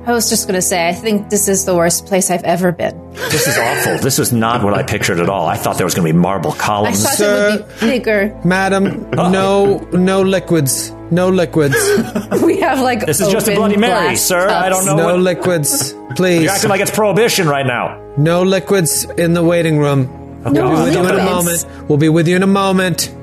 [0.06, 2.98] I was just gonna say, I think this is the worst place I've ever been.
[3.12, 3.98] This is awful.
[3.98, 5.46] This is not what I pictured at all.
[5.46, 7.04] I thought there was going to be marble columns.
[7.04, 7.08] I columns.
[7.08, 8.40] thought Sir- it would be bigger.
[8.44, 11.76] Madam, no, no liquids, no liquids,
[12.42, 14.48] We have like This is just a Bloody Mary, glass sir.
[14.48, 14.96] I don't know.
[14.96, 16.44] no what- liquids, please.
[16.44, 18.00] You're acting like it's prohibition right now.
[18.16, 20.06] No liquids in the waiting room.
[20.44, 21.66] No We'll be with you in a moment.
[21.88, 23.14] We'll be with you in a moment.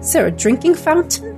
[0.00, 1.36] Is there a drinking fountain?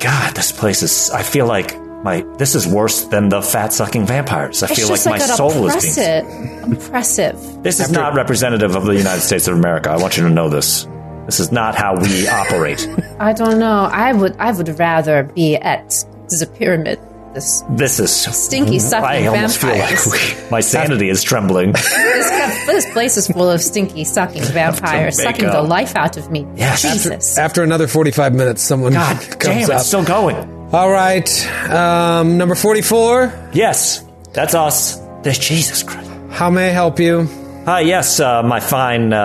[0.00, 1.10] God, this place is.
[1.10, 1.74] I feel like
[2.06, 2.22] my.
[2.38, 4.62] This is worse than the fat sucking vampires.
[4.62, 6.72] I It's feel like just my like an soul is being.
[6.72, 6.86] oppressive.
[6.86, 7.62] Oppressive.
[7.62, 9.90] This is not representative of the United States of America.
[9.90, 10.86] I want you to know this.
[11.26, 12.88] This is not how we operate.
[13.18, 13.88] I don't know.
[13.92, 14.36] I would.
[14.38, 15.90] I would rather be at
[16.30, 16.98] the pyramid.
[17.34, 18.88] This This is Stinky mm-hmm.
[18.88, 20.04] sucking I almost vampires.
[20.04, 21.72] feel like my sanity is trembling.
[21.72, 22.30] this,
[22.66, 26.46] this place is full of stinky sucking vampires, make sucking the life out of me.
[26.56, 26.80] Yes.
[26.80, 27.36] Jesus.
[27.36, 29.76] After another 45 minutes, someone God comes damn, up.
[29.80, 30.55] it's still going.
[30.72, 31.28] All right.
[31.70, 33.50] Um, number 44.
[33.52, 34.96] Yes, that's us.
[35.22, 36.10] There's Jesus Christ.
[36.30, 37.26] How may I help you?
[37.64, 39.18] Hi, yes, uh, my fine, uh,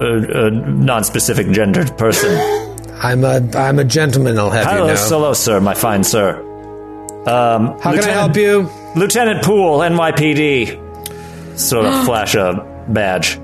[0.00, 2.34] uh, uh, non-specific gendered person.
[3.02, 5.00] I'm a I'm a gentleman, I'll have hello, you know.
[5.08, 6.40] hello, sir, my fine sir.
[7.26, 8.68] Um, How can I help you?
[8.96, 11.58] Lieutenant Poole, NYPD.
[11.58, 13.34] Sort of flash a badge.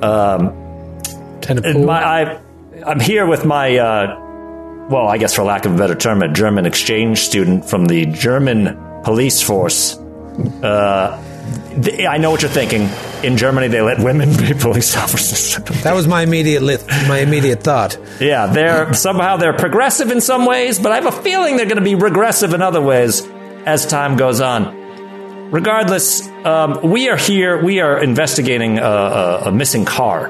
[0.00, 1.84] Tenant And Poole.
[1.86, 2.40] my, I,
[2.84, 4.16] I'm here with my, uh,
[4.88, 8.06] well, I guess for lack of a better term, a German exchange student from the
[8.06, 9.96] German police force.
[10.62, 11.22] Uh,
[11.82, 12.88] th- I know what you're thinking.
[13.22, 15.56] In Germany, they let women be police officers.
[15.82, 17.98] that was my immediate lit, my immediate thought.
[18.20, 21.78] yeah, they're somehow they're progressive in some ways, but I have a feeling they're going
[21.78, 23.26] to be regressive in other ways
[23.64, 24.76] as time goes on.
[25.50, 27.62] Regardless, um, we are here.
[27.64, 30.28] We are investigating a, a, a missing car.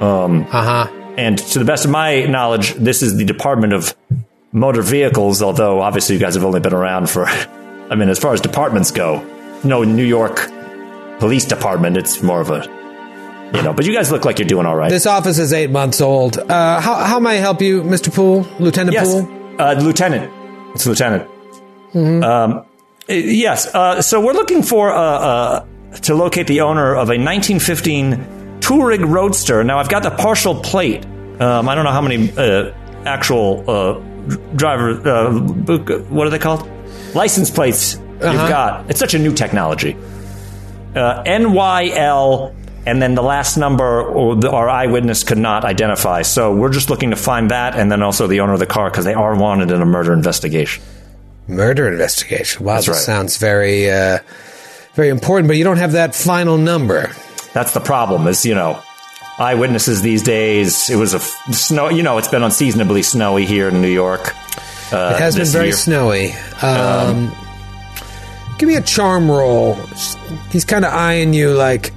[0.00, 1.03] Uh huh.
[1.16, 3.94] And to the best of my knowledge, this is the Department of
[4.52, 7.26] Motor Vehicles, although obviously you guys have only been around for,
[7.90, 9.22] I mean, as far as departments go,
[9.64, 10.48] no New York
[11.18, 12.64] Police Department, it's more of a,
[13.54, 14.90] you know, but you guys look like you're doing all right.
[14.90, 16.38] This office is eight months old.
[16.38, 18.12] Uh, how how may I help you, Mr.
[18.12, 19.60] Poole, Lieutenant yes, Poole?
[19.60, 20.32] uh, Lieutenant.
[20.74, 21.30] It's Lieutenant.
[21.94, 22.64] Um, uh,
[23.08, 25.66] yes, uh, so we're looking for, uh, uh,
[26.02, 29.62] to locate the owner of a 1915 Touareg Roadster.
[29.62, 31.04] Now, I've got the partial plate.
[31.38, 32.72] Um, I don't know how many uh,
[33.04, 33.92] actual uh,
[34.56, 35.38] driver, uh,
[36.08, 36.66] what are they called?
[37.14, 38.88] License plates you've got.
[38.88, 39.94] It's such a new technology.
[40.94, 42.54] Uh, NYL,
[42.86, 46.22] and then the last number or the, our eyewitness could not identify.
[46.22, 48.90] So we're just looking to find that, and then also the owner of the car
[48.90, 50.82] because they are wanted in a murder investigation.
[51.48, 52.64] Murder investigation.
[52.64, 53.00] Wow, That's that right.
[53.00, 54.20] sounds very, uh,
[54.94, 55.48] very important.
[55.48, 57.10] But you don't have that final number.
[57.54, 58.26] That's the problem.
[58.26, 58.82] Is you know,
[59.38, 60.90] eyewitnesses these days.
[60.90, 61.88] It was a f- snow.
[61.88, 64.34] You know, it's been unseasonably snowy here in New York.
[64.92, 65.76] Uh, It has been very year.
[65.76, 66.32] snowy.
[66.62, 67.32] Um,
[68.58, 69.74] give me a charm roll.
[70.50, 71.92] He's kind of eyeing you like,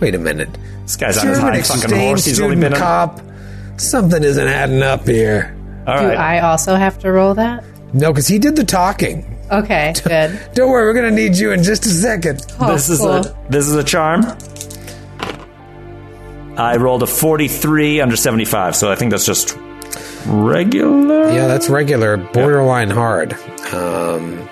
[0.00, 0.50] wait a minute.
[0.82, 2.24] This guy's on his high fucking exchange horse.
[2.24, 2.78] He's only been on.
[2.80, 3.20] cop.
[3.78, 5.56] Something isn't adding up here.
[5.86, 6.18] All Do right.
[6.18, 7.64] I also have to roll that?
[7.94, 9.28] No, because he did the talking.
[9.50, 10.38] Okay, good.
[10.54, 12.44] Don't worry, we're gonna need you in just a second.
[12.60, 13.10] Oh, this is cool.
[13.12, 14.22] a this is a charm.
[16.56, 19.56] I rolled a forty-three under seventy-five, so I think that's just
[20.26, 21.30] regular.
[21.30, 23.32] Yeah, that's regular, borderline hard.
[23.72, 24.48] Um,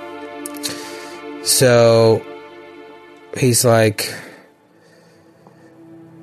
[1.45, 2.25] so
[3.37, 4.15] he's like,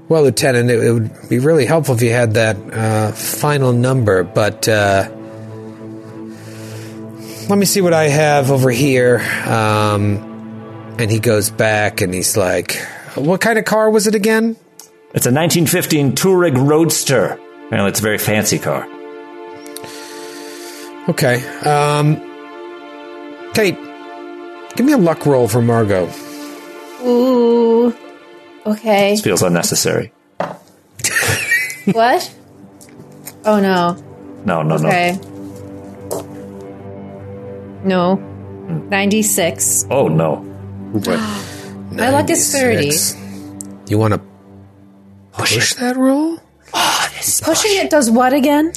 [0.09, 4.23] "Well, Lieutenant, it, it would be really helpful if you had that uh, final number,
[4.23, 5.07] but uh,
[7.49, 12.35] let me see what I have over here." Um, and he goes back and he's
[12.35, 12.75] like,
[13.13, 14.55] "What kind of car was it again?"
[15.17, 17.39] It's a 1915 Touareg Roadster.
[17.65, 18.87] Apparently, it's a very fancy car.
[21.09, 21.43] Okay.
[21.61, 22.17] Um,
[23.55, 23.79] Kate,
[24.75, 26.07] give me a luck roll for Margot.
[27.03, 27.97] Ooh.
[28.67, 29.13] Okay.
[29.13, 30.13] This feels unnecessary.
[31.85, 32.31] what?
[33.43, 33.95] Oh no.
[34.45, 34.87] No, no, no.
[34.87, 35.19] Okay.
[37.83, 38.17] No.
[38.91, 39.85] 96.
[39.85, 39.95] no.
[39.95, 40.35] Oh no.
[41.91, 42.91] My luck is 30.
[43.89, 44.36] You want to
[45.37, 46.37] push, that roll?
[47.43, 48.73] Pushing it does what again?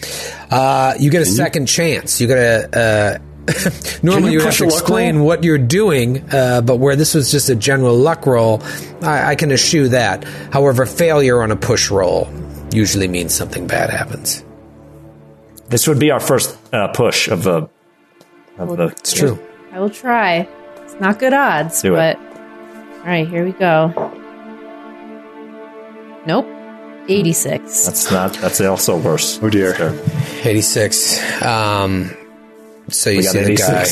[0.50, 2.20] Uh, you get a second chance.
[2.20, 3.18] You get a.
[3.18, 3.18] Uh,
[4.02, 5.26] normally, you you, have to explain roll?
[5.26, 8.62] what you're doing, uh, but where this was just a general luck roll,
[9.02, 10.24] I, I can eschew that.
[10.52, 12.28] However, failure on a push roll
[12.72, 14.44] usually means something bad happens.
[15.68, 17.68] This would be our first uh, push of the.
[18.58, 19.38] Of the It's true.
[19.72, 20.48] I will try.
[20.82, 22.18] It's not good odds, Do it.
[22.18, 22.18] but.
[23.00, 24.19] All right, here we go.
[26.30, 26.46] Nope.
[27.08, 27.86] 86.
[27.86, 28.34] That's not.
[28.34, 29.40] That's also worse.
[29.42, 29.74] Oh dear.
[29.74, 29.98] Sure.
[30.44, 31.42] 86.
[31.42, 32.16] Um,
[32.88, 33.84] so you We see the guy.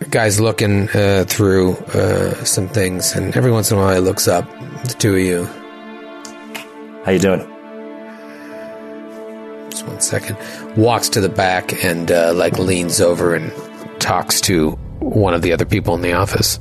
[0.00, 4.00] The guy's looking uh, through uh, some things, and every once in a while he
[4.00, 4.50] looks up.
[4.84, 5.44] The two of you.
[7.04, 7.40] How you doing?
[9.70, 10.36] Just one second.
[10.76, 13.52] Walks to the back and uh, like leans over and
[14.00, 16.58] talks to one of the other people in the office.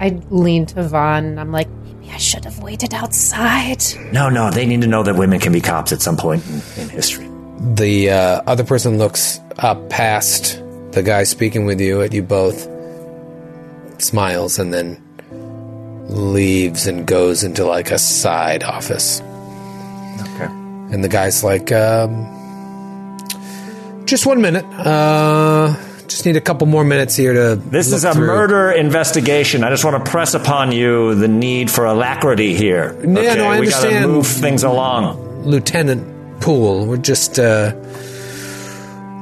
[0.00, 3.82] I lean to Vaughn and I'm like, maybe I should have waited outside.
[4.12, 6.82] No, no, they need to know that women can be cops at some point in,
[6.82, 7.28] in history.
[7.60, 12.68] The uh, other person looks up past the guy speaking with you at you both,
[14.00, 15.02] smiles, and then
[16.08, 19.20] leaves and goes into like a side office.
[19.20, 20.46] Okay.
[20.90, 22.26] And the guy's like, um,
[24.06, 24.64] just one minute.
[24.64, 25.74] Uh,
[26.08, 27.56] just need a couple more minutes here to.
[27.56, 29.62] This is a through." murder investigation.
[29.62, 32.96] I just want to press upon you the need for alacrity here.
[33.00, 35.44] Yeah, no, I we gotta move things along.
[35.44, 36.86] Lieutenant Poole.
[36.86, 37.72] We're just uh,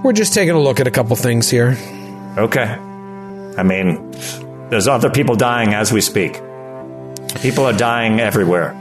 [0.05, 1.77] we're just taking a look at a couple things here.
[2.39, 2.65] Okay.
[3.59, 4.13] I mean,
[4.71, 6.35] there's other people dying as we speak.
[7.41, 8.75] People are dying everywhere.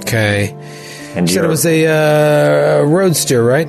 [0.00, 0.54] Okay.
[1.14, 3.68] And You said it was a uh, roadster, right?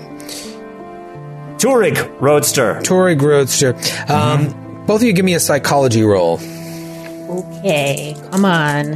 [1.60, 2.76] Touareg Roadster.
[2.82, 3.76] Touareg roadster.
[4.12, 6.40] Um, both of you give me a psychology roll.
[7.30, 8.96] Okay, come on.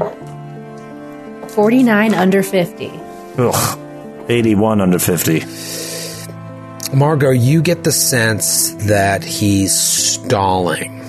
[1.50, 2.90] 49 under 50.
[3.38, 3.80] Ugh.
[4.30, 5.44] 81 under 50.
[6.96, 11.02] Margot, you get the sense that he's stalling.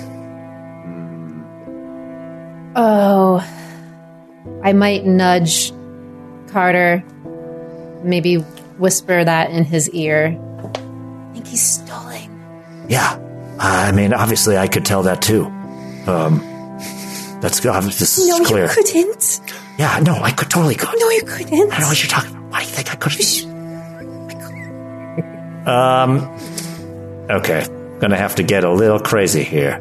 [2.75, 3.37] Oh,
[4.61, 5.71] I might nudge
[6.47, 7.03] Carter,
[8.03, 8.35] maybe
[8.77, 10.37] whisper that in his ear.
[11.55, 12.85] I he's stalling.
[12.89, 13.17] Yeah.
[13.57, 15.45] I mean, obviously, I could tell that too.
[16.05, 16.39] Um,
[17.41, 17.61] that's.
[17.61, 18.65] This is No, clear.
[18.65, 19.41] you couldn't.
[19.77, 20.99] Yeah, no, I could totally could.
[20.99, 21.71] No, you couldn't.
[21.71, 22.51] I know what you're talking about.
[22.51, 23.13] Why do you think I could?
[25.67, 26.19] Um,
[27.29, 27.65] okay.
[27.99, 29.79] Gonna have to get a little crazy here.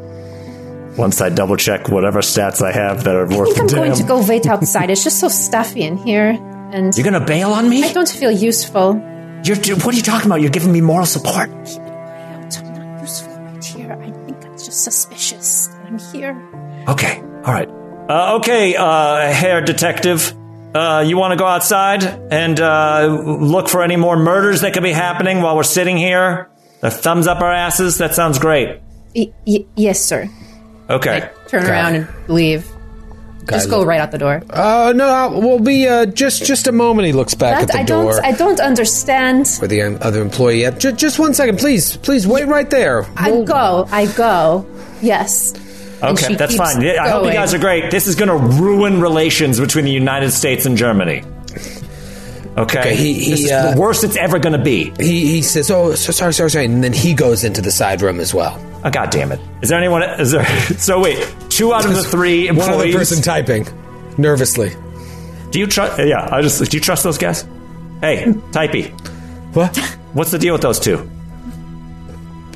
[0.97, 3.73] Once I double check whatever stats I have that are I worth think I'm a
[3.73, 4.91] going to go wait outside.
[4.91, 6.39] It's just so stuffy in here,
[6.73, 7.83] and You're gonna bail on me.
[7.83, 8.95] I don't feel useful.
[9.45, 9.57] You're.
[9.77, 10.41] What are you talking about?
[10.41, 11.51] You're giving me moral support.
[11.51, 13.93] I'm not useful right here.
[13.93, 16.85] I think it's just suspicious that I'm here.
[16.89, 17.19] Okay.
[17.45, 17.69] All right.
[18.09, 20.33] Uh, okay, uh, hair detective.
[20.75, 24.83] Uh, you want to go outside and uh, look for any more murders that could
[24.83, 26.51] be happening while we're sitting here?
[26.81, 27.99] The thumbs up our asses?
[27.99, 28.81] That sounds great.
[29.15, 30.29] Y- y- yes, sir.
[30.91, 31.31] Okay.
[31.49, 32.09] Turn Got around it.
[32.09, 32.69] and leave.
[33.49, 34.43] Just go right out the door.
[34.51, 37.07] Uh, no, uh, we'll be uh, just just a moment.
[37.07, 38.25] He looks back at the I door don't.
[38.25, 39.49] I don't understand.
[39.49, 40.65] for the um, other employee.
[40.67, 41.97] Uh, ju- just one second, please.
[41.99, 43.07] Please wait right there.
[43.17, 43.87] I We'll- go.
[43.91, 44.67] I go.
[45.03, 45.53] Yes.
[46.03, 46.83] And Okay, she that's keeps fine.
[46.83, 47.35] Yeah, I hope you going.
[47.35, 47.91] guys are great.
[47.91, 51.23] This is going to ruin relations between the United States and Germany.
[52.57, 54.93] Okay, Okay, he- he, this is uh, the worst it's ever going to be.
[55.01, 58.01] He, he says, "Oh, so sorry, sorry, sorry," and then he goes into the side
[58.01, 58.61] room as well.
[58.85, 59.41] Oh, God damn it!
[59.61, 60.03] Is there anyone?
[60.21, 60.47] Is there?
[60.79, 61.19] So wait,
[61.49, 62.71] two out of the three employees.
[62.71, 63.67] One other person typing
[64.19, 64.71] nervously.
[65.51, 65.99] do you trust?
[65.99, 66.71] Yeah, I just.
[66.71, 67.43] Do you trust those guys?
[68.01, 68.91] Hey, Typey,
[69.55, 69.77] What?
[70.13, 71.11] what's the deal with those two?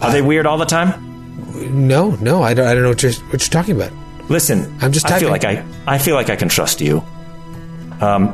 [0.00, 1.88] Are they weird all the time?
[1.88, 2.68] No, no, I don't.
[2.68, 3.90] I don't know what you're, what you're talking about.
[4.30, 5.44] Listen, I'm just I feel like.
[5.44, 5.64] I.
[5.88, 7.02] I feel like I can trust you.
[8.00, 8.32] Um,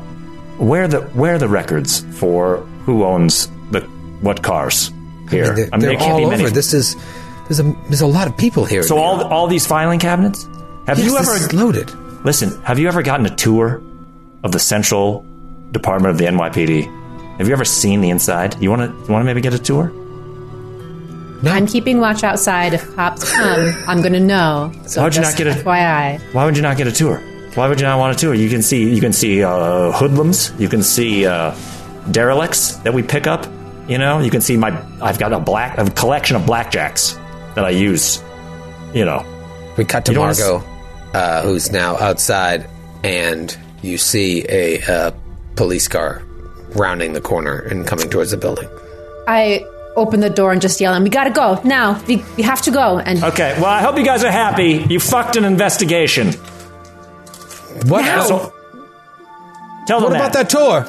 [0.58, 3.80] where the where are the records for who owns the
[4.20, 4.92] what cars
[5.30, 5.44] here?
[5.44, 6.36] I mean, they're, I mean, they're there can't all be over.
[6.36, 6.50] many.
[6.50, 6.96] This is
[7.48, 8.82] there's a there's a lot of people here.
[8.82, 10.44] So all all these filing cabinets?
[10.86, 11.90] Have yes, you this ever is loaded?
[12.24, 12.60] listen?
[12.62, 13.82] Have you ever gotten a tour
[14.42, 15.24] of the Central
[15.72, 17.38] Department of the NYPD?
[17.38, 18.60] Have you ever seen the inside?
[18.62, 19.92] You want to you want to maybe get a tour?
[21.42, 22.72] No, I'm keeping watch outside.
[22.72, 24.72] If cops come, I'm going to know.
[24.86, 26.18] So Why'd you not get a- FYI?
[26.32, 27.20] Why would you not get a tour?
[27.54, 28.34] Why would you not want a tour?
[28.34, 30.52] You can see you can see uh, hoodlums.
[30.58, 31.54] You can see uh,
[32.10, 33.46] derelicts that we pick up.
[33.88, 34.70] You know, you can see my.
[35.00, 37.14] I've got a black a collection of blackjacks
[37.54, 38.22] that I use.
[38.92, 39.24] You know,
[39.76, 40.66] we cut to You don't wanna Margot,
[41.14, 42.68] uh, who's now outside,
[43.04, 45.10] and you see a uh,
[45.54, 46.22] police car
[46.70, 48.68] rounding the corner and coming towards the building.
[49.28, 49.64] I
[49.94, 52.02] open the door and just yell, and "We gotta go now!
[52.08, 54.84] We, we have to go!" And Okay, well, I hope you guys are happy.
[54.88, 56.32] You fucked an investigation.
[57.86, 58.02] What?
[58.02, 58.22] Now.
[58.24, 58.52] So-
[59.86, 60.86] Tell them what about that tour?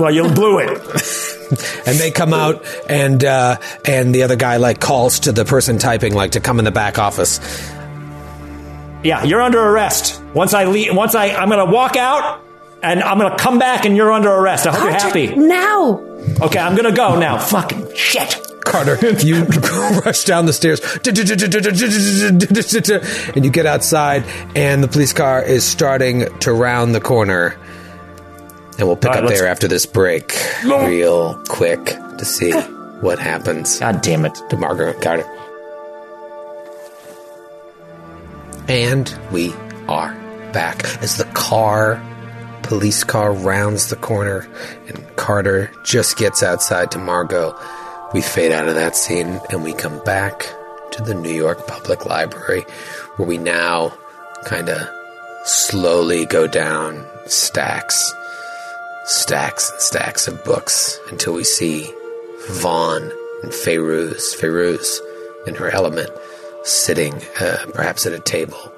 [0.00, 0.80] Well, you blew it.
[1.86, 5.78] And they come out, and uh, and the other guy like calls to the person
[5.78, 7.38] typing like to come in the back office.
[9.04, 10.20] Yeah, you're under arrest.
[10.32, 12.42] Once I leave, once I, I'm gonna walk out,
[12.82, 14.66] and I'm gonna come back, and you're under arrest.
[14.66, 15.36] I hope you're happy.
[15.36, 15.98] now.
[16.40, 17.38] Okay, I'm gonna go now.
[17.38, 18.40] Fucking shit.
[18.64, 19.44] Carter, you
[20.04, 20.80] rush down the stairs
[23.36, 24.24] and you get outside,
[24.56, 27.56] and the police car is starting to round the corner.
[28.78, 30.34] And we'll pick right, up there after this break,
[30.64, 32.52] real quick, to see
[33.00, 34.34] what happens God damn it.
[34.50, 35.24] to Margaret Carter.
[38.66, 39.52] And we
[39.88, 40.14] are
[40.52, 42.02] back as the car,
[42.62, 44.48] police car, rounds the corner,
[44.88, 47.54] and Carter just gets outside to Margot.
[48.14, 50.46] We fade out of that scene and we come back
[50.92, 52.64] to the New York Public Library,
[53.16, 53.92] where we now
[54.44, 54.88] kind of
[55.44, 58.00] slowly go down stacks,
[59.04, 61.92] stacks and stacks of books until we see
[62.50, 63.02] Vaughn
[63.42, 65.00] and Feyruz, Feyruz
[65.48, 66.10] in her element,
[66.62, 68.72] sitting uh, perhaps at a table.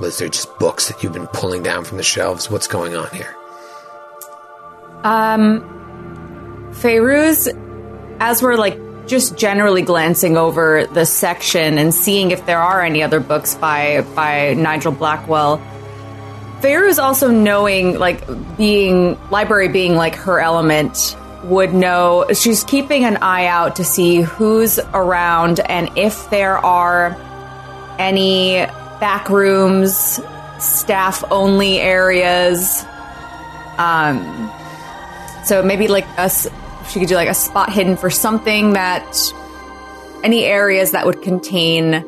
[0.00, 2.50] Was there just books that you've been pulling down from the shelves?
[2.50, 3.36] What's going on here?
[5.04, 5.60] Um,
[6.72, 7.54] Feyruz,
[8.20, 13.02] as we're like just generally glancing over the section and seeing if there are any
[13.02, 15.58] other books by by Nigel Blackwell,
[16.60, 18.22] Feyruz also knowing like
[18.56, 24.20] being library being like her element would know she's keeping an eye out to see
[24.20, 27.16] who's around and if there are
[27.98, 28.66] any
[29.00, 30.20] back rooms,
[30.58, 32.84] staff only areas.
[33.78, 34.52] Um,
[35.44, 36.46] so maybe like us,
[36.90, 39.16] she could do like a spot hidden for something that
[40.22, 42.04] any areas that would contain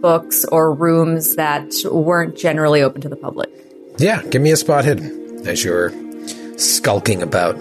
[0.00, 3.50] books or rooms that weren't generally open to the public.
[3.98, 5.92] Yeah, give me a spot hidden as you're
[6.58, 7.58] skulking about.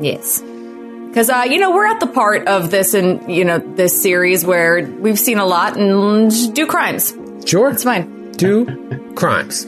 [0.00, 0.42] Yes.
[1.08, 4.44] Because, uh, you know, we're at the part of this and, you know, this series
[4.44, 7.14] where we've seen a lot and do crimes.
[7.46, 7.70] Sure.
[7.70, 8.32] It's fine.
[8.32, 9.66] Do crimes.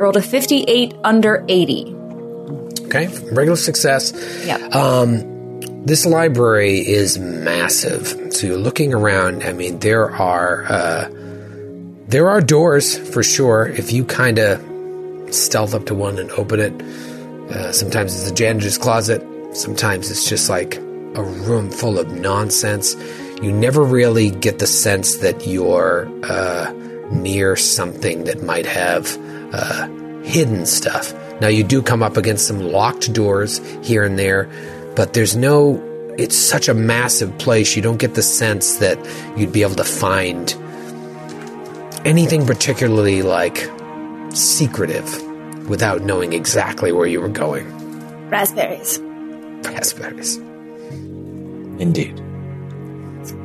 [0.00, 1.94] Rolled a 58 under 80.
[2.86, 4.12] Okay, regular success.
[4.46, 4.72] Yep.
[5.84, 8.32] This library is massive.
[8.32, 9.42] So you're looking around.
[9.42, 11.08] I mean, there are uh,
[12.08, 13.66] there are doors for sure.
[13.66, 14.58] If you kind of
[15.34, 16.82] stealth up to one and open it,
[17.52, 19.22] uh, sometimes it's a janitor's closet.
[19.54, 22.94] Sometimes it's just like a room full of nonsense.
[23.42, 26.72] You never really get the sense that you're uh,
[27.10, 29.06] near something that might have
[29.52, 29.88] uh,
[30.22, 31.12] hidden stuff.
[31.40, 34.48] Now, you do come up against some locked doors here and there,
[34.96, 35.86] but there's no.
[36.18, 38.98] It's such a massive place, you don't get the sense that
[39.38, 40.54] you'd be able to find
[42.04, 43.70] anything particularly like
[44.34, 45.08] secretive
[45.68, 47.66] without knowing exactly where you were going.
[48.28, 48.98] Raspberries.
[49.64, 50.36] Raspberries.
[51.78, 52.20] Indeed.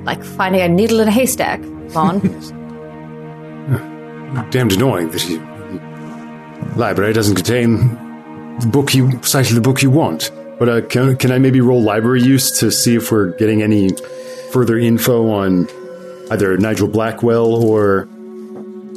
[0.03, 2.19] Like finding a needle in a haystack, Vaughn.
[4.51, 5.54] Damned annoying that the
[6.75, 8.05] library doesn't contain
[8.59, 10.31] the book you, precisely the book you want.
[10.57, 13.89] But uh, can can I maybe roll library use to see if we're getting any
[14.51, 15.67] further info on
[16.31, 18.05] either Nigel Blackwell or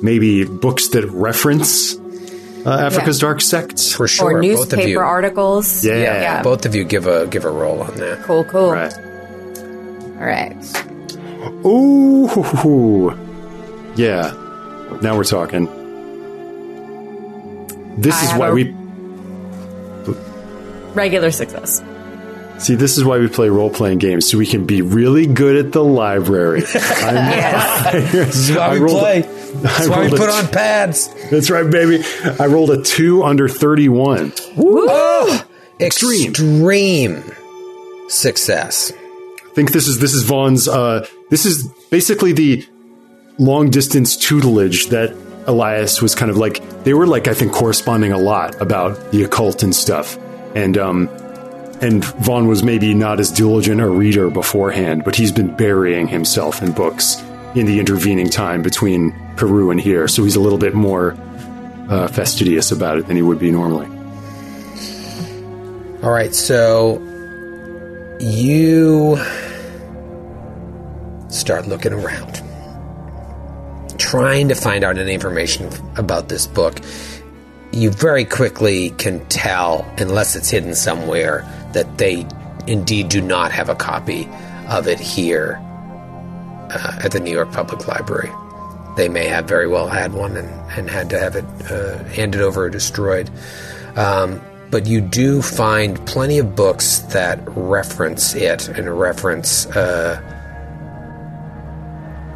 [0.03, 1.97] maybe books that reference
[2.65, 3.93] uh, Africa's Dark Sects?
[3.93, 4.99] For sure, or both of newspaper you.
[5.01, 5.85] articles.
[5.85, 5.97] Yeah.
[5.97, 8.23] Yeah, both of you give a give a roll on that.
[8.23, 8.70] Cool, cool.
[8.70, 8.97] Right.
[10.19, 10.57] All right.
[11.66, 13.11] Ooh,
[13.97, 14.32] yeah.
[15.03, 15.77] Now we're talking.
[18.00, 18.74] This I is why we
[20.94, 21.82] Regular success.
[22.58, 22.74] see.
[22.74, 25.72] This is why we play role playing games, so we can be really good at
[25.72, 26.62] the library.
[26.74, 29.20] I'm, This is why I we rolled a- play.
[29.62, 31.08] That's I why we put on pads.
[31.30, 32.04] That's right, baby.
[32.40, 34.32] I rolled a two under thirty-one.
[34.58, 35.46] Oh,
[35.80, 36.30] Extreme.
[36.30, 37.22] extreme
[38.08, 38.92] success.
[38.92, 40.68] I think this is this is Vaughn's.
[40.68, 42.66] Uh, this is basically the
[43.38, 45.14] long distance tutelage that
[45.48, 46.62] Elias was kind of like.
[46.84, 50.16] They were like I think corresponding a lot about the occult and stuff,
[50.54, 51.08] and um,
[51.80, 56.62] and Vaughn was maybe not as diligent a reader beforehand, but he's been burying himself
[56.62, 57.20] in books
[57.54, 61.16] in the intervening time between Peru and here, so he's a little bit more
[61.88, 63.86] uh, fastidious about it than he would be normally.
[66.02, 67.00] All right, so
[68.20, 69.18] you
[71.28, 72.42] start looking around,
[74.09, 76.80] trying to find out any information about this book.
[77.72, 81.44] You very quickly can tell, unless it's hidden somewhere,
[81.74, 82.26] that they
[82.66, 84.26] indeed do not have a copy
[84.70, 85.60] of it here
[86.70, 88.30] uh, at the New York Public Library.
[88.97, 92.40] They may have very well had one and, and had to have it uh, handed
[92.40, 93.28] over or destroyed.
[93.97, 94.40] Um,
[94.70, 100.18] but you do find plenty of books that reference it and reference uh,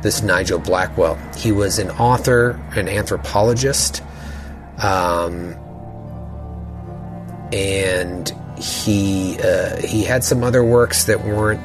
[0.02, 1.16] this Nigel Blackwell.
[1.36, 4.02] He was an author, an anthropologist,
[4.78, 5.54] um,
[7.52, 11.60] and he uh, he had some other works that weren't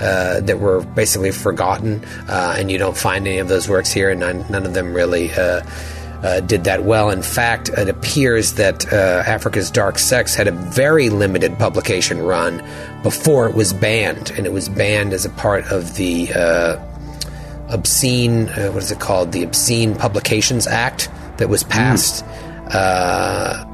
[0.00, 4.10] uh, that were basically forgotten, uh, and you don't find any of those works here,
[4.10, 5.32] and none, none of them really.
[5.32, 5.62] Uh,
[6.22, 7.10] uh, did that well.
[7.10, 12.62] In fact, it appears that uh, Africa's Dark Sects had a very limited publication run
[13.02, 16.76] before it was banned, and it was banned as a part of the uh,
[17.72, 19.32] obscene, uh, what is it called?
[19.32, 22.24] The Obscene Publications Act that was passed.
[22.72, 23.64] Uh,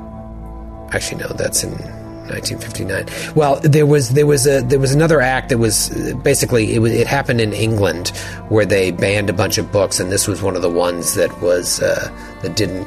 [0.92, 3.34] actually, no, that's in 1959.
[3.34, 6.78] Well, there was there was a there was another act that was uh, basically it
[6.80, 8.08] was, it happened in England
[8.48, 11.40] where they banned a bunch of books, and this was one of the ones that
[11.40, 12.08] was uh,
[12.42, 12.86] that didn't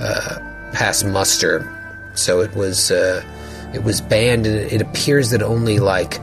[0.00, 1.72] uh, pass muster.
[2.14, 3.22] So it was uh,
[3.74, 6.18] it was banned, and it, it appears that only like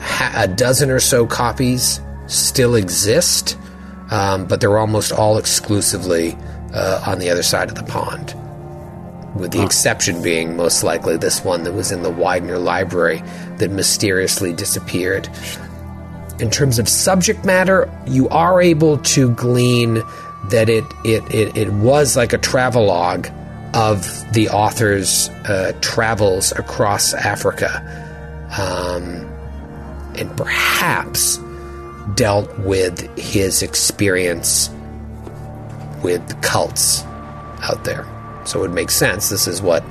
[0.00, 3.58] ha- a dozen or so copies still exist,
[4.10, 6.36] um, but they're almost all exclusively
[6.72, 8.34] uh, on the other side of the pond.
[9.34, 13.22] With the exception being most likely this one that was in the Widener Library
[13.58, 15.28] that mysteriously disappeared.
[16.40, 20.02] In terms of subject matter, you are able to glean
[20.50, 23.28] that it it, it, it was like a travelogue
[23.74, 27.82] of the author's uh, travels across Africa,
[28.58, 29.26] um,
[30.16, 31.38] and perhaps
[32.14, 34.70] dealt with his experience
[36.02, 37.02] with cults
[37.62, 38.06] out there.
[38.44, 39.28] So it would make sense.
[39.28, 39.84] This is what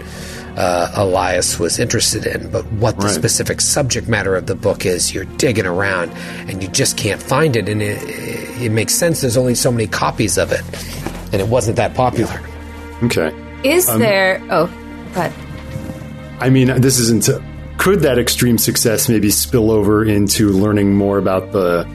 [0.55, 2.49] uh, Elias was interested in.
[2.49, 3.13] But what the Right.
[3.15, 6.11] specific subject matter of the book is, you're digging around
[6.49, 7.69] and you just can't find it.
[7.69, 7.99] And it,
[8.61, 9.21] it makes sense.
[9.21, 10.61] There's only so many copies of it,
[11.31, 12.41] and it wasn't that popular.
[13.03, 13.31] Okay.
[13.63, 14.41] Is there?
[14.49, 14.67] Oh,
[15.13, 15.31] but
[16.39, 17.29] I mean, this isn't.
[17.77, 21.87] Could that extreme success maybe spill over into learning more about the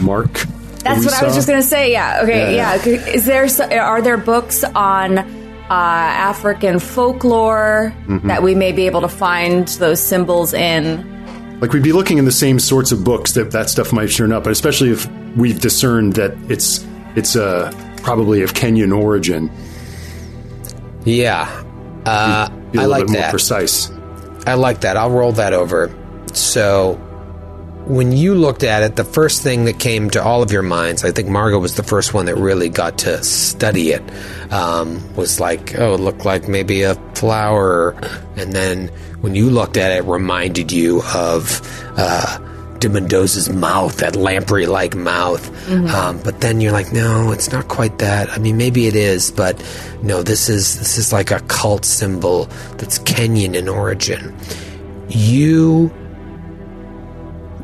[0.00, 0.32] mark?
[0.32, 1.38] that's we what I was saw?
[1.38, 1.92] just gonna say.
[1.92, 2.20] Yeah.
[2.22, 2.54] Okay.
[2.56, 2.74] Yeah.
[2.84, 2.92] Yeah.
[3.10, 3.44] Is there?
[3.44, 5.24] s- Are there books on uh,
[5.68, 8.28] African folklore Mm-hmm.
[8.28, 11.08] that we may be able to find those symbols in?
[11.60, 14.32] Like we'd be looking in the same sorts of books that that stuff might turn
[14.32, 15.06] up, but especially if
[15.36, 17.70] we've discerned that it's it's uh,
[18.02, 19.50] probably of Kenyan origin.
[21.04, 21.48] Yeah,
[22.06, 23.30] uh, Be a I little like bit more that.
[23.30, 23.90] precise.
[24.46, 24.96] I like that.
[24.96, 25.90] I'll roll that over.
[26.32, 26.98] So,
[27.90, 31.04] when you looked at it, the first thing that came to all of your minds,
[31.04, 34.02] I think Margot was the first one that really got to study it,
[34.52, 37.90] um, was like, oh, it looked like maybe a flower.
[38.36, 38.88] And then
[39.20, 41.60] when you looked at it, it reminded you of
[41.98, 42.38] uh,
[42.78, 45.44] de Mendoza's mouth, that lamprey like mouth.
[45.92, 48.30] Um, but then you're like, no, it's not quite that.
[48.30, 49.60] I mean, maybe it is, but
[50.02, 52.44] no, this is this is like a cult symbol
[52.78, 54.34] that's Kenyan in origin.
[55.08, 55.92] You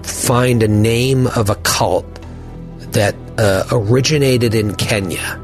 [0.06, 2.06] find a name of a cult
[2.92, 5.38] that uh, originated in Kenya,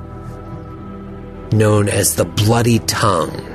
[1.53, 3.49] known as the Bloody Tongue.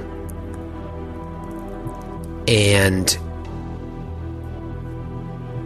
[2.47, 3.17] And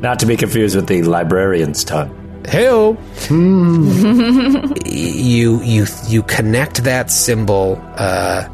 [0.02, 2.18] Not to be confused with the librarian's tongue.
[2.46, 2.98] Hell,
[3.30, 8.48] you you you connect that symbol uh,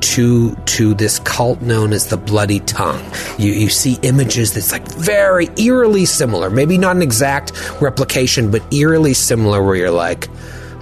[0.00, 3.04] to to this cult known as the Bloody Tongue.
[3.38, 6.50] You you see images that's like very eerily similar.
[6.50, 9.62] Maybe not an exact replication, but eerily similar.
[9.62, 10.28] Where you're like,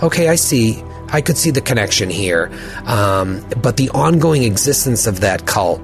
[0.03, 0.83] okay, I see.
[1.09, 2.51] I could see the connection here,
[2.87, 5.81] um, but the ongoing existence of that cult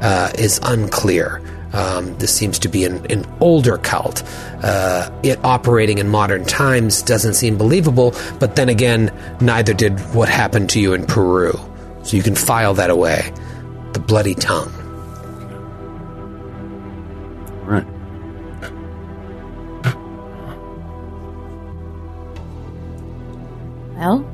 [0.00, 1.42] uh, is unclear.
[1.74, 4.22] Um, this seems to be an, an older cult.
[4.62, 10.28] Uh, it operating in modern times doesn't seem believable, but then again, neither did what
[10.28, 11.52] happened to you in Peru.
[12.02, 13.32] So you can file that away.
[13.92, 14.72] The bloody tongue.
[17.64, 17.86] Right.
[23.96, 24.26] Well,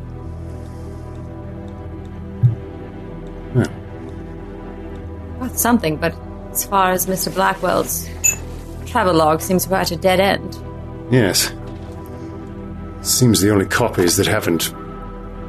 [5.59, 6.15] got something, but
[6.53, 7.35] as far as Mr.
[7.35, 8.09] Blackwell's
[8.87, 10.59] travelogue seems to be at a dead end.
[11.11, 11.53] Yes.
[13.03, 14.75] Seems the only copies that haven't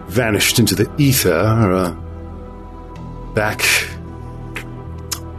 [0.07, 1.95] vanished into the ether are uh,
[3.33, 3.63] back.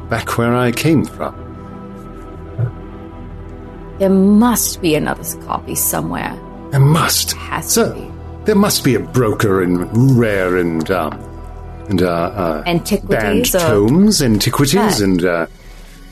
[0.08, 1.34] back where I came from.
[3.98, 6.34] There must be another copy somewhere.
[6.70, 7.32] There must.
[7.32, 8.10] Has so, to be.
[8.46, 9.84] There must be a broker in
[10.16, 11.12] rare and um,
[11.88, 15.00] and uh, uh, Antiquities banned tomes, antiquities, Right.
[15.00, 15.46] and uh, uh,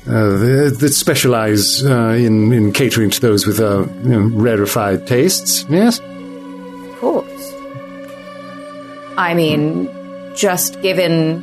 [0.07, 5.65] that that specialize uh, in in catering to those with uh, you know, rarefied tastes.
[5.71, 6.01] Yes.
[6.01, 7.55] Of course.
[9.17, 9.89] I mean,
[10.37, 11.43] just given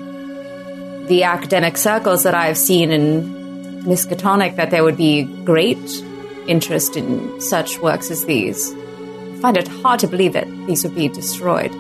[1.08, 6.04] the academic circles that I've seen in Miskatonic, that there would be great
[6.48, 8.74] interest in such works as these.
[8.74, 11.72] I find it hard to believe that these would be destroyed.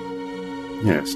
[0.83, 1.15] Yes.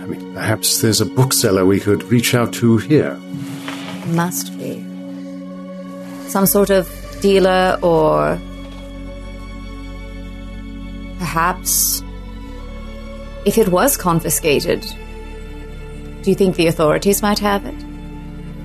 [0.00, 3.16] I mean, perhaps there's a bookseller we could reach out to here.
[4.06, 4.84] Must be.
[6.28, 6.88] Some sort of
[7.20, 8.38] dealer or
[11.18, 12.02] perhaps
[13.44, 14.82] if it was confiscated,
[16.22, 17.74] do you think the authorities might have it?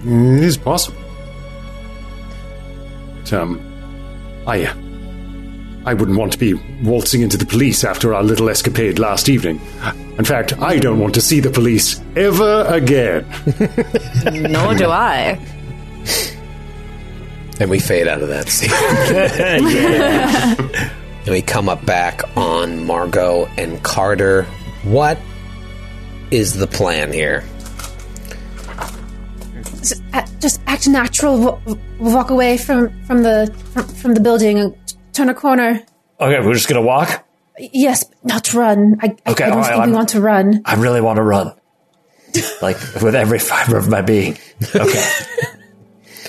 [0.06, 0.98] It is possible.
[3.16, 3.62] But, um,
[4.46, 4.74] I, uh,
[5.86, 6.54] I wouldn't want to be
[6.84, 9.62] waltzing into the police after our little escapade last evening.
[10.18, 13.26] In fact, I don't want to see the police ever again.
[14.52, 15.40] Nor do I.
[17.58, 18.70] And we fade out of that scene.
[21.26, 24.46] and we come up back on Margot and Carter.
[24.86, 25.20] What
[26.32, 27.44] is the plan here?
[29.80, 31.62] Just uh, act, just act natural.
[32.00, 34.76] Walk away from from the from, from the building and
[35.14, 35.82] turn a corner.
[36.20, 37.26] Okay, we're just gonna walk.
[37.58, 38.98] Yes, not run.
[39.02, 40.62] I, I, Okay, I don't all right, think we I'm- want to run.
[40.66, 41.54] I really want to run,
[42.62, 44.38] like with every fiber of my being.
[44.76, 45.10] Okay.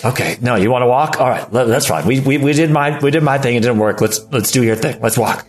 [0.05, 1.19] Okay, no, you want to walk?
[1.21, 2.07] All right, that's fine.
[2.07, 3.57] We, we we did my we did my thing.
[3.57, 4.01] It didn't work.
[4.03, 5.01] Let's let's do your thing.
[5.01, 5.45] Let's walk.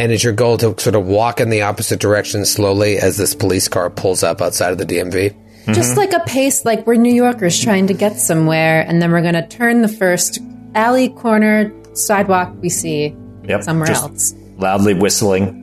[0.00, 3.34] And is your goal to sort of walk in the opposite direction slowly as this
[3.34, 5.34] police car pulls up outside of the DMV?
[5.74, 9.20] Just like a pace, like we're New Yorkers trying to get somewhere, and then we're
[9.20, 10.38] gonna turn the first
[10.74, 13.14] alley, corner, sidewalk we see
[13.44, 13.62] Yep.
[13.62, 14.34] somewhere just else.
[14.56, 15.56] Loudly whistling.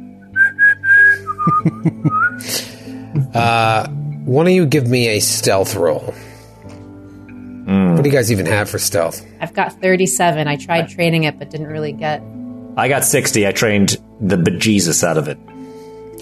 [3.33, 3.87] Uh,
[4.25, 6.13] One of you give me a stealth roll.
[6.69, 7.93] Hmm.
[7.95, 9.25] What do you guys even have for stealth?
[9.41, 10.47] I've got 37.
[10.47, 12.21] I tried training it, but didn't really get.
[12.77, 13.45] I got sixty.
[13.47, 15.37] I trained the bejesus out of it.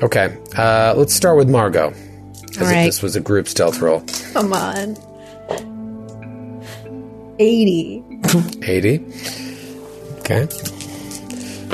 [0.02, 1.90] Okay, uh, let's start with Margot.
[1.92, 2.86] As All if right.
[2.86, 4.04] this was a group stealth roll.
[4.34, 4.96] Come on.
[7.38, 8.04] 80.
[8.64, 9.06] 80.
[10.20, 10.48] Okay.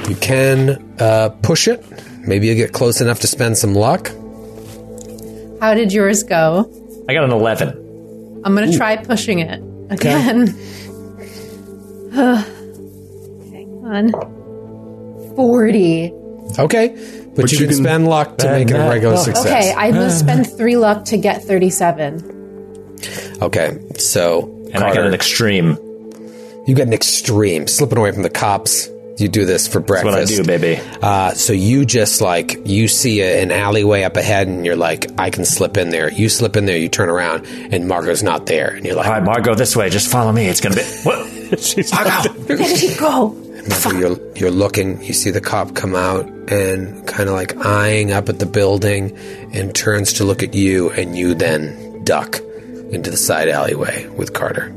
[0.09, 1.85] You can uh, push it.
[2.27, 4.07] Maybe you get close enough to spend some luck.
[5.59, 6.69] How did yours go?
[7.07, 7.69] I got an eleven.
[8.43, 10.57] I'm gonna try pushing it again.
[12.11, 12.45] Okay.
[13.51, 14.40] Hang on.
[15.35, 16.11] 40.
[16.59, 16.87] Okay.
[17.35, 19.45] But, But you, you can, can- spend luck to make it a regular Oh, success.
[19.45, 23.37] Okay, I will spend three luck to get 37.
[23.41, 23.79] Okay.
[23.97, 24.43] So,
[24.73, 25.77] And I got an extreme.
[26.67, 28.89] you get an extreme slipping away from the cops.
[29.17, 30.37] You do this for That's what I breakfast.
[30.37, 30.81] do, baby.
[31.01, 35.05] Uh, so you just like you see a, an alleyway up ahead, and you're like,
[35.19, 36.11] I can slip in there.
[36.11, 39.11] You slip in there, you turn around, and Margot's not there, and you're like, All
[39.13, 39.89] right, Margot, this way.
[39.89, 40.47] Just follow me.
[40.47, 41.59] It's gonna be what?
[41.61, 42.29] She's Margot.
[42.31, 43.37] Where did he go?
[43.69, 45.01] Margot, you're you're looking.
[45.03, 49.15] You see the cop come out and kind of like eyeing up at the building,
[49.53, 52.39] and turns to look at you, and you then duck
[52.91, 54.69] into the side alleyway with Carter.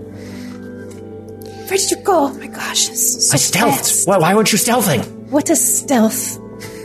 [1.67, 2.27] Where did you go?
[2.27, 2.89] Oh my gosh.
[2.91, 3.77] it's so I stealthed.
[3.79, 4.07] fast.
[4.09, 5.03] Why, why weren't you stealthing?
[5.31, 6.39] What is stealth?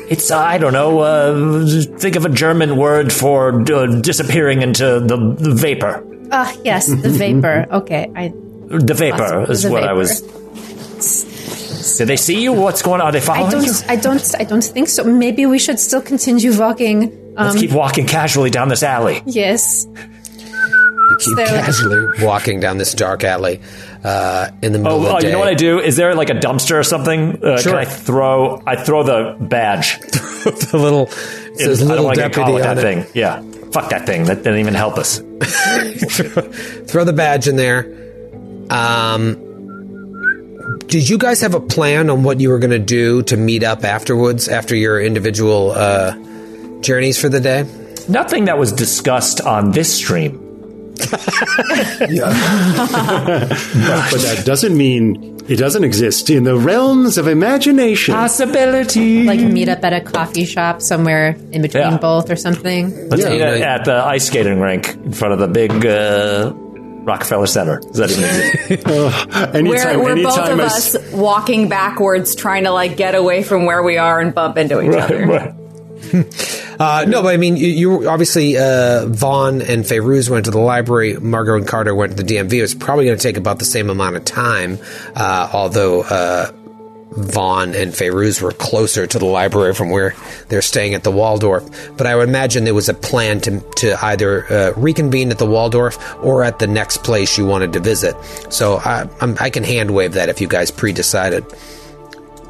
[0.09, 0.99] It's uh, I don't know.
[0.99, 6.03] Uh, think of a German word for uh, disappearing into the, the vapor.
[6.31, 7.67] Ah, yes, the vapor.
[7.71, 8.29] Okay, I
[8.69, 9.51] The vapor Awesome.
[9.51, 10.21] is The what I was.
[11.97, 12.53] Did they see you?
[12.53, 13.07] What's going on?
[13.07, 13.73] Are they I following you?
[13.73, 15.03] don't I don't I don't think so.
[15.03, 17.03] Maybe we should still continue walking.
[17.37, 19.21] Um, Let's keep walking casually down this alley.
[19.25, 19.85] yes.
[19.95, 23.61] You keep So- casually walking down this dark alley
[24.03, 25.27] uh, in the middle Oh, of the oh day.
[25.27, 25.79] you know what I do?
[25.79, 27.43] Is there like a dumpster or something?
[27.43, 27.71] Uh, Sure.
[27.73, 28.61] Can I throw?
[28.67, 29.99] I throw the badge.
[29.99, 31.13] the little it
[31.61, 33.03] I says don't little want to get deputy with on that it.
[33.05, 33.11] thing.
[33.13, 33.41] Yeah,
[33.71, 34.25] fuck that thing.
[34.25, 35.17] That didn't even help us.
[36.89, 37.85] Throw the badge in there.
[38.69, 39.48] Um,
[40.87, 43.63] did you guys have a plan on what you were going to do to meet
[43.63, 46.13] up afterwards after your individual uh,
[46.81, 47.63] journeys for the day?
[48.07, 50.45] Nothing that was discussed on this stream.
[54.09, 58.13] But that doesn't mean it doesn't exist in the realms of imagination.
[58.13, 59.23] Possibility.
[59.23, 61.97] Like meet up at a coffee shop somewhere in between Yeah.
[61.97, 63.09] both or something.
[63.09, 63.29] Let's Yeah.
[63.29, 66.51] meet You at the ice skating rink in front of the big uh,
[67.09, 67.79] Rockefeller Center.
[67.79, 68.23] Does that even
[68.79, 69.55] exist?
[69.55, 73.15] anytime, We're, we're both anytime of I us s- walking backwards, trying to like get
[73.15, 75.25] away from where we are and bump into each other.
[75.27, 75.55] right.
[76.79, 80.57] Uh, no, but I mean, you, you obviously uh, Vaughn and Feyruz went to the
[80.59, 81.15] library.
[81.19, 82.63] Margot and Carter went to the DMV.
[82.63, 84.79] It's probably going to take about the same amount of time,
[85.13, 86.51] uh, although uh,
[87.11, 90.13] Vaughn and Feyruz were closer to the library from where
[90.47, 91.67] they're staying at the Waldorf.
[91.97, 95.45] But I would imagine there was a plan to to either uh, reconvene at the
[95.47, 98.15] Waldorf or at the next place you wanted to visit.
[98.49, 101.45] So I, I'm, I can hand wave that if you guys pre-decided.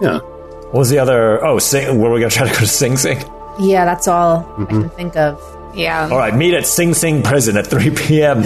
[0.01, 0.19] yeah.
[0.19, 1.43] What was the other?
[1.43, 3.17] Oh, sing, were we going to try to go to Sing Sing?
[3.59, 5.41] Yeah, that's all I can think of.
[5.75, 6.09] Yeah.
[6.11, 8.43] All right, meet at Sing Sing Prison at 3 p.m.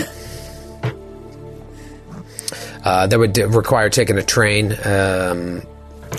[2.84, 4.74] Uh, that would d- require taking a train.
[4.86, 5.64] Um,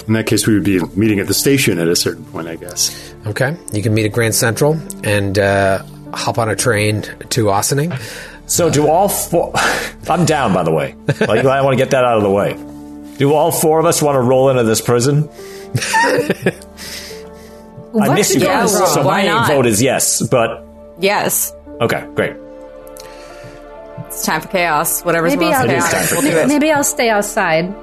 [0.07, 2.57] In that case, we would be meeting at the station at a certain point, I
[2.57, 3.15] guess.
[3.27, 7.93] Okay, you can meet at Grand Central and uh, hop on a train to Ossining.
[8.47, 9.53] So do all four?
[10.09, 10.95] I'm down, by the way.
[11.21, 12.53] Like I want to get that out of the way.
[13.19, 15.29] Do all four of us want to roll into this prison?
[17.95, 18.87] I What miss you guys, wrong?
[18.89, 19.49] so Why my not?
[19.49, 20.21] vote is yes.
[20.27, 20.67] But
[20.99, 21.53] Yes.
[21.81, 22.37] okay, great.
[24.09, 25.03] It's time for chaos.
[25.03, 26.49] Whatever's Maybe most I'll, It is time for chaotic, we'll do it.
[26.49, 27.75] maybe I'll stay outside.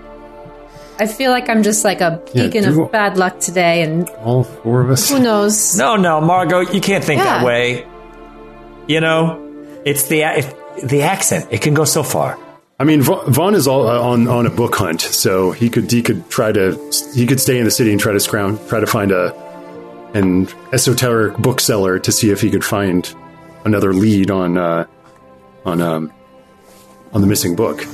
[1.02, 4.08] I feel like I'm just like a Yeah, beacon do- of bad luck today, and
[4.24, 5.10] All four of us.
[5.10, 5.76] who knows?
[5.78, 7.86] No, no, Margot, you can't think that way.
[8.88, 9.40] You know,
[9.84, 10.54] it's the if,
[10.84, 11.48] the accent.
[11.52, 12.38] It can go so far.
[12.80, 15.92] I mean, Va- Vaughn is all, uh, on on a book hunt, so he could
[15.92, 16.78] he could try to
[17.16, 19.34] he could stay in the city and try to scrounge try to find a
[20.14, 23.14] an esoteric bookseller to see if he could find
[23.66, 24.86] another lead on uh,
[25.66, 26.12] on um,
[27.14, 27.86] on the missing book.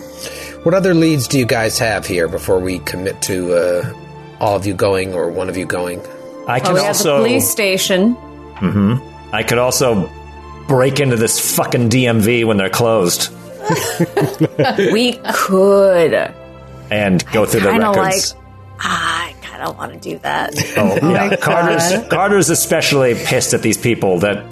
[0.63, 3.93] What other leads do you guys have here before we commit to uh,
[4.39, 6.01] all of you going or one of you going?
[6.47, 8.17] I Well, can we have also the police station.
[9.31, 10.09] I could also
[10.67, 13.31] break into this fucking DMV when they're closed
[14.91, 16.13] We could.
[16.89, 18.35] and go through the Kinda records.
[18.79, 20.53] I kind of want to do that.
[20.77, 21.35] Oh, yeah.
[21.37, 24.43] Carter's, Carter's especially pissed at these people that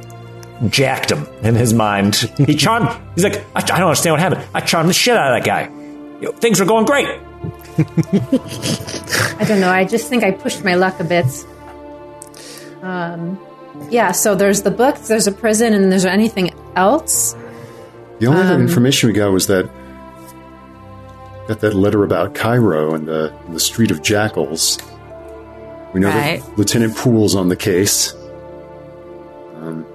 [0.70, 2.16] jacked him in his mind.
[2.38, 2.90] He charmed.
[3.16, 4.46] He's like, I, I don't understand what happened.
[4.54, 5.72] I charmed the shit out of that guy.
[6.26, 7.06] You know, things are going great.
[7.78, 9.70] I don't know.
[9.70, 11.26] I just think I pushed my luck a bit.
[12.82, 13.40] Um,
[13.92, 14.12] yeah.
[14.12, 17.36] So there's the book, there's a prison, and there's anything else?
[18.20, 19.70] The only other information we got was that
[21.48, 24.80] got that letter about Cairo and the the Street of Jackals.
[25.94, 26.42] We know Right.
[26.42, 28.14] that Lieutenant Poole's on the case.
[29.62, 29.86] Um,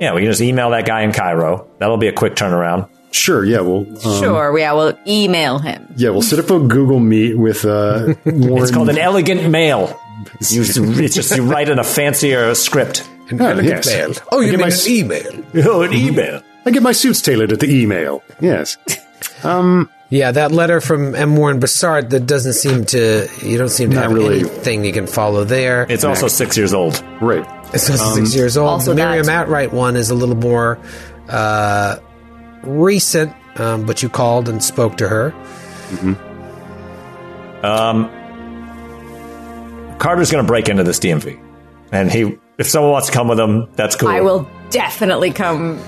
[0.00, 1.68] Yeah, we can just email that guy in Cairo.
[1.78, 2.88] That'll be a quick turnaround.
[3.12, 4.56] Sure, yeah, we'll um, sure.
[4.58, 5.92] Yeah, we'll email him.
[5.96, 8.62] yeah we'll set up a Google Meet with uh, Warren.
[8.62, 9.98] It's called an elegant mail.
[10.48, 13.08] You, it's just you write in a fancier script.
[13.30, 13.86] An Oh, elegant yes.
[13.86, 14.12] mail.
[14.32, 15.44] Oh, you get mean my an email?
[15.72, 16.42] Oh, an email.
[16.66, 18.22] I get my suits tailored at the email.
[18.40, 18.76] Yes.
[19.44, 19.88] Um.
[20.10, 21.36] Yeah, that letter from M.
[21.36, 23.28] Warren Besart that doesn't seem to.
[23.42, 24.40] You don't seem to Not have really.
[24.40, 25.86] anything you can follow there.
[25.88, 27.02] It's also six years old.
[27.22, 27.46] Right.
[27.72, 28.68] It's also six years old.
[28.68, 29.46] also the Miriam that.
[29.46, 30.78] Atwright one is a little more
[31.28, 31.96] uh,
[32.62, 35.30] recent, um, but you called and spoke to her.
[39.98, 41.38] Carter's going to break into this DMV,
[41.92, 44.08] and he, if someone wants to come with him, that's cool.
[44.08, 45.78] I will definitely come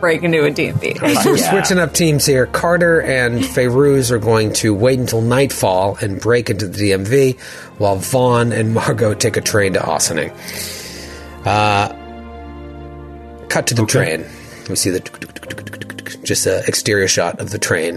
[0.00, 1.00] break into a DMV.
[1.00, 1.50] We're Yeah.
[1.50, 2.46] switching up teams here.
[2.46, 7.38] Carter and Feyruz are going to wait until nightfall and break into the DMV,
[7.78, 10.32] while Vaughn and Margot take a train to Ossining.
[11.44, 11.88] Uh,
[13.48, 14.24] cut to the train.
[14.68, 15.00] We see the
[16.22, 17.96] just an exterior shot of the train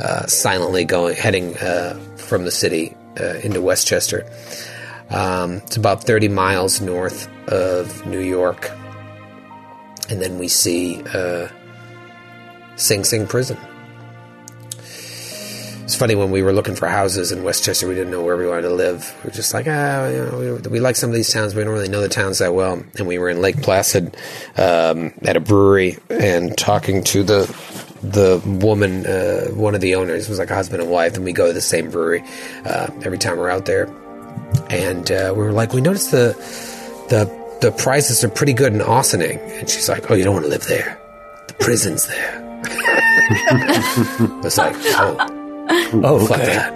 [0.00, 4.24] uh, silently going, heading uh, from the city uh, into Westchester.
[5.10, 8.70] Um, it's about 30 miles north of New York.
[10.08, 11.48] And then we see uh,
[12.76, 13.56] Sing Sing Prison.
[15.86, 18.44] It's funny when we were looking for houses in Westchester, we didn't know where we
[18.44, 19.14] wanted to live.
[19.22, 21.58] We were just like, ah, you know, we, we like some of these towns, but
[21.58, 22.82] we don't really know the towns that well.
[22.98, 24.16] And we were in Lake Placid
[24.56, 27.46] um, at a brewery and talking to the
[28.02, 31.32] the woman, uh, one of the owners, was like a husband and wife, and we
[31.32, 32.24] go to the same brewery
[32.64, 33.86] uh, every time we're out there.
[34.68, 36.32] And uh, we were like, we noticed the
[37.10, 37.26] the
[37.60, 40.50] the prices are pretty good in Ossining, and she's like, oh, you don't want to
[40.50, 41.00] live there.
[41.46, 42.42] The prison's there.
[44.44, 45.35] it's like, oh.
[45.68, 46.54] Oh, Fuck okay.
[46.54, 46.72] that.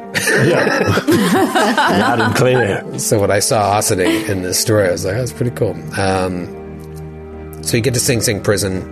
[2.00, 2.98] Loud and clear.
[2.98, 5.76] So when I saw Ossining in this story, I was like, that's pretty cool.
[5.98, 8.82] Um, so you get to Sing Sing Prison,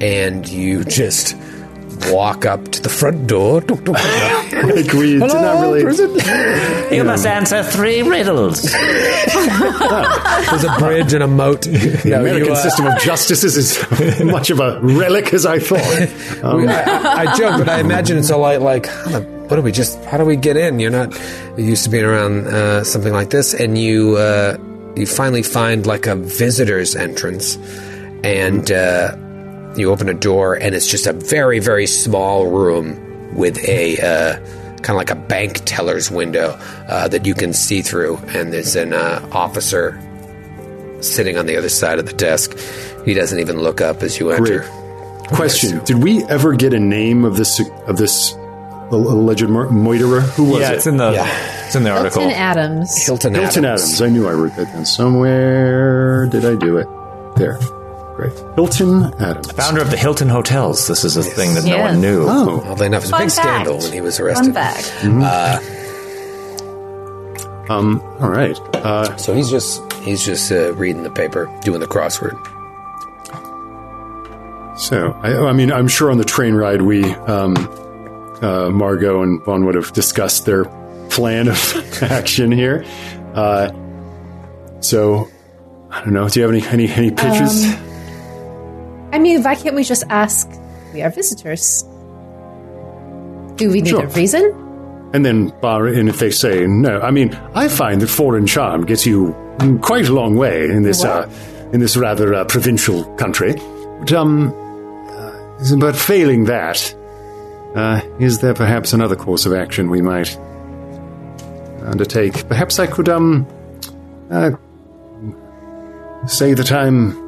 [0.00, 1.36] and you just
[2.12, 3.60] walk up to the front door.
[3.60, 5.82] Like we did not Hello, really.
[5.82, 6.10] prison.
[6.92, 8.62] You must answer three riddles.
[8.72, 11.62] There's a bridge and a moat.
[11.66, 15.44] The No, American you, uh, system of justice is as much of a relic as
[15.46, 16.44] I thought.
[16.44, 19.56] Um, we- I, I- I joke, but I imagine it's all like, like how what
[19.56, 20.02] do we just?
[20.04, 20.80] How do we get in?
[20.80, 21.16] You're not
[21.56, 24.56] used to being around uh, something like this, and you uh,
[24.96, 27.56] you finally find like a visitor's entrance,
[28.24, 29.14] and uh,
[29.78, 34.36] you open a door, and it's just a very very small room with a uh,
[34.82, 36.58] kind of like a bank teller's window
[36.88, 40.00] uh, that you can see through, and there's an uh, officer
[41.00, 42.56] sitting on the other side of the desk.
[43.04, 44.60] He doesn't even look up as you enter.
[44.60, 44.70] Great.
[45.28, 48.32] Question: Did we ever get a name of this of this
[48.92, 50.20] alleged mur- moiterer?
[50.36, 50.76] Who was Yeah, it?
[50.76, 51.64] it's in the Yeah.
[51.66, 52.22] it's in the article.
[52.22, 53.04] Hilton Adams.
[53.06, 54.00] Hilton, Hilton Adams.
[54.00, 56.26] I knew I wrote that down somewhere.
[56.30, 56.86] Did I do it?
[57.36, 57.58] There.
[58.16, 58.32] Great.
[58.54, 59.52] Hilton Adams.
[59.52, 60.88] Founder of the Hilton Hotels.
[60.88, 61.92] This is a thing that no Yes.
[61.92, 62.24] one knew.
[62.26, 63.34] Oh, Oddly enough, it was a Fun big fact.
[63.66, 64.54] scandal when he was Fun arrested.
[64.54, 65.04] fact.
[67.70, 68.58] um, all right.
[68.76, 72.36] Uh, So he's just he's just uh, reading the paper, doing the crossword.
[74.78, 77.54] so, I, I mean, I'm sure on the train ride we, um,
[78.42, 80.64] uh, Margot and Vaughn would have discussed their
[81.10, 82.84] plan of action here.
[83.34, 83.70] Uh,
[84.80, 85.28] so,
[85.90, 86.28] I don't know.
[86.28, 87.74] Do you have any any, any pitches?
[89.16, 90.46] I mean, why can't we just ask?
[90.92, 91.84] We are visitors.
[93.56, 94.04] Do we need Sure.
[94.04, 94.44] a reason?
[95.14, 98.84] And then, bar, and if they say no, I mean, I find that foreign charm
[98.84, 99.34] gets you
[99.80, 101.26] quite a long way in this uh,
[101.72, 103.54] in this rather uh, provincial country.
[104.00, 104.52] But um,
[105.08, 106.94] uh, but failing that,
[107.74, 110.36] uh, is there perhaps another course of action we might
[111.86, 112.46] undertake?
[112.48, 113.46] Perhaps I could um,
[114.30, 114.50] uh,
[116.26, 117.25] say that I'm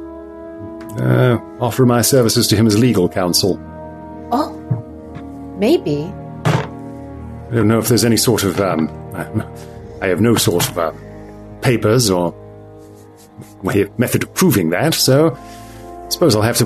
[0.99, 3.59] uh, offer my services to him as legal counsel.
[4.31, 4.51] Oh,
[5.57, 6.11] maybe.
[6.45, 8.59] I don't know if there's any sort of.
[8.59, 8.89] Um,
[10.01, 10.91] I have no sort of uh,
[11.61, 12.33] papers or
[13.63, 16.65] way method of proving that, so I suppose I'll have to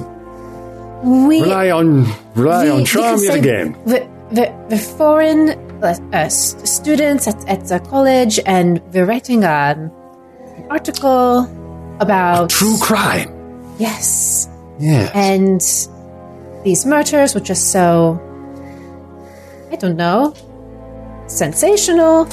[1.04, 2.06] We rely on
[2.36, 3.74] rely we- on charm yet again.
[3.86, 5.50] The, the, the foreign
[5.84, 9.92] uh, uh, students at, at the college, and we're writing an
[10.70, 11.48] article
[12.00, 13.30] about True crime.
[13.88, 14.48] Yes,
[14.80, 15.12] Yeah.
[15.14, 15.62] and
[16.64, 18.18] these murders were just so
[19.72, 20.34] I don't know
[21.28, 22.28] sensational,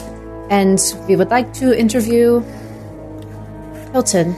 [0.50, 0.78] and
[1.08, 2.42] we would like to interview
[3.92, 4.34] Hilton.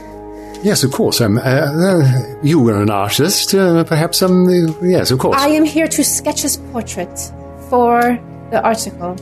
[0.63, 1.21] yes, of course.
[1.21, 2.03] Um, uh, uh,
[2.41, 4.21] you were an artist, uh, perhaps.
[4.21, 4.47] Um,
[4.81, 5.37] yes, of course.
[5.39, 7.15] I am here to sketch his portrait
[7.69, 8.17] for
[8.51, 9.15] the article.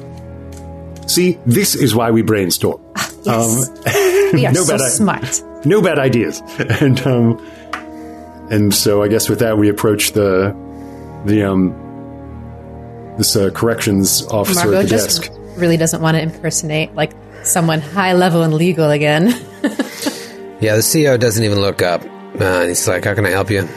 [1.08, 2.80] See, this is why we brainstorm.
[2.96, 3.76] Yes, Um,
[4.34, 5.44] we are no so bad smart.
[5.66, 6.42] no bad ideas.
[6.82, 7.38] And um,
[8.52, 10.54] and so I guess with that we approach the
[11.26, 11.74] the um
[13.18, 15.32] this uh, corrections officer Margot at the just desk.
[15.58, 17.12] really doesn't want to impersonate like
[17.44, 19.34] someone high level and legal again.
[20.62, 22.04] Yeah, the CEO doesn't even look up.
[22.40, 23.68] Uh, he's like, "How can I help you?"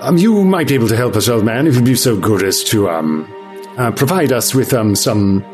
[0.00, 2.42] Um, you might be able to help us, old man, if you'd be so good
[2.44, 3.26] as to um
[3.76, 5.44] uh, provide us with um some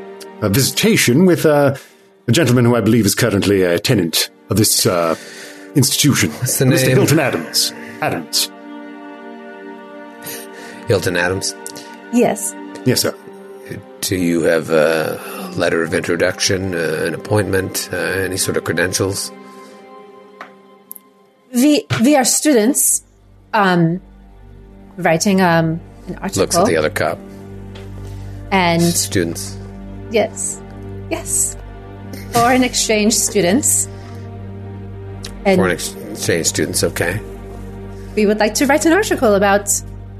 [0.43, 1.77] uh, visitation with uh,
[2.27, 5.15] a gentleman who I believe is currently a tenant of this uh,
[5.75, 6.87] institution, What's the Mr.
[6.89, 6.97] name?
[6.97, 7.73] Hilton Adams.
[8.01, 8.51] Adams.
[10.87, 11.55] Hilton Adams.
[12.13, 12.55] yes.
[12.87, 13.15] Yes, sir.
[14.01, 15.21] Do you have a
[15.57, 19.31] letter of introduction, uh, an appointment, uh, any sort of credentials?
[21.53, 23.03] We we are students
[23.55, 24.01] um
[24.97, 27.19] writing um an article Looks at the other cop.
[28.51, 29.57] and Students.
[30.11, 30.61] yes.
[31.11, 31.57] Yes.
[32.33, 33.89] Foreign exchange students.
[35.49, 37.21] And Foreign exchange students, okay.
[38.15, 39.71] we would like to write an article about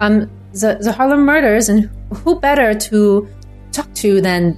[0.01, 3.29] um, the, the Harlem murders, and who better to
[3.73, 4.57] talk to than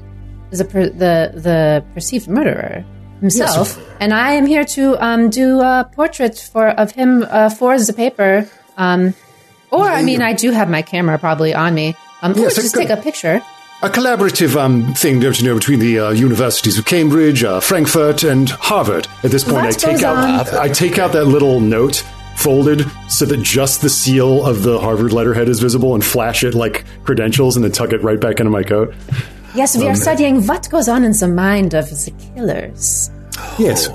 [0.51, 2.85] the per, the the perceived murderer
[3.21, 3.79] himself?
[4.01, 7.93] and I am here to um, do a portrait for of him uh, for the
[7.93, 9.15] paper um,
[9.71, 11.95] Or, I mean, I do have my camera probably on me.
[12.23, 13.43] Um, Yes, I just take a picture.
[13.83, 18.25] A collaborative um, thing, don't you know, between the uh, universities of Cambridge, uh, Frankfurt,
[18.25, 19.09] and Harvard.
[19.23, 20.59] At this point, I take out on.
[20.59, 22.05] I take out that little note
[22.37, 26.55] folded so that just the seal of the Harvard letterhead is visible, and flash it
[26.55, 28.95] like credentials, and then tuck it right back into my coat.
[29.55, 33.11] Yes, we are studying what goes on in the mind of the killers.
[33.59, 33.89] Yes,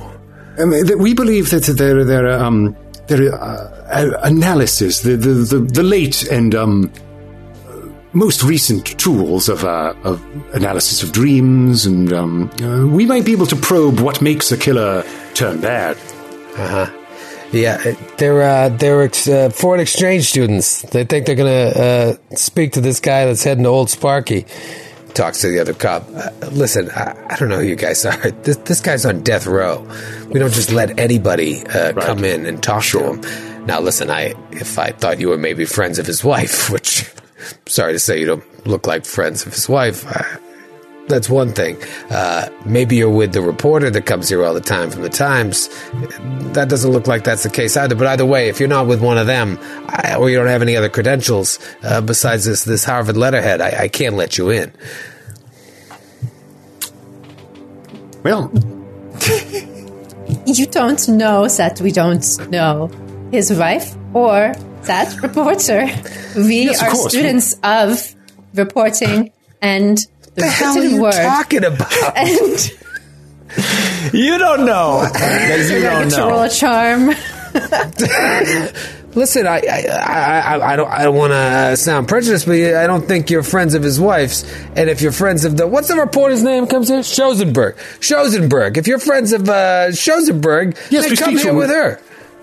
[0.58, 2.76] um, that we believe that there there are um,
[3.08, 6.92] there are uh, analysis, the the, the, the late and um,
[8.16, 10.24] most recent tools of, uh, of
[10.56, 14.58] analysis of dreams, and um, uh, we might be able to probe what makes a
[14.58, 15.98] killer turn bad.
[16.58, 17.02] Uh huh.
[17.52, 20.82] Yeah, they're uh, they're ex- uh, foreign exchange students.
[20.82, 24.46] They think they're going to uh, speak to this guy that's heading to Old Sparky.
[25.14, 26.04] Talks to the other cop.
[26.14, 28.32] Uh, listen, I, I don't know who you guys are.
[28.32, 29.88] This, this guy's on death row.
[30.28, 33.66] We don't just let anybody uh, come in and talk to him.
[33.66, 37.10] Now, listen, I if I thought you were maybe friends of his wife, which
[37.68, 40.06] sorry to say you don't look like friends of his wife.
[40.08, 40.40] I,
[41.08, 41.78] that's one thing.
[42.10, 45.70] Uh, maybe you're with the reporter that comes here all the time from the Times.
[46.54, 47.94] That doesn't look like that's the case either.
[47.94, 50.64] But either way, if you're not with one of them, I, or you don't have
[50.64, 54.74] any other credentials uh, besides this this Harvard letterhead, I, I can't let you in.
[58.24, 58.52] Well,
[60.46, 62.90] You don't know that we don't know
[63.32, 64.54] his wife or
[64.88, 65.86] that reporter.
[66.36, 67.12] We Yes, are course.
[67.12, 68.16] students of
[68.54, 69.32] reporting
[69.62, 69.98] and
[70.36, 71.12] the, The hell are you word.
[71.14, 71.92] talking about?
[72.16, 72.72] And
[74.14, 75.02] You don't know.
[75.14, 76.44] That you I don't get to roll know.
[76.44, 77.14] a charm.
[79.16, 82.86] Listen, I I, I, I, I don't I don't want to sound prejudiced, but I
[82.86, 84.44] don't think you're friends of his wife's.
[84.76, 87.02] And if you're friends of the what's the reporter's name comes here?
[87.02, 87.78] Schoenberg.
[88.02, 88.78] Schoenberg.
[88.78, 92.02] If you're friends of uh, Schoenberg, Yes, then come here with her.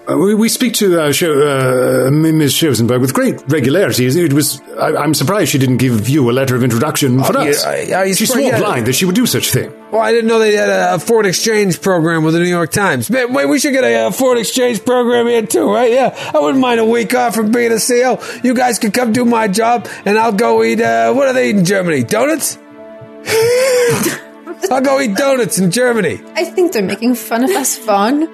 [0.09, 2.55] Uh, we, we speak to uh, Scho- uh, Ms.
[2.55, 4.05] Schoenberg with great regularity.
[4.07, 4.61] It was.
[4.77, 7.65] I, I'm surprised she didn't give you a letter of introduction for Oh, us.
[7.65, 8.49] yeah, I- I- She's yeah.
[8.57, 9.73] swore blind that she would do such a thing.
[9.93, 12.73] Well, I didn't know they had a, a foreign exchange program with the New York
[12.73, 13.11] Times.
[13.11, 15.93] Man, wait, we should get a, uh foreign exchange program here too, right?
[15.93, 18.19] Yeah, I wouldn't mind a week off from being a CEO.
[18.43, 20.81] You guys can come do my job, and I'll go eat.
[20.81, 22.03] Uh, what are they eat in Germany?
[22.03, 22.59] Donuts.
[24.71, 26.21] I'll go eat donuts in Germany.
[26.35, 28.29] I think they're making fun of us, Vaughn.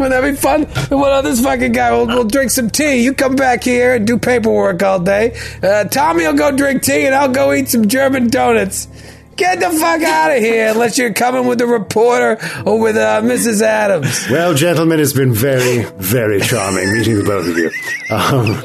[0.00, 0.62] Wouldn't that be fun?
[0.98, 1.90] What other this fucking guy?
[1.90, 3.04] We'll, we'll drink some tea.
[3.04, 5.38] You come back here and do paperwork all day.
[5.62, 8.88] Uh, Tommy will go drink tea, and I'll go eat some German donuts.
[9.36, 13.20] Get the fuck out of here unless you're coming with the reporter or with uh,
[13.20, 13.60] Mrs.
[13.60, 14.26] Adams.
[14.30, 17.70] Well, gentlemen, it's been very, very charming meeting the both of you.
[18.10, 18.62] Um,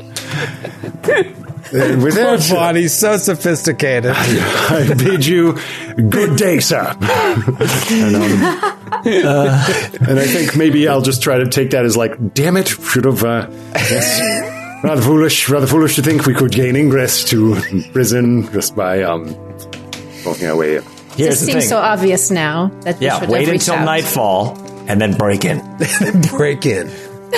[1.74, 4.12] uh, with Poor that, Vaughn, he's so sophisticated.
[4.16, 5.54] I bid you
[6.10, 6.96] good day, sir.
[7.00, 12.58] and, um, and I think maybe I'll just try to take that as like, damn
[12.58, 13.24] it, should have.
[13.24, 15.50] Uh, yes, rather foolish.
[15.50, 17.56] Rather foolish to think we could gain ingress to
[17.94, 19.26] prison just by um,
[20.26, 20.84] walking our way in.
[21.16, 21.70] Here's It the seems thing.
[21.70, 23.86] so obvious now that we yeah, should wait until out.
[23.86, 25.60] nightfall and then break in.
[26.38, 26.88] Break in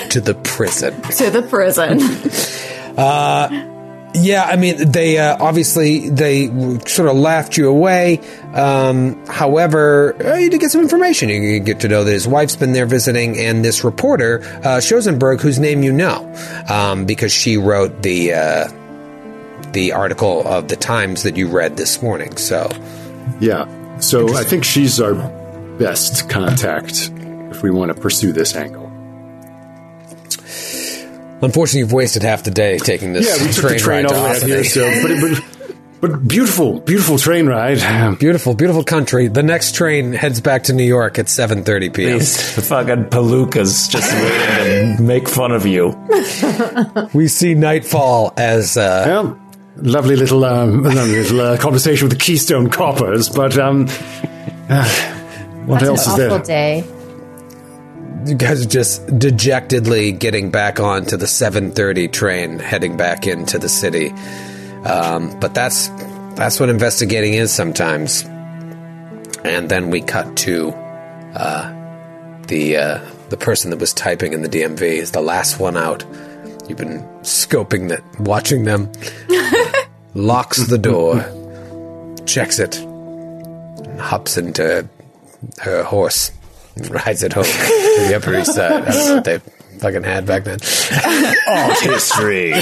[0.10, 1.00] to the prison.
[1.04, 2.00] to the prison.
[4.20, 6.48] Yeah, I mean, they uh, obviously they
[6.88, 8.20] sort of laughed you away.
[8.54, 11.30] Um, however, uh, you did get some information.
[11.30, 15.40] You get to know that his wife's been there visiting, and this reporter, uh, Schoenberg,
[15.42, 16.34] whose name you know,
[16.68, 18.68] um, because she wrote the uh,
[19.74, 22.38] the article of the Times that you read this morning.
[22.38, 22.70] So,
[23.40, 23.68] Yeah.
[24.00, 25.16] So I think she's our
[25.78, 27.12] best contact
[27.52, 28.87] if we want to pursue this angle.
[31.42, 34.14] Unfortunately, you've wasted half the day taking this Yeah, we took train, the train ride
[34.14, 34.86] all to the way out here.
[34.86, 34.94] Austin.
[34.94, 35.38] So, but,
[36.00, 37.80] but, but beautiful, beautiful train ride.
[38.20, 39.28] Beautiful, beautiful country.
[39.30, 42.20] The next train heads back to New York at 7:30 p.m.
[42.20, 45.98] These fucking palookas just waiting to make fun of you.
[47.16, 49.40] We see nightfall as uh, Well,
[49.78, 53.88] lovely little, um, lovely little uh, conversation with the Keystone Coppers, but um,
[54.70, 54.86] uh,
[55.66, 56.44] what That's else an is awful there?
[56.44, 56.84] day.
[58.26, 63.70] You guys are just dejectedly getting back onto the 7:30 train heading back into the
[63.70, 64.10] city.
[64.84, 65.90] Um, but that's
[66.36, 68.24] that's what investigating is sometimes.
[69.44, 70.70] And then we cut to
[71.36, 71.72] uh,
[72.48, 73.00] the uh,
[73.30, 76.04] the person that was typing in the DMV is the last one out.
[76.68, 78.92] You've been scoping that, watching them.
[80.14, 81.22] locks the door,
[82.26, 84.88] checks it, and hops into
[85.60, 86.32] her horse
[86.90, 88.86] rides it home to the Upper East Side.
[88.86, 89.40] That's what they
[89.80, 90.60] fucking had back then.
[91.48, 92.54] Art history.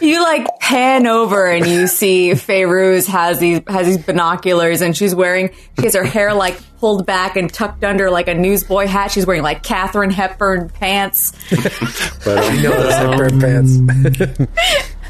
[0.00, 5.14] You like pan over and you see Feyruz has these has these binoculars and she's
[5.14, 9.10] wearing she has her hair like pulled back and tucked under like a newsboy hat.
[9.10, 11.32] She's wearing like Katharine Hepburn pants.
[12.24, 13.72] But, You know those Hepburn pants.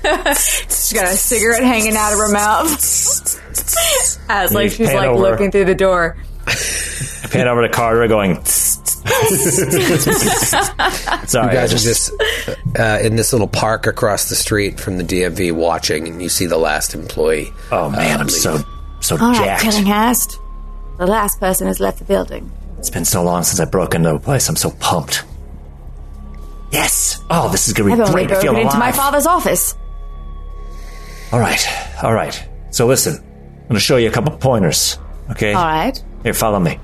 [0.02, 2.70] She's got a cigarette hanging out of her mouth.
[4.30, 5.20] As like she's like over.
[5.20, 6.16] looking through the door.
[7.24, 8.42] I pan over to Carter, going.
[8.44, 8.98] Sorry,
[11.32, 14.98] You I guys are just- just uh, in this little park across the street from
[14.98, 17.52] the DMV watching, and you see the last employee.
[17.70, 18.36] Oh man, I'm leave.
[18.36, 18.58] so
[19.00, 19.62] so All right, jacked.
[19.64, 20.38] Tillinghast.
[20.98, 22.50] The last person has left the building.
[22.78, 24.48] It's been so long since I broke into a place.
[24.48, 25.24] I'm so pumped.
[26.72, 27.20] Yes.
[27.30, 28.30] Oh, this is gonna I've be only great.
[28.36, 29.74] I feel broken into my father's office.
[31.32, 31.64] All right,
[32.02, 32.48] all right.
[32.70, 33.16] So listen,
[33.62, 34.98] I'm gonna show you a couple pointers.
[35.30, 35.52] Okay.
[35.54, 36.02] All right.
[36.22, 36.78] Here, follow me.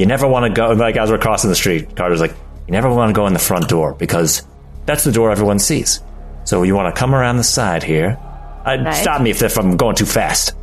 [0.00, 1.94] You never want to go like as we're crossing the street.
[1.94, 2.30] Carter's like,
[2.66, 4.42] you never want to go in the front door because
[4.86, 6.00] that's the door everyone sees.
[6.44, 8.18] So you want to come around the side here.
[8.64, 8.94] Uh, Right.
[8.94, 10.54] Stop me if, if I'm going too fast.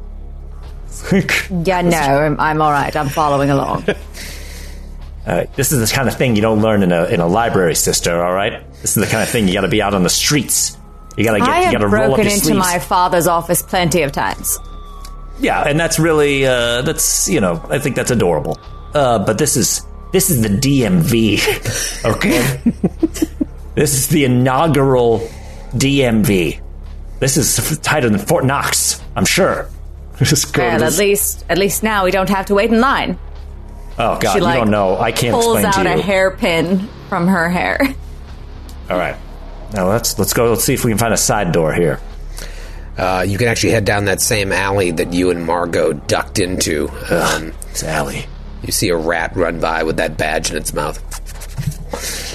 [1.63, 2.93] Yeah, no, I'm, I'm all right.
[2.95, 3.85] I'm following along.
[5.27, 7.75] Uh, this is the kind of thing you don't learn in a in a library,
[7.75, 8.23] sister.
[8.23, 8.63] All right.
[8.81, 10.77] This is the kind of thing you got to be out on the streets.
[11.17, 11.49] You got to get.
[11.49, 12.59] I you have got to roll up broken your into sleeves.
[12.59, 14.57] my father's office plenty of times.
[15.41, 18.57] Yeah, and that's really uh, that's you know I think that's adorable.
[18.93, 19.81] Uh, but this is
[20.11, 22.61] this is the DMV, okay?
[23.75, 25.19] this is the inaugural
[25.73, 26.61] DMV.
[27.19, 29.69] This is tighter than Fort Knox, I'm sure.
[30.19, 32.79] Just go to Well, at least, at least now we don't have to wait in
[32.81, 33.19] line.
[33.99, 34.97] oh god, she you like don't know.
[34.97, 37.79] I can't pulls explain out to a hairpin from her hair.
[38.89, 39.15] All right,
[39.73, 40.49] now let's let's go.
[40.49, 41.99] Let's see if we can find a side door here.
[42.97, 46.89] Uh, you can actually head down that same alley that you and Margot ducked into.
[47.11, 48.25] Um, It's Allie.
[48.63, 51.01] You see a rat run by with that badge in its mouth.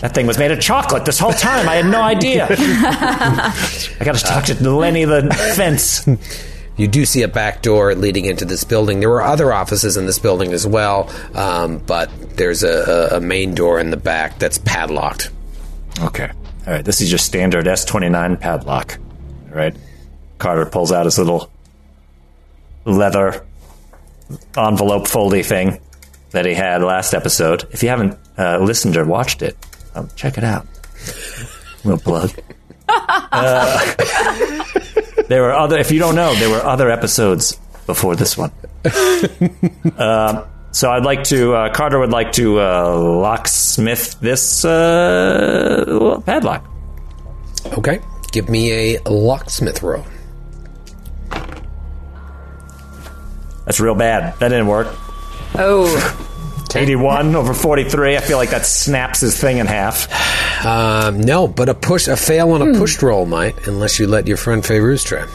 [0.00, 1.68] That thing was made of chocolate this whole time.
[1.68, 2.46] I had no idea.
[2.50, 6.06] I got to talk to Lenny the fence.
[6.76, 9.00] You do see a back door leading into this building.
[9.00, 13.20] There were other offices in this building as well, um, but there's a, a, a
[13.20, 15.30] main door in the back that's padlocked.
[16.00, 16.30] Okay.
[16.66, 16.84] All right.
[16.84, 18.98] This is your standard S29 padlock.
[19.50, 19.76] All right.
[20.38, 21.50] Carter pulls out his little
[22.84, 23.44] leather
[24.56, 25.78] envelope foldy thing
[26.32, 27.64] that he had last episode.
[27.70, 29.56] If you haven't uh, listened or watched it,
[29.94, 30.66] um, check it out.
[31.84, 32.32] Little plug.
[33.34, 33.94] Uh,
[35.28, 35.78] there were other.
[35.78, 37.56] If you don't know, there were other episodes
[37.86, 38.52] before this one.
[39.96, 41.54] um, so I'd like to.
[41.54, 46.68] Uh, Carter would like to uh, locksmith this uh, padlock.
[47.78, 48.00] Okay.
[48.30, 50.04] Give me a locksmith roll.
[53.64, 54.38] That's real bad.
[54.38, 54.88] That didn't work.
[55.54, 56.18] Oh,
[56.74, 58.16] 81 over 43.
[58.16, 60.64] I feel like that snaps his thing in half.
[60.64, 64.26] Um, no, but a push, a fail on a pushed roll might, unless you let
[64.26, 65.26] your friend Feyruz try.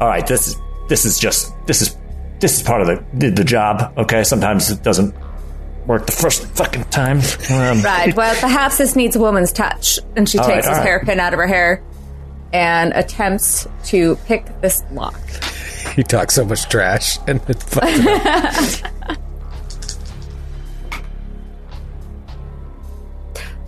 [0.00, 0.56] All right, this is
[0.88, 1.96] this is just this is
[2.38, 3.92] this is part of the the, the job.
[3.98, 5.14] Okay, sometimes it doesn't
[5.86, 7.18] work the first fucking time.
[7.50, 8.14] Um, right.
[8.14, 9.98] Well, perhaps this needs a woman's touch.
[10.16, 10.86] And she All takes right, his all right.
[10.86, 11.82] hairpin out of her hair
[12.52, 15.18] and attempts to pick this lock.
[15.96, 18.06] You talks so much trash, and it's fucking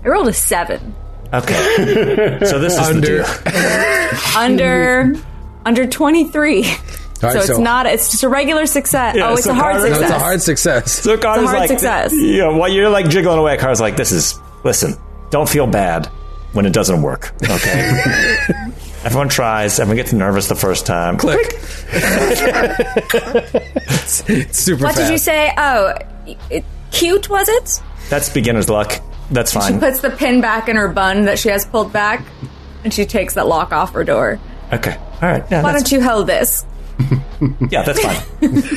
[0.05, 0.95] I rolled a seven.
[1.33, 3.19] Okay, so this is under.
[3.23, 4.37] the deal.
[4.37, 5.15] Under
[5.65, 6.65] under twenty three.
[6.67, 7.87] All So right, it's not.
[7.87, 9.15] It's just a regular success.
[9.17, 10.11] Yeah, oh, it's so a hard Carter- No, success.
[10.11, 10.93] it's a hard success.
[10.93, 12.13] So Carter's hard like, success.
[12.13, 14.95] You know, while you're like jiggling away, Carter's like, "This is listen.
[15.31, 16.07] Don't feel bad
[16.53, 17.33] when it doesn't work.
[17.43, 18.03] Okay."
[19.05, 19.81] Everyone tries.
[19.81, 21.17] Everyone gets nervous the first time.
[21.19, 21.55] Click.
[24.29, 25.07] It's super What fast.
[25.07, 25.53] did you say?
[25.57, 25.95] Oh,
[26.51, 27.83] it, cute was it?
[28.09, 29.01] That's beginner's luck.
[29.31, 29.75] That's fine.
[29.75, 32.25] She puts the pin back in her bun that she has pulled back,
[32.85, 34.39] and she takes that lock off her door.
[34.73, 34.97] Okay.
[34.97, 35.45] All right.
[35.51, 36.65] Yeah, Why don't you hold this?
[37.71, 38.17] yeah, that's fine.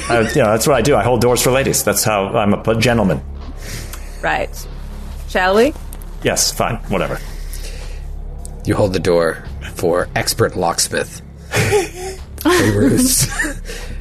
[0.10, 0.96] uh, you know, that's what I do.
[0.96, 1.84] I hold doors for ladies.
[1.84, 3.22] That's how I'm a gentleman.
[4.22, 4.50] Right.
[5.28, 5.74] Shall we?
[6.24, 6.78] Yes, fine.
[6.90, 7.20] Whatever.
[8.66, 9.44] You hold the door
[9.76, 11.22] for expert locksmith.
[12.38, 13.28] Feyruz.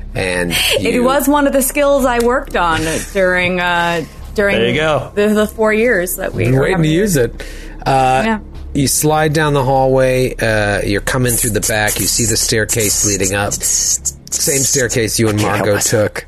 [0.15, 2.81] and you, It was one of the skills I worked on
[3.13, 5.13] during uh, during There you go.
[5.15, 7.43] The, the four years that we Been were waiting to having- use it.
[7.87, 8.41] Uh, Yeah.
[8.75, 10.35] You slide down the hallway.
[10.35, 12.01] Uh, you're coming through the back.
[12.01, 13.53] You see the staircase leading up.
[13.53, 16.27] Same staircase you and help Margot took,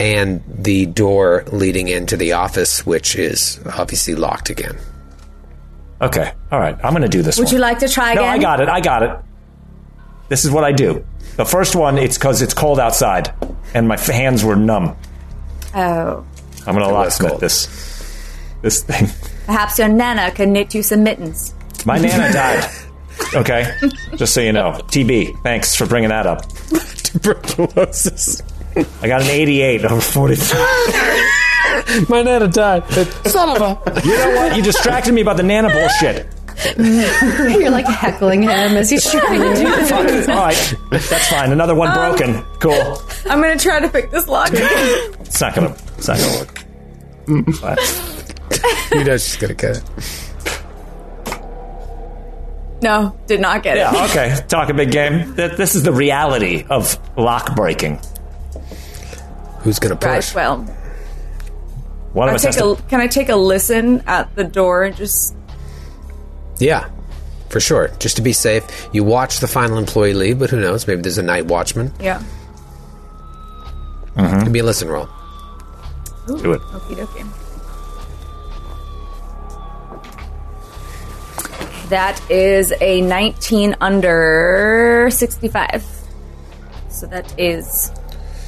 [0.00, 4.76] and the door leading into the office, which is obviously locked again.
[6.00, 6.32] Okay.
[6.52, 6.76] All right.
[6.84, 7.54] I'm going to do this Would one.
[7.54, 8.34] you like to try no, again?
[8.34, 8.68] I got it.
[8.68, 9.16] I got it.
[10.28, 11.04] This is what I do.
[11.36, 13.32] The first one, it's because it's cold outside,
[13.74, 14.96] and my f- hands were numb.
[15.74, 16.24] Oh,
[16.66, 17.40] I'm going to was locksmith cold.
[17.40, 17.66] this
[18.60, 19.06] this thing.
[19.46, 21.54] perhaps your nana can knit you some mittens.
[21.86, 22.70] My nana died.
[23.34, 23.72] Okay,
[24.16, 24.72] just so you know.
[24.88, 25.42] TB.
[25.42, 26.52] Thanks for bringing that up.
[27.02, 28.42] Tuberculosis.
[29.00, 30.58] I got an 88 over 43.
[32.08, 32.88] My nana died.
[33.26, 34.00] Son of a.
[34.04, 34.56] You know what?
[34.56, 36.26] You distracted me about the Nana bullshit.
[36.78, 39.64] You're like heckling him as he's trying to do
[40.06, 40.28] this.
[40.28, 41.52] All right, that's fine.
[41.52, 42.42] Another one um, broken.
[42.60, 43.00] Cool.
[43.30, 44.50] I'm gonna try to pick this lock.
[44.52, 45.76] It's not gonna.
[45.96, 47.54] It's not gonna work.
[47.56, 48.98] Fine.
[48.98, 49.82] You know she's gonna get it.
[52.82, 53.80] no, did not get it.
[53.80, 54.04] Yeah.
[54.06, 54.36] Okay.
[54.48, 55.34] Talk a big game.
[55.36, 58.00] Th- This is the reality of lock breaking.
[59.60, 60.34] Who's gonna Right, push?
[60.34, 60.64] well,
[62.12, 62.70] One of I us has take to.
[62.70, 65.34] a, can I take a listen at the door and just
[66.58, 66.88] Yeah,
[67.50, 67.88] for sure.
[67.98, 70.86] Just to be safe, you watch the final employee leave, but who knows?
[70.86, 71.92] Maybe there's a night watchman.
[72.00, 72.22] yeah.
[74.16, 74.44] Mm-hmm.
[74.44, 75.08] Give be a listen roll.
[76.26, 76.60] do it.
[76.60, 77.24] Okie dokie.
[81.88, 85.84] That is a 19 under 65.
[86.90, 87.90] So that is,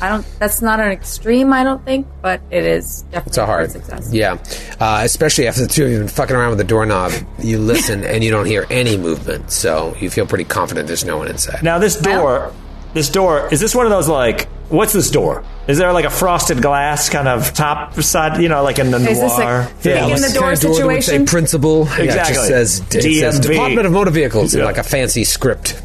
[0.00, 3.46] I don't, that's not an extreme, I don't think, but it is definitely It's a
[3.46, 3.70] hard.
[3.70, 4.12] success.
[4.12, 4.38] Yeah,
[4.80, 7.12] uh, especially after the two of you have been fucking around with the doorknob.
[7.38, 11.18] You listen and you don't hear any movement, so you feel pretty confident there's no
[11.18, 11.62] one inside.
[11.62, 12.52] Now this door,
[12.94, 15.44] this door is this one of those like what's this door?
[15.68, 18.40] Is there like a frosted glass kind of top side?
[18.40, 19.60] You know, like in the Is this noir.
[19.62, 21.26] a kick in the door kind of that would say situation?
[21.26, 21.84] principal.
[21.86, 22.48] Yeah, it just Exactly.
[22.48, 23.48] says, it says DMV.
[23.50, 25.80] Department of Motor Vehicles in like a fancy script.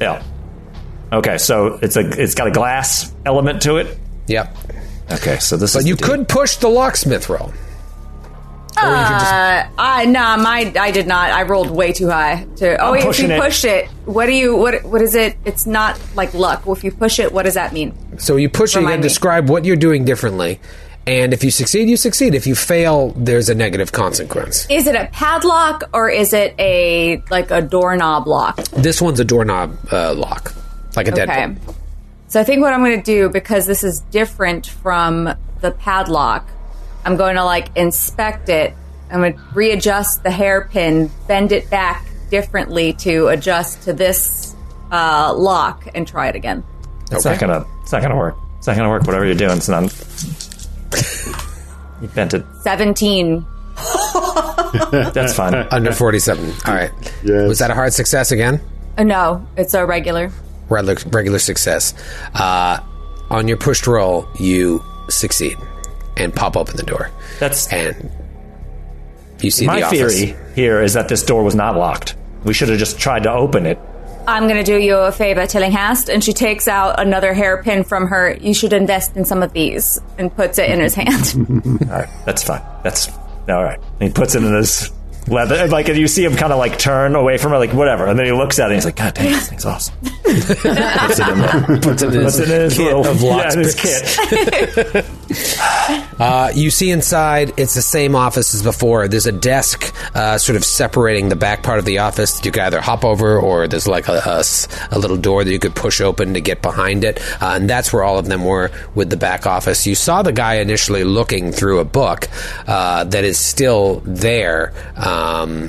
[0.00, 0.22] yeah.
[1.12, 3.98] Okay, so it's a it's got a glass element to it.
[4.26, 4.56] Yep.
[5.12, 7.52] Okay, so this But is you the could push the locksmith roll.
[8.76, 11.30] Uh, I nah, my I did not.
[11.30, 12.46] I rolled way too high.
[12.56, 13.40] To oh, wait, if you it.
[13.40, 15.36] push it, what do you what what is it?
[15.44, 16.62] It's not like luck.
[16.66, 17.94] If you push it, what does that mean?
[18.18, 19.02] So you push it, you can me.
[19.02, 20.60] describe what you're doing differently.
[21.06, 22.34] And if you succeed, you succeed.
[22.34, 24.66] If you fail, there's a negative consequence.
[24.70, 28.56] Is it a padlock or is it a like a doorknob lock?
[28.76, 30.52] This one's a doorknob uh, lock,
[30.98, 31.26] like a Okay.
[31.26, 31.74] deadbolt.
[32.28, 36.46] So I think what I'm going to do because this is different from the padlock,
[37.04, 38.74] I'm going to like inspect it.
[39.10, 44.54] I'm going to readjust the hairpin, bend it back differently to adjust to this
[44.92, 46.62] uh, lock, and try it again.
[47.10, 47.64] It's not gonna.
[47.82, 48.36] It's not gonna work.
[48.58, 49.04] It's not gonna work.
[49.06, 49.84] Whatever you're doing, it's not.
[52.02, 52.44] you bent it.
[52.62, 53.46] Seventeen.
[54.90, 55.54] That's fine.
[55.70, 56.52] Under 47.
[56.66, 56.90] All right.
[57.24, 57.48] Yes.
[57.48, 58.60] Was that a hard success again?
[58.98, 60.30] Uh, no, it's a regular.
[60.68, 61.94] Regular, regular success.
[62.34, 62.80] Uh,
[63.30, 65.56] on your pushed roll, you succeed
[66.16, 67.10] and pop open the door.
[67.38, 68.10] That's And
[69.40, 70.18] you see my the office.
[70.20, 72.16] theory here is that this door was not locked.
[72.44, 73.78] We should have just tried to open it.
[74.26, 76.10] I'm going to do you a favor, Tillinghast.
[76.10, 78.36] And she takes out another hairpin from her.
[78.40, 81.80] You should invest in some of these and puts it in his hand.
[81.90, 82.62] All right, that's fine.
[82.82, 83.08] That's
[83.48, 83.80] all right.
[83.98, 84.90] He puts it in his
[85.30, 88.18] leather, like, you see him kind of like turn away from it, like whatever, and
[88.18, 88.66] then he looks at it.
[88.66, 91.80] and He's like, "God damn, this thing's awesome." puts it in there.
[91.80, 95.04] Puts it in his it in his kit little of yeah, in his kit.
[96.18, 99.06] Uh, you see inside, it's the same office as before.
[99.06, 102.50] There's a desk uh, sort of separating the back part of the office that you
[102.50, 104.42] can either hop over or there's like a
[104.96, 107.20] little door that you could push open to get behind it.
[107.40, 109.86] Uh, and that's where all of them were with the back office.
[109.86, 112.26] You saw the guy initially looking through a book
[112.66, 114.72] uh, that is still there.
[114.96, 115.68] Um, Um,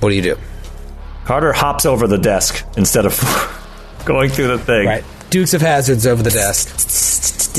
[0.00, 0.36] what do you do?
[1.24, 3.18] Carter hops over the desk instead of
[4.04, 4.86] going through the thing.
[5.30, 7.58] Dukes of Hazards over the desk.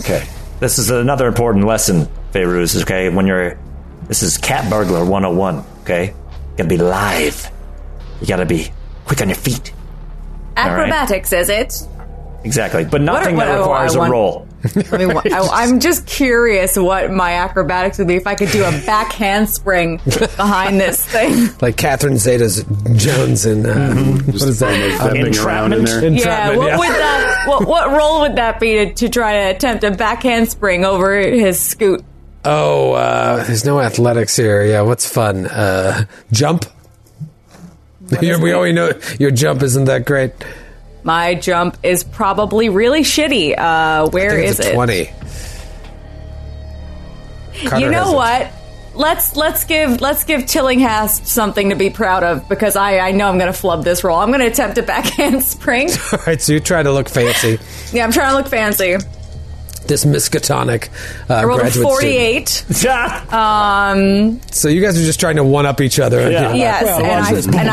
[0.00, 0.28] Okay.
[0.60, 3.08] This is another important lesson, Feyruz, okay?
[3.08, 3.58] When you're.
[4.06, 6.06] This is Cat Burglar 101, okay?
[6.08, 6.14] You
[6.56, 7.50] gotta be live.
[8.20, 8.70] You gotta be
[9.06, 9.72] quick on your feet.
[10.56, 11.82] Acrobatics, is it?
[12.44, 12.84] Exactly.
[12.84, 14.46] But nothing what- that oh, requires I a want- roll.
[14.92, 18.50] I mean, wha- I, I'm just curious what my acrobatics would be if I could
[18.50, 21.48] do a back handspring behind this thing.
[21.62, 22.46] Like Catherine Zeta
[22.94, 23.64] Jones in.
[23.64, 24.96] Uh, What is that?
[25.00, 26.06] Stepping around in there.
[26.10, 26.78] Yeah, what yeah.
[26.78, 27.44] would that?
[27.48, 31.16] What, what role would that be to, to try to attempt a back handspring over
[31.18, 32.04] his scoot?
[32.44, 34.62] Oh, uh, there's no athletics here.
[34.66, 35.46] Yeah, what's fun?
[35.46, 36.66] Uh, jump.
[38.20, 40.32] Your- we already know your jump isn't that great.
[41.02, 43.58] My jump is probably really shitty.
[43.58, 44.74] Uh, where is it?
[44.74, 45.10] twenty.
[47.66, 48.16] Carter you know it.
[48.16, 48.52] what?
[48.94, 53.28] Let's let's give let's give Tillinghast something to be proud of because I, I know
[53.28, 54.18] I'm going to flub this roll.
[54.18, 55.88] I'm going to attempt a backhand spring.
[56.12, 57.58] All right, so you try to look fancy.
[57.92, 58.96] yeah, I'm trying to look fancy.
[59.90, 60.88] This Miskatonic
[61.28, 62.48] uh, I rolled a 48.
[62.48, 63.32] student.
[63.32, 66.30] Um, So you guys are just trying to one up each other.
[66.30, 66.54] Yeah.
[66.54, 67.70] yes, Well, and watch I and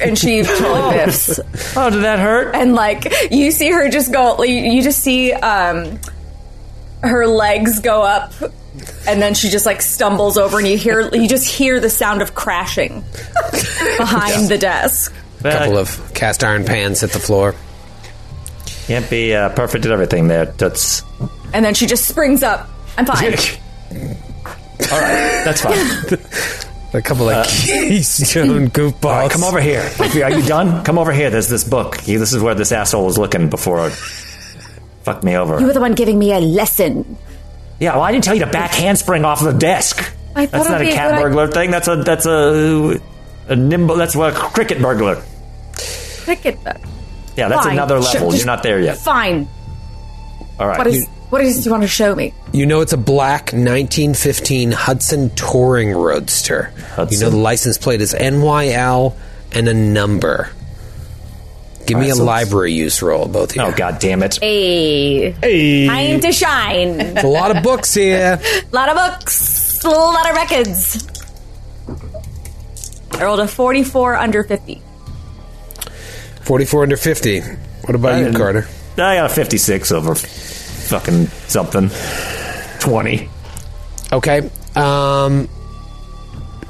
[0.00, 1.38] I and she totally biffs.
[1.76, 2.56] Oh, did that hurt?
[2.56, 6.00] and like you see her just go you, you just see um
[7.04, 8.32] her legs go up
[9.06, 12.22] and then she just like stumbles over and you hear you just hear the sound
[12.22, 13.04] of crashing
[13.98, 17.54] behind the desk A couple of cast iron pans hit the floor.
[18.88, 20.46] Can't be uh, perfect at everything there.
[20.46, 21.02] That's.
[21.52, 23.32] and then she just springs up i'm fine
[24.90, 26.68] All right, that's fine.
[26.94, 29.04] A couple of Keystone goofballs.
[29.04, 29.88] All right, come over here.
[30.00, 30.82] Are you done?
[30.84, 31.28] Come over here.
[31.28, 31.98] There's this book.
[31.98, 33.90] This is where this asshole was looking before.
[35.02, 35.60] Fuck me over.
[35.60, 37.18] You were the one giving me a lesson.
[37.78, 39.98] Yeah, well, I didn't tell you to back handspring off the desk.
[40.34, 41.70] I thought That's not a cat good burglar thing.
[41.70, 42.98] That's a that's a
[43.48, 43.96] a nimble.
[43.96, 45.22] That's a cricket burglar.
[46.24, 46.58] Cricket.
[47.38, 47.72] Yeah, that's Fine.
[47.74, 48.30] another Sure, level.
[48.32, 48.98] just- You're not there yet.
[48.98, 49.48] Fine.
[50.58, 50.76] All right.
[50.78, 52.34] What is what is you want to show me?
[52.52, 56.72] You know it's a black 1915 Hudson Touring Roadster.
[57.10, 59.14] You know the license plate is NYL
[59.52, 60.50] and a number.
[61.86, 63.62] Give me All right, a so- library use roll, both of you.
[63.62, 64.38] Oh god damn it!
[64.42, 65.86] A Hey.
[65.86, 66.98] time to shine.
[66.98, 68.40] There's a lot of books here.
[68.42, 71.06] A lot of books, a lot of records.
[73.12, 74.82] I rolled a 44 under 50.
[76.48, 77.40] 44 under 50.
[77.40, 78.66] What about you, Carter?
[78.94, 81.90] I got a 56 over fucking something.
[82.80, 83.28] 20.
[84.14, 84.50] Okay.
[84.74, 85.46] Um,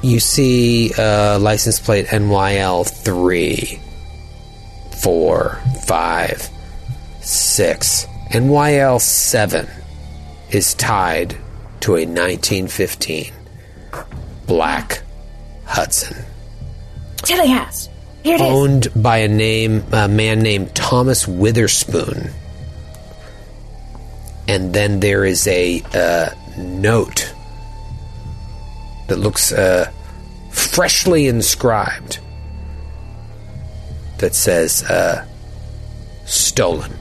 [0.01, 3.79] you see uh, license plate NYL 3,
[5.01, 6.49] 4, 5,
[7.21, 8.05] 6.
[8.31, 9.69] NYL 7
[10.51, 11.37] is tied
[11.79, 13.31] to a 1915
[14.45, 15.03] black
[15.63, 16.17] Hudson.
[17.23, 17.29] Tillinghast.
[17.29, 17.88] Here it is.
[18.25, 22.31] Owned by a name a man named Thomas Witherspoon.
[24.47, 27.33] And then there is a uh, note
[29.07, 29.91] that looks uh,
[30.51, 32.19] freshly inscribed
[34.17, 35.25] that says uh,
[36.25, 36.91] stolen.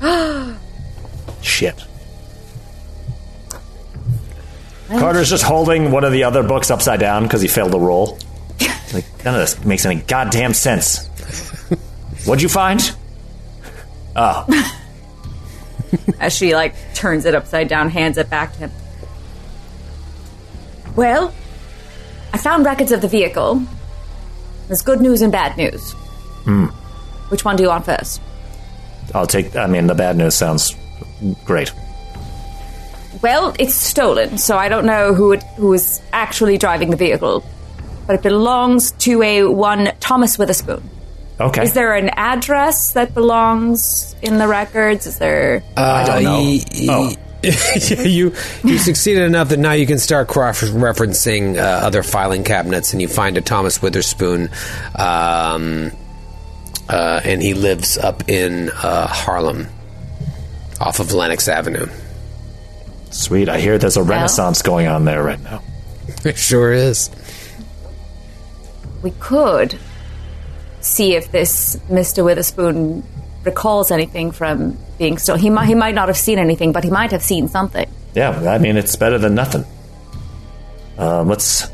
[1.42, 1.84] Shit.
[4.88, 8.18] Carter's just holding one of the other books upside down because he failed to roll.
[8.92, 11.06] Like, none of this makes any goddamn sense.
[12.24, 12.80] What'd you find?
[14.16, 14.46] Oh,
[16.20, 18.70] As she like turns it upside down, hands it back to him.
[20.96, 21.32] Well,
[22.32, 23.62] I found records of the vehicle.
[24.66, 25.92] There's good news and bad news.
[26.44, 26.66] Hmm.
[27.30, 28.20] Which one do you want first?
[29.14, 29.56] I'll take.
[29.56, 30.74] I mean, the bad news sounds
[31.44, 31.72] great.
[33.22, 37.44] Well, it's stolen, so I don't know who it, who is actually driving the vehicle,
[38.08, 40.82] but it belongs to a one Thomas Witherspoon.
[41.38, 41.62] Okay.
[41.62, 45.06] Is there an address that belongs in the records?
[45.06, 45.62] Is there?
[45.76, 46.58] I don't know.
[46.90, 47.12] Oh.
[47.42, 52.92] you you succeeded enough that now you can start cross referencing uh, other filing cabinets,
[52.92, 54.48] and you find a Thomas Witherspoon,
[54.96, 55.92] um,
[56.88, 59.68] uh, and he lives up in uh, Harlem,
[60.80, 61.86] off of Lenox Avenue.
[63.10, 63.48] Sweet.
[63.48, 65.62] I hear there's a renaissance going on there right now.
[66.24, 67.10] It sure is.
[69.02, 69.78] We could
[70.80, 72.24] see if this Mr.
[72.24, 73.02] Witherspoon
[73.44, 75.40] recalls anything from being stolen.
[75.40, 77.88] He might, he might not have seen anything, but he might have seen something.
[78.14, 79.64] Yeah, I mean, it's better than nothing.
[80.98, 81.68] Um, let's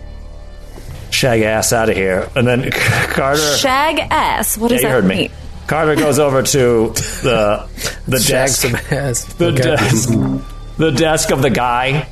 [1.10, 2.28] shag ass out of here.
[2.34, 3.40] And then Carter.
[3.56, 4.58] Shag ass.
[4.58, 5.18] What yeah, does you that heard mean?
[5.18, 5.30] me.
[5.66, 6.88] Carter goes over to
[7.22, 7.66] the
[8.06, 9.24] the desk, some ass.
[9.34, 9.62] the Okay.
[9.62, 10.08] desk,
[10.76, 12.06] the desk of the guy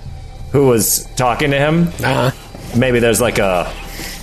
[0.52, 1.88] who was talking to him.
[2.02, 2.30] Uh-huh.
[2.78, 3.70] Maybe there's like a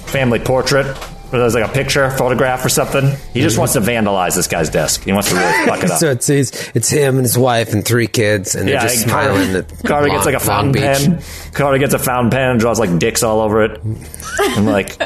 [0.09, 0.85] family portrait,
[1.31, 3.15] or there's like a picture, photograph, or something.
[3.33, 5.03] He just wants to vandalize this guy's desk.
[5.03, 5.99] He wants to really fuck it up.
[5.99, 9.03] So it's, it's it's him and his wife and three kids, and they're Yeah, just
[9.03, 9.55] and Carter- smiling.
[9.55, 10.83] at Carter Long- gets like a Long fountain Beach.
[10.83, 11.51] pen.
[11.53, 13.79] Carter gets a fountain pen and draws like dicks all over it,
[14.39, 14.97] and like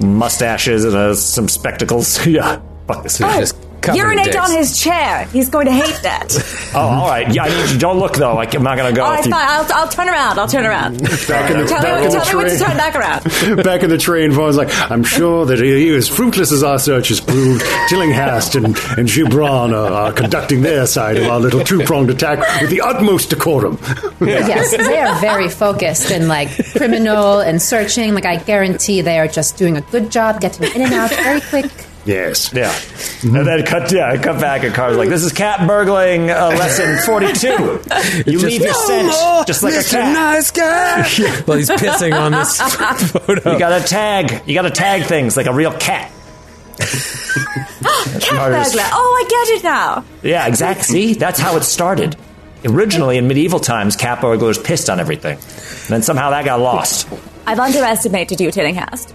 [0.00, 2.24] mustaches and uh, some spectacles.
[2.26, 3.40] yeah, fuck this guy.
[3.40, 3.56] Just
[3.86, 4.36] covered in Urinate dicks.
[4.50, 5.24] on his chair.
[5.32, 6.34] He's going to hate that.
[6.76, 7.32] Oh, all right.
[7.34, 7.78] Yeah, I need you.
[7.78, 8.34] Don't look though.
[8.34, 9.02] Like, I'm not gonna go.
[9.02, 10.38] All if right, you- I'll, I'll turn around.
[10.38, 10.98] I'll turn around.
[11.26, 12.68] Back in the, Tell back me, in the tell me when to train.
[12.68, 13.56] turn back around.
[13.64, 17.08] Back in the train, Vaughn's like, I'm sure that he is fruitless as our search
[17.08, 17.64] has proved.
[17.88, 22.40] Tillinghast and, and Gibran are, are conducting their side of our little two pronged attack
[22.60, 23.78] with the utmost decorum.
[24.20, 28.12] Yes, they are very focused and like criminal and searching.
[28.14, 31.40] Like I guarantee they are just doing a good job getting in and out very
[31.40, 31.70] quick.
[32.06, 32.52] Yes.
[32.54, 32.72] yeah,
[33.22, 33.92] and then cut.
[33.92, 34.64] Yeah, cut back.
[34.64, 37.82] And Carter's like, "This is cat burgling uh, lesson 42.
[38.30, 40.12] You leave your scent just like a cat.
[40.12, 41.02] Nice guy.
[41.46, 42.60] well, he's pissing on this
[43.12, 43.52] photo.
[43.52, 44.42] You gotta tag.
[44.46, 46.10] You gotta tag things like a real cat."
[48.20, 48.82] Cat burglar.
[48.92, 50.04] Oh, I get it now.
[50.22, 50.84] Yeah, exactly.
[50.84, 52.16] See, that's how it started.
[52.64, 55.36] Originally, in medieval times, cat burglars pissed on everything.
[55.38, 57.08] And then somehow that got lost.
[57.46, 59.14] I've underestimated you, Tillinghast.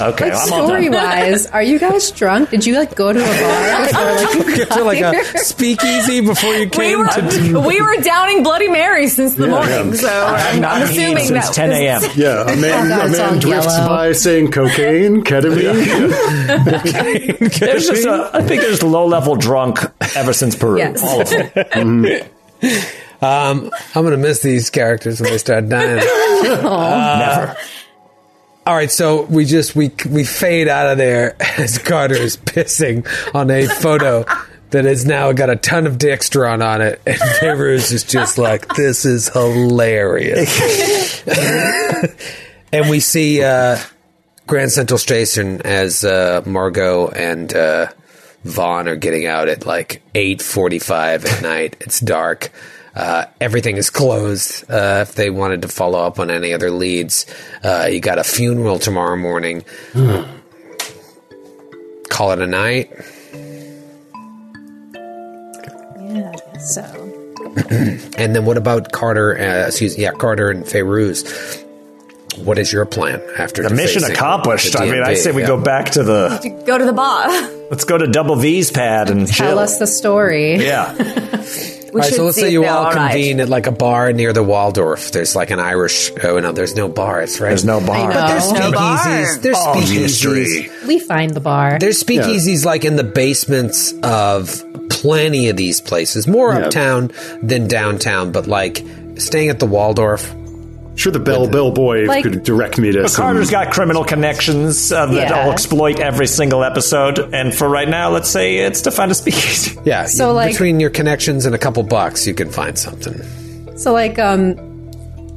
[0.00, 0.94] Like I'm all story done.
[0.94, 2.50] wise, are you guys drunk?
[2.50, 5.20] Did you like go to a bar before like you Get got to like here?
[5.34, 7.60] a speakeasy before you We came were, to.
[7.66, 10.00] we were downing Bloody Marys since the Yeah, morning, yeah.
[10.00, 12.02] so I'm, not I'm assuming since that 10 a.m.
[12.16, 13.88] Yeah, a man, Oh, a man drifts yellow.
[13.88, 16.18] by saying cocaine, ketamine.
[17.60, 19.78] There's just a, I think there's low level drunk
[20.16, 20.78] ever since Peru.
[20.78, 21.02] Yes.
[21.02, 22.06] All of them.
[23.22, 25.96] Um, I'm gonna miss these characters when they start dying.
[26.42, 27.56] Never.
[28.66, 33.06] all right, so we just we we fade out of there as Carter is pissing
[33.34, 34.24] on a photo
[34.70, 38.38] that has now got a ton of dicks drawn on it, and Feyruz is just
[38.38, 41.22] like, "This is hilarious."
[42.72, 43.78] and we see uh,
[44.46, 47.88] Grand Central Station as uh, Margot and uh,
[48.44, 51.76] Vaughn are getting out at like eight forty-five at night.
[51.80, 52.50] It's dark.
[53.00, 54.70] Uh, everything is closed.
[54.70, 57.24] Uh, if they wanted to follow up on any other leads,
[57.64, 59.64] uh, you got a funeral tomorrow morning.
[62.10, 62.90] Call it a night.
[66.12, 66.82] Yeah, I guess so.
[68.20, 69.32] And then what about Carter?
[69.38, 71.64] Uh, excuse yeah, Carter and Feyruz.
[72.44, 74.74] What is your plan after The mission accomplished.
[74.74, 75.16] the I mean, I DMV?
[75.16, 75.46] say we Yeah.
[75.48, 76.62] go back to the.
[76.66, 77.28] Go to the bar.
[77.70, 79.58] Let's go to Double V's pad and Tell chill.
[79.58, 80.56] us the story.
[80.56, 80.92] Yeah.
[81.92, 83.12] We All right, so let's say if you they're all right.
[83.12, 85.10] convene at like a bar near the Waldorf.
[85.12, 86.12] There's like an Irish.
[86.22, 87.20] Oh no, there's no bar.
[87.22, 87.48] It's right.
[87.48, 88.12] There's no bar.
[88.12, 88.28] know.
[88.28, 88.98] There's No bar.
[88.98, 89.42] speakeasies.
[89.42, 90.00] There's speakeasies.
[90.00, 90.70] mystery.
[90.86, 91.78] We find the bar.
[91.80, 96.26] There's speakeasies like in the basements of plenty of these places.
[96.28, 96.66] More Yeah.
[96.66, 97.10] uptown
[97.42, 98.84] than downtown, but like
[99.16, 100.34] staying at the Waldorf.
[101.00, 103.22] Sure, the bell bell boy Like- could direct me to But some.
[103.24, 105.34] Carter's got criminal connections uh, that Yeah.
[105.34, 107.18] I'll exploit every single episode.
[107.32, 109.78] And for right now, let's say it's to find a speakeasy.
[109.84, 113.18] Yeah, So, you- like- between your connections and a couple bucks, you can find something.
[113.76, 114.56] So like um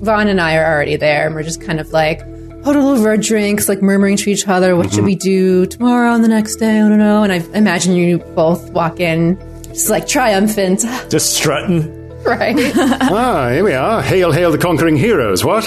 [0.01, 2.19] Vaughn and I are already there and we're just kind of like
[2.65, 6.23] huddled over our drinks, like murmuring to each other, what should we do tomorrow and
[6.25, 6.75] the next day?
[6.81, 7.23] I don't know.
[7.23, 9.37] And I imagine you both walk in
[9.69, 12.02] just like triumphant, Just strutting.
[12.25, 12.55] right?
[12.75, 14.01] ah, here we are.
[14.01, 15.43] Hail, hail the conquering heroes.
[15.43, 15.63] What?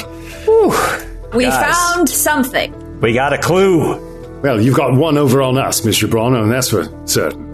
[1.34, 1.76] We Guys.
[1.76, 3.00] found something.
[3.00, 4.40] We got a clue.
[4.40, 6.08] Well, you've got one over on us, Mr.
[6.08, 7.44] Braun, and that's for certain.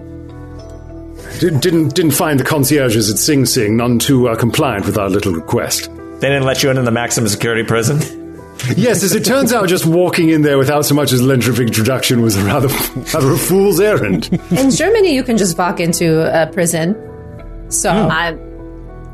[1.41, 5.09] Did, didn't didn't find the concierges at Sing Sing none too uh, compliant with our
[5.11, 5.91] little request.
[6.21, 7.99] They didn't let you into the maximum security prison.
[8.77, 11.51] Yes, as it turns out, just walking in there without so much as a letter
[11.51, 12.69] of introduction was a rather
[13.15, 14.29] rather a fool's errand.
[14.53, 16.95] in Germany you can just walk into a prison.
[17.71, 18.37] So I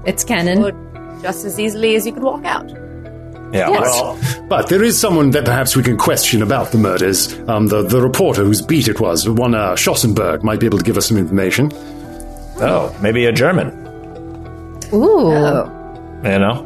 [0.08, 0.58] it's canon.
[1.22, 2.68] just as easily as you could walk out.
[3.52, 3.80] Yeah, Yes.
[3.82, 7.34] well, But there is someone that perhaps we can question about the murders.
[7.48, 10.84] Um, the the reporter whose beat it was, one uh, Schossenberg, might be able to
[10.84, 11.70] give us some information.
[12.60, 13.68] oh, maybe a German.
[14.92, 15.30] Ooh.
[16.24, 16.64] You know?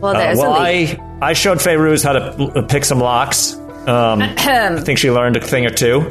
[0.00, 0.98] Well, Uh, well, a lead.
[1.20, 2.20] I, I showed Feyruz how to
[2.58, 3.54] uh, pick some locks.
[3.86, 6.08] Um, I think she learned a thing or two.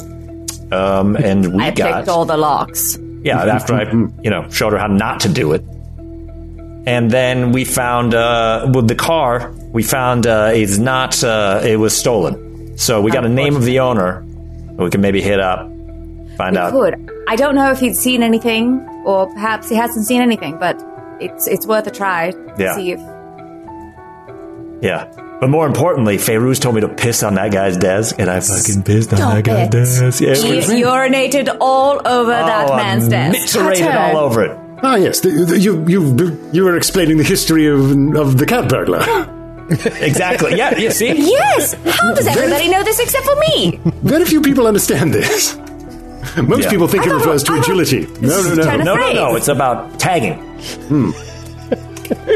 [0.71, 1.95] Um, and we I got.
[1.97, 2.97] picked all the locks.
[3.23, 3.83] Yeah, after I,
[4.23, 5.63] you know, showed her how not to do it.
[6.85, 11.75] And then we found, uh, with the car, we found, uh, it's not, uh, it
[11.77, 12.75] was stolen.
[12.77, 14.23] So we got a name of the owner
[14.77, 15.59] we can maybe hit up,
[16.37, 16.71] find out.
[16.71, 16.95] Good.
[17.27, 20.81] I don't know if he'd seen anything, or perhaps he hasn't seen anything, but
[21.19, 22.31] it's it's worth a try.
[22.31, 22.75] to Yeah.
[22.75, 22.99] See if
[24.81, 25.05] Yeah.
[25.39, 28.83] But more importantly, Feyruz told me to piss on that guy's desk, and I fucking
[28.83, 29.71] pissed on Stop that guy's it.
[29.71, 30.21] desk.
[30.21, 33.33] Yeah, he urinated all over that Oh, man's desk.
[33.55, 33.99] Miterated Cutter.
[34.17, 34.57] all over it.
[34.83, 38.69] Ah, yes, the, the, you you you were explaining the history of of the cat
[38.69, 39.03] burglar.
[40.01, 40.57] Exactly.
[40.57, 41.13] Yeah, you see?
[41.31, 41.75] Yes.
[41.85, 43.79] How does everybody know this except for me?
[44.03, 45.55] Very few people understand this.
[46.35, 46.69] Most Yeah.
[46.71, 48.01] people think I it thought- refers to I thought- agility.
[48.19, 48.95] No, no, trying no.
[48.95, 49.35] No, no, no.
[49.37, 50.35] It's about tagging.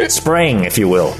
[0.07, 1.13] Spraying, if you will.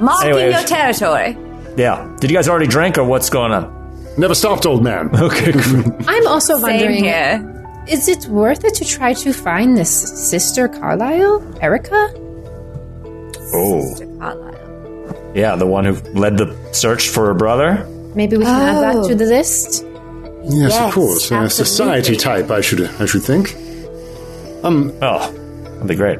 [0.00, 0.54] Marking Anyways.
[0.54, 1.36] your territory.
[1.76, 2.08] Yeah.
[2.20, 3.68] Did you guys already drink, or what's going on?
[4.16, 5.10] Never stopped, old man.
[5.14, 5.52] Okay.
[6.06, 7.57] I'm also Same wondering here.
[7.88, 9.90] Is it worth it to try to find this
[10.30, 12.10] sister Carlisle, Erica?
[13.54, 13.94] oh.
[14.18, 15.32] Carlisle.
[15.34, 17.84] Yeah, the one who led the search for her brother.
[18.14, 19.08] Maybe we can add that Oh.
[19.08, 19.84] to the list.
[20.44, 21.30] Yes, Yes, of course.
[21.30, 21.50] A absolutely.
[21.50, 23.54] society type, I should I should think.
[24.64, 25.30] Um Oh,
[25.72, 26.18] that'd be great.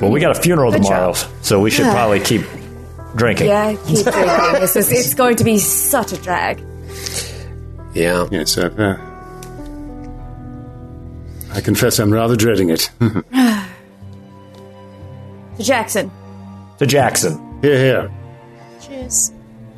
[0.00, 1.30] Well, we got a funeral Good tomorrow, job.
[1.42, 2.42] so we should probably keep
[3.14, 3.46] drinking.
[3.46, 4.24] Yeah, keep drinking.
[4.60, 6.60] This is, it's going to be such a drag.
[7.94, 8.26] Yeah.
[8.30, 8.96] Yes, uh, uh,
[11.54, 12.90] I confess I'm rather dreading it.
[15.58, 16.10] So Jackson,
[16.78, 17.38] To Jackson.
[17.60, 18.10] here, here.
[18.80, 19.32] Cheers.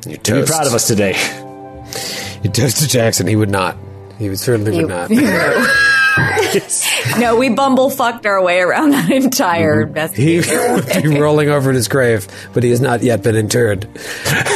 [0.07, 1.11] You To be proud of us today.
[2.43, 3.27] You toast to Jackson.
[3.27, 3.75] He would not.
[4.17, 5.09] He would certainly would not.
[7.19, 10.15] no, we bumble fucked our way around that entire mess.
[10.15, 13.85] He would be rolling over in his grave, but he has not yet been interred.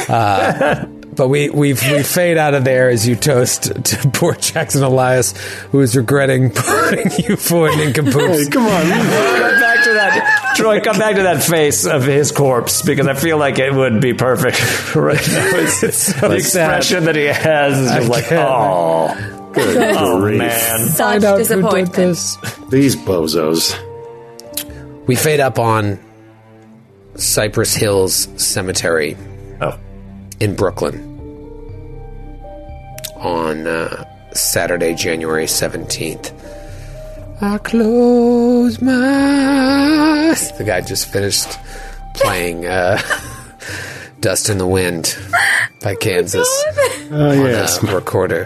[0.07, 0.85] Uh,
[1.19, 5.33] but we we we fade out of there as you toast to poor Jackson Elias,
[5.71, 8.11] who is regretting putting you for an Hey, come on.
[8.11, 8.65] come
[9.59, 10.79] back to that, Troy.
[10.79, 14.13] Come back to that face of his corpse because I feel like it would be
[14.13, 14.59] perfect
[14.95, 15.49] right now.
[15.57, 20.37] It's, it's the expression that he has is just like, oh, Good oh grief.
[20.39, 20.79] man.
[20.87, 21.93] Such Find out who did disappointment.
[21.95, 22.37] this.
[22.69, 23.75] These bozos.
[25.05, 25.99] We fade up on
[27.15, 29.17] Cypress Hills Cemetery
[29.59, 29.77] Oh,
[30.39, 31.08] in Brooklyn
[33.19, 36.33] on uh, Saturday, January 17th.
[37.41, 38.91] I close my
[40.29, 40.51] eyes.
[40.57, 41.47] The guy just finished
[42.15, 42.99] playing uh,
[44.19, 45.17] Dust in the Wind
[45.81, 46.47] by Kansas
[47.11, 47.81] Oh, on yes.
[47.81, 48.45] a recorder.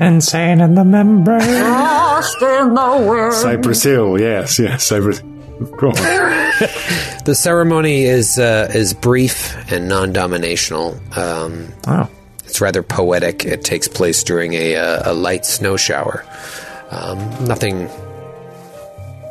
[0.00, 1.40] insane in the membrane.
[1.62, 3.34] Lost in the wind.
[3.34, 4.18] Cypress Hill.
[4.20, 4.84] Yes, yes.
[4.84, 5.20] Cypress.
[5.78, 5.94] Go on.
[7.24, 10.96] The ceremony is uh, is brief and non-dominational.
[11.16, 12.08] Um, Oh,
[12.48, 13.44] It's rather poetic.
[13.44, 16.24] It takes place during a, uh, a light snow shower.
[16.90, 17.84] Um, nothing,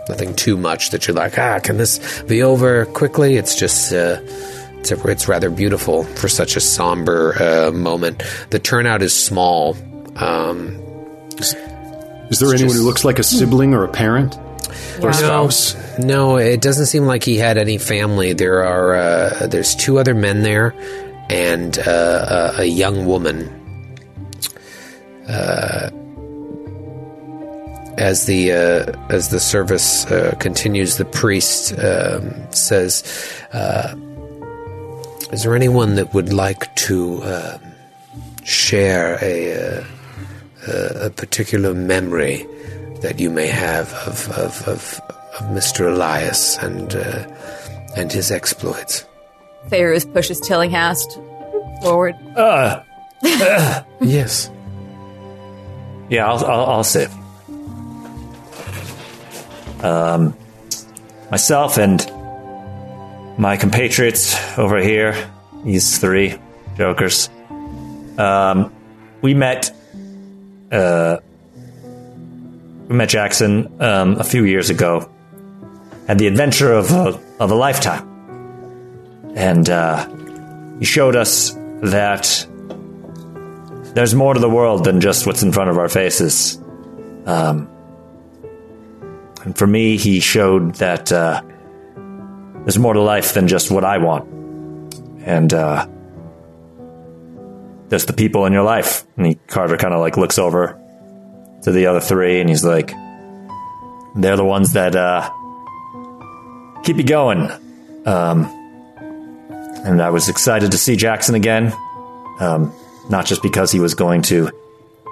[0.07, 3.35] nothing too much that you're like, ah, can this be over quickly?
[3.35, 4.19] It's just, uh,
[4.79, 8.21] it's, a, it's rather beautiful for such a somber uh, moment.
[8.51, 9.75] The turnout is small.
[10.17, 10.79] Um,
[11.39, 14.37] Is there anyone just- who looks like a sibling or a parent?
[15.01, 15.97] Or a no, spouse?
[15.97, 18.33] no, it doesn't seem like he had any family.
[18.33, 20.75] There are, uh, there's two other men there,
[21.29, 23.53] and uh, a, a young woman.
[27.97, 33.03] as the uh, as the service uh, continues, the priest um, says,
[33.53, 33.95] uh,
[35.31, 37.61] "Is there anyone that would like to um
[38.43, 39.83] share a,
[40.67, 42.45] uh, a particular memory
[43.01, 45.01] that you may have of of, of,
[45.39, 47.25] of Mister Elias and uh,
[47.95, 49.05] and his exploits?"
[49.69, 51.19] Feyruz pushes Tillinghast
[51.81, 52.15] forward.
[52.35, 52.83] uh
[53.99, 54.49] Yes.
[56.09, 57.07] yeah, I'll, I'll, I'll say.
[59.81, 60.35] Um,
[61.31, 61.99] myself and
[63.37, 65.15] my compatriots over here,
[65.63, 66.35] these three
[66.77, 67.29] jokers,
[68.17, 68.71] um,
[69.21, 69.71] we met.
[70.71, 71.17] Uh,
[72.87, 75.09] we met Jackson um, a few years ago.
[76.07, 78.16] Had the adventure of a, of a lifetime,
[79.37, 80.09] and uh,
[80.79, 81.51] he showed us
[81.83, 82.47] that
[83.93, 86.57] there's more to the world than just what's in front of our faces.
[87.27, 87.69] Um,
[89.43, 91.43] and for me, he showed that uh,
[92.63, 94.27] there's more to life than just what I want.
[95.21, 95.87] And uh,
[97.89, 99.05] there's the people in your life.
[99.17, 100.81] And he, Carter kind of like looks over
[101.61, 102.91] to the other three and he's like,
[104.15, 105.29] they're the ones that uh,
[106.83, 107.51] keep you going.
[108.07, 108.56] Um,
[109.85, 111.73] and I was excited to see Jackson again.
[112.39, 112.73] Um,
[113.09, 114.51] not just because he was going to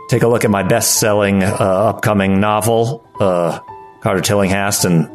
[0.09, 3.59] take a look at my best-selling uh, upcoming novel, uh,
[4.01, 5.09] Carter Tillinghast and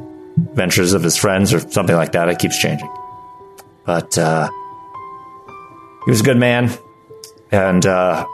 [0.55, 2.29] Ventures of His Friends, or something like that.
[2.29, 2.91] It keeps changing,
[3.85, 4.49] but uh,
[6.05, 6.71] he was a good man,
[7.53, 8.27] and uh,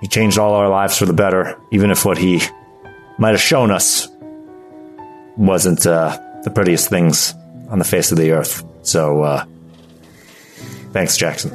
[0.00, 1.60] he changed all our lives for the better.
[1.70, 2.40] Even if what he
[3.18, 4.08] might have shown us
[5.36, 7.34] wasn't uh, the prettiest things
[7.68, 8.64] on the face of the earth.
[8.82, 9.44] So, uh,
[10.92, 11.50] thanks, Jackson.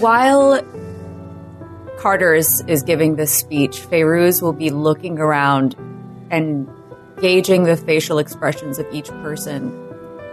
[0.00, 0.62] While
[1.98, 5.74] Carter is, is giving this speech, Feyruz will be looking around
[6.30, 6.68] and
[7.20, 9.72] gauging the facial expressions of each person,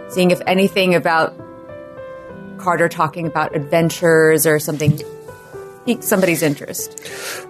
[0.08, 1.34] seeing if anything about
[2.58, 5.00] Carter talking about adventures or something
[5.84, 6.98] piques somebody's interest.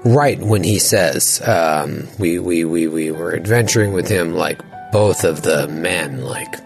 [0.04, 4.60] right when he says um, we, we, we, we were adventuring with him like
[4.90, 6.63] both of the men like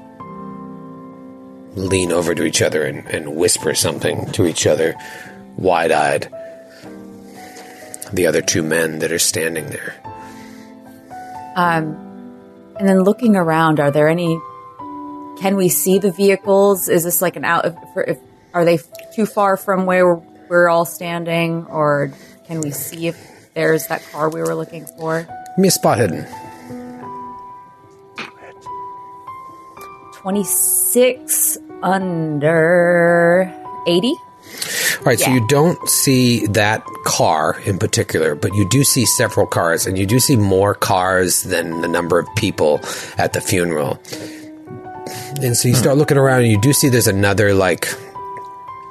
[1.74, 4.94] lean over to each other and, and whisper something to each other
[5.56, 6.28] wide-eyed
[8.12, 9.94] the other two men that are standing there
[11.56, 11.96] Um,
[12.78, 14.40] And then looking around, are there any?
[15.40, 16.88] Can we see the vehicles?
[16.88, 17.64] Is this like an out?
[17.66, 17.74] If,
[18.06, 18.18] if,
[18.54, 18.78] are they
[19.14, 20.14] too far from where
[20.48, 22.12] we're all standing, or
[22.46, 25.22] can we see if there's that car we were looking for?
[25.22, 26.24] give me a spot hidden
[30.28, 33.50] Twenty six under
[33.86, 34.14] eighty.
[34.98, 39.46] All right, so you don't see that car in particular, but you do see several
[39.46, 42.78] cars, and you do see more cars than the number of people
[43.16, 43.98] at the funeral.
[45.40, 47.88] And so you start looking around, and you do see there's another, like,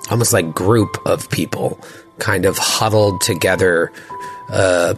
[0.09, 1.79] almost like group of people
[2.17, 3.91] kind of huddled together
[4.49, 4.95] uh,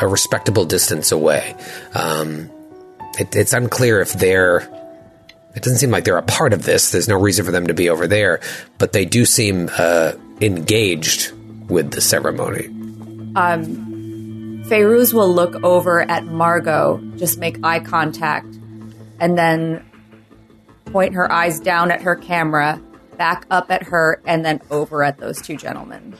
[0.00, 1.54] a respectable distance away.
[1.92, 2.48] Um,
[3.18, 4.70] it, it's unclear if they're
[5.54, 6.90] it doesn't seem like they're a part of this.
[6.90, 8.40] There's no reason for them to be over there,
[8.78, 11.32] but they do seem uh, engaged
[11.68, 12.68] with the ceremony.
[13.34, 18.46] Feyruz will look over at Margot, just make eye contact,
[19.20, 19.84] and then
[20.86, 22.80] point her eyes down at her camera,
[23.16, 26.16] back up at her, and then over at those two gentlemen.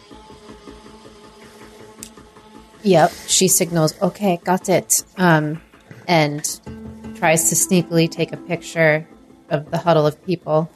[2.82, 3.12] Yep.
[3.26, 5.02] She signals, okay, got it.
[5.16, 5.60] Um,
[6.06, 6.44] and
[7.16, 9.08] tries to sneakily take a picture
[9.50, 10.70] of the huddle of people.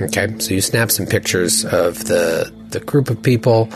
[0.00, 3.68] Okay, so you snap some pictures of the the group of people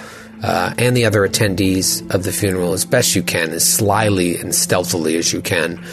[0.42, 4.54] uh, and the other attendees of the funeral as best you can, as slyly and
[4.54, 5.84] stealthily as you can.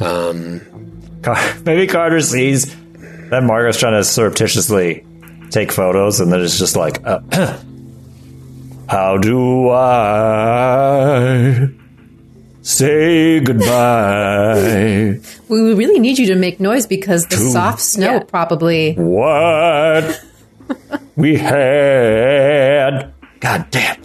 [0.00, 0.60] Um,
[1.64, 2.74] Maybe Carter sees
[3.30, 5.04] that Margot's trying to surreptitiously
[5.50, 7.20] take photos, and then it's just like, uh,
[8.88, 11.68] how do I
[12.70, 15.20] say goodbye?
[15.50, 18.22] We we really need you to make noise because the soft snow Yeah.
[18.22, 18.94] probably.
[18.94, 20.22] what
[21.16, 23.12] we had.
[23.40, 23.96] God damn.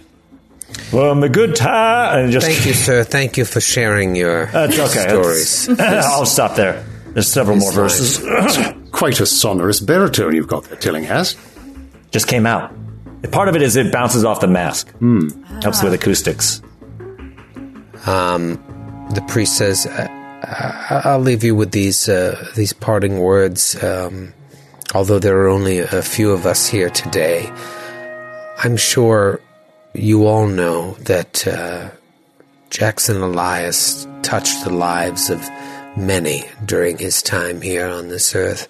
[0.90, 2.24] From the good time.
[2.24, 3.04] And just, thank you, sir.
[3.04, 5.08] Thank you for sharing your That's okay.
[5.08, 5.68] stories.
[5.80, 6.84] I'll stop there.
[7.12, 8.18] There's several more verses.
[8.90, 11.38] Quite a sonorous baritone you've got there, Tillinghast.
[12.10, 12.72] Just came out.
[13.30, 14.90] Part of it is it bounces off the mask.
[14.98, 15.28] Hmm.
[15.62, 16.60] Helps with acoustics.
[18.06, 20.06] The priest says, I,
[20.42, 23.82] I, "I'll leave you with these uh, these parting words.
[23.82, 24.32] Um,
[24.94, 27.50] although there are only a few of us here today,
[28.58, 29.40] I'm sure
[29.92, 31.90] you all know that uh,
[32.70, 35.40] Jackson Elias touched the lives of
[35.96, 38.68] many during his time here on this earth,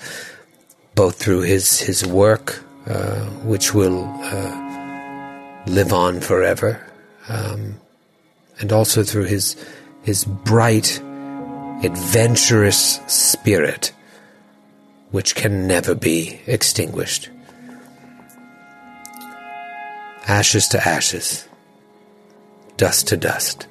[0.94, 6.80] both through his his work, uh, which will uh, live on forever."
[8.58, 9.56] And also through his
[10.02, 11.00] his bright,
[11.82, 13.92] adventurous spirit,
[15.10, 17.28] which can never be extinguished.
[20.28, 21.48] Ashes to ashes,
[22.76, 23.66] dust to dust.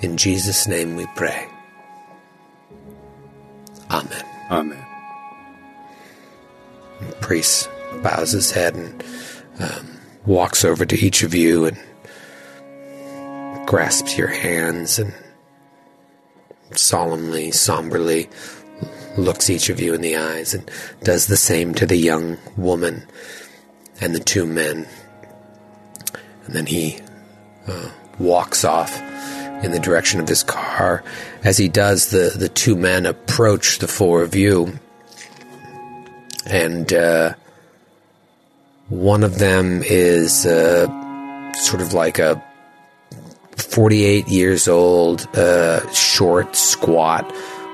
[0.00, 1.48] In Jesus' name we pray.
[3.90, 4.24] Amen.
[4.50, 4.84] Amen.
[7.20, 7.68] priest
[8.02, 9.04] bows his head and
[9.60, 11.78] um, walks over to each of you and
[13.68, 15.12] grasps your hands and
[16.72, 18.26] solemnly, somberly
[19.18, 20.70] looks each of you in the eyes and
[21.02, 23.06] does the same to the young woman
[24.00, 24.88] and the two men.
[26.46, 26.98] And then he
[27.66, 28.98] uh, walks off
[29.62, 31.04] in the direction of his car.
[31.44, 34.78] As he does, the, the two men approach the four of you
[36.46, 37.34] and uh,
[38.88, 40.86] one of them is uh,
[41.52, 42.42] sort of like a
[43.60, 47.30] 48 years old, uh, short, squat,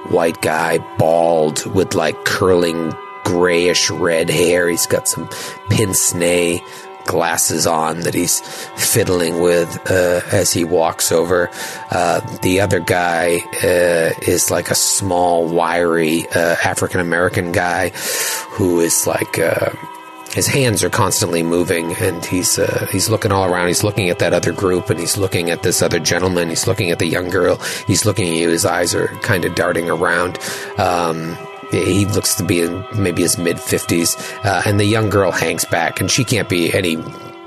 [0.08, 2.92] white guy, bald, with like curling
[3.24, 4.68] grayish red hair.
[4.68, 5.28] He's got some
[5.70, 6.60] pince nez
[7.06, 8.40] glasses on that he's
[8.76, 11.50] fiddling with uh, as he walks over.
[11.90, 17.90] Uh, the other guy uh, is like a small, wiry uh, African American guy
[18.50, 19.38] who is like.
[20.34, 23.68] His hands are constantly moving and he's uh, he's looking all around.
[23.68, 26.48] He's looking at that other group and he's looking at this other gentleman.
[26.48, 27.56] He's looking at the young girl.
[27.86, 28.48] He's looking at you.
[28.48, 30.38] His eyes are kind of darting around.
[30.76, 31.36] Um,
[31.70, 35.64] he looks to be in maybe his mid 50s uh, and the young girl hangs
[35.64, 36.98] back and she can't be any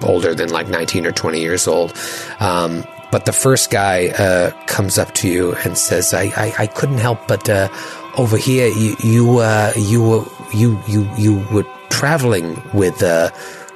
[0.02, 1.94] older than like 19 or 20 years old.
[2.40, 6.68] Um, but the first guy uh, comes up to you and says i, I, I
[6.68, 7.70] couldn't help but uh,
[8.18, 13.30] over here you you uh, you you you you were traveling with uh,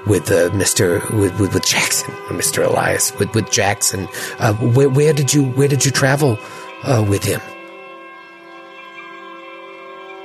[0.08, 1.02] with uh, Mr.
[1.12, 2.66] With, with with Jackson Mr.
[2.66, 4.08] Elias with with Jackson.
[4.40, 6.38] Uh, where where did you where did you travel
[6.84, 7.42] uh, with him?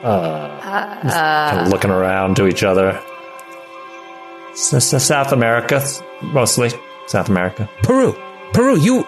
[0.02, 3.00] kind of looking around to each other.
[4.52, 5.82] S- s- South America,
[6.22, 6.70] mostly.
[7.06, 7.68] South America.
[7.82, 8.14] Peru,
[8.52, 8.78] Peru.
[8.78, 9.06] You.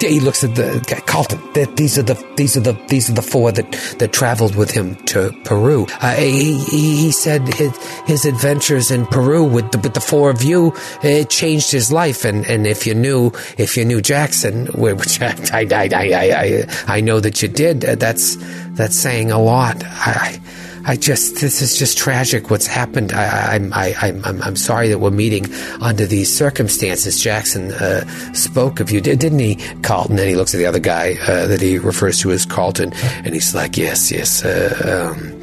[0.00, 1.40] He looks at the guy, Carlton.
[1.54, 4.70] th- These are the these are the these are the four that that traveled with
[4.70, 5.86] him to Peru.
[6.00, 10.42] Uh, he, he said his his adventures in Peru with the with the four of
[10.42, 12.24] you it changed his life.
[12.24, 16.96] And, and if you knew if you knew Jackson, which I I I I, I,
[16.96, 18.36] I know that you did, uh, that's
[18.76, 19.82] that's saying a lot.
[19.84, 20.40] I.
[20.88, 23.12] I just this is just tragic what's happened.
[23.12, 27.20] I, I, I'm I, I'm I'm I'm sorry that we're meeting under these circumstances.
[27.20, 30.18] Jackson uh, spoke of you, did- didn't he, Carlton?
[30.18, 32.92] And he looks at the other guy uh, that he refers to as Carlton,
[33.24, 34.44] and he's like, yes, yes.
[34.44, 35.40] Uh, um,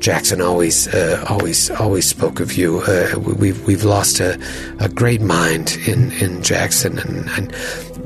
[0.00, 2.80] Jackson always, uh, always, always spoke of you.
[2.80, 4.38] Uh, we, we've we've lost a,
[4.80, 7.52] a great mind in in Jackson, and, and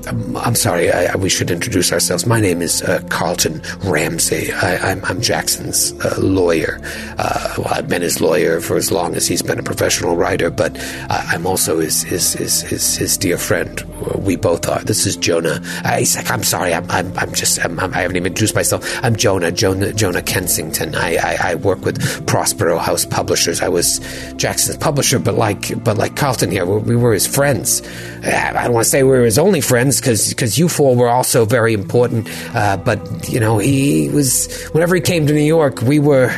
[0.09, 0.91] um, I'm sorry.
[0.91, 2.27] I, I- we should introduce ourselves.
[2.27, 4.53] My name is uh, Carlton Ramsey.
[4.53, 6.81] I, I'm, I'm Jackson's uh, lawyer.
[7.19, 10.51] Uh, well, I've been his lawyer for as long as he's been a professional writer,
[10.51, 10.79] but
[11.11, 13.81] I, I'm also his his, his his his dear friend.
[14.17, 14.81] we both are.
[14.81, 15.61] This is Jonah.
[15.85, 18.85] Uh, I'm sorry, I'm, I'm, I'm just, I'm, I'm, I haven't even introduced myself.
[19.05, 20.95] I'm Jonah, Jonah, Jonah Kensington.
[20.95, 23.61] I, I, I work with Prospero House Publishers.
[23.61, 23.99] I was
[24.37, 27.83] Jackson's publisher, but like, but like Carlton here, we, we were his friends.
[28.25, 30.95] Uh, I don't want to say we were his only friends because because you four
[30.95, 32.29] were also very important.
[32.55, 36.31] Uh, but you know, he was whenever he came to New York, we were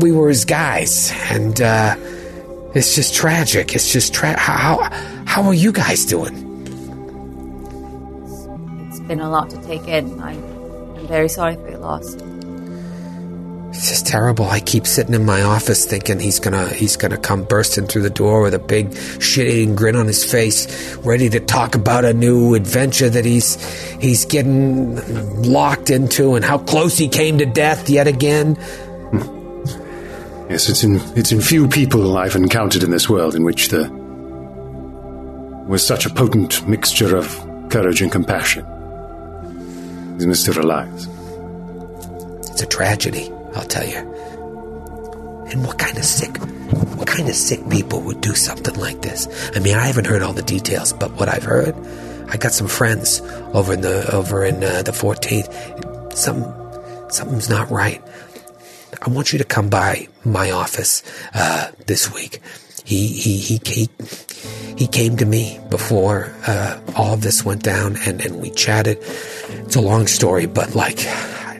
[0.00, 1.94] we were his guys, and uh,
[2.74, 3.74] it's just tragic.
[3.74, 4.90] It's just tra- how
[5.24, 6.34] how are you guys doing?
[8.88, 10.20] It's been a lot to take in.
[10.20, 12.16] I, I'm very sorry for your loss.
[13.74, 14.44] It's just terrible.
[14.44, 18.10] I keep sitting in my office thinking he's gonna he's gonna come bursting through the
[18.10, 22.54] door with a big shit-eating grin on his face, ready to talk about a new
[22.54, 23.56] adventure that he's
[23.98, 24.96] he's getting
[25.42, 28.56] locked into and how close he came to death yet again.
[30.50, 33.88] Yes, it's in it's in few people I've encountered in this world in which the
[35.66, 37.26] was such a potent mixture of
[37.70, 38.66] courage and compassion.
[40.16, 40.54] As Mr.
[40.62, 41.08] Elias.
[42.50, 43.98] It's a tragedy, I'll tell you.
[45.50, 46.36] And what kind of sick,
[46.96, 49.28] what kind of sick people would do something like this?
[49.54, 51.74] I mean, I haven't heard all the details, but what I've heard,
[52.28, 53.20] I got some friends
[53.52, 56.14] over in the over in uh, the 14th.
[56.14, 56.42] Some
[57.10, 58.02] something's not right.
[59.02, 61.02] I want you to come by my office
[61.34, 62.40] uh, this week.
[62.84, 63.88] He he he he
[64.76, 68.98] he came to me before uh, all of this went down, and and we chatted.
[69.00, 70.98] It's a long story, but like.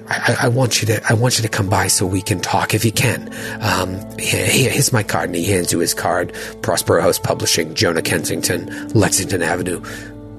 [0.09, 1.03] I, I want you to.
[1.09, 3.29] I want you to come by so we can talk if you can.
[3.61, 6.33] Um, here, here- here's my card, and he hands you his card.
[6.63, 9.83] Prospero House Publishing, Jonah Kensington, Lexington Avenue.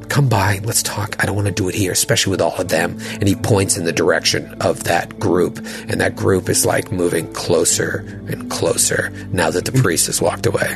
[0.09, 1.15] Come by, let's talk.
[1.19, 2.99] I don't want to do it here, especially with all of them.
[3.13, 5.57] And he points in the direction of that group,
[5.89, 10.45] and that group is like moving closer and closer now that the priest has walked
[10.45, 10.71] away.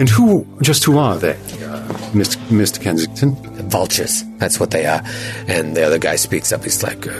[0.00, 2.36] And who, just who are they, uh, Mr.
[2.48, 2.80] Mr.
[2.80, 3.36] Kensington?
[3.68, 4.24] vultures.
[4.38, 5.02] That's what they are.
[5.46, 6.64] And the other guy speaks up.
[6.64, 7.12] He's like, uh,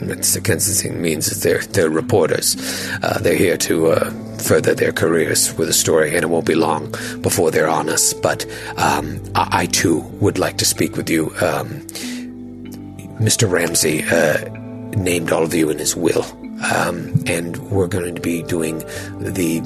[0.00, 0.44] what Mr.
[0.44, 2.56] Kensington means is they're, they're reporters.
[3.02, 6.54] Uh, they're here to uh, further their careers with a story, and it won't be
[6.54, 6.90] long
[7.20, 8.12] before they're on us.
[8.12, 8.46] But
[8.76, 11.26] um, I, I, too, would like to speak with you.
[11.40, 11.86] Um,
[13.18, 13.50] Mr.
[13.50, 14.48] Ramsey uh,
[14.98, 16.24] named all of you in his will.
[16.74, 18.78] Um, and we're going to be doing
[19.18, 19.60] the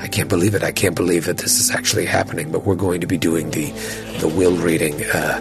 [0.00, 0.62] I can't believe it.
[0.62, 2.52] I can't believe that this is actually happening.
[2.52, 3.70] But we're going to be doing the
[4.20, 5.40] the will reading uh,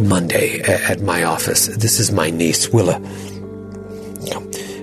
[0.00, 1.66] Monday at my office.
[1.68, 3.00] This is my niece Willa,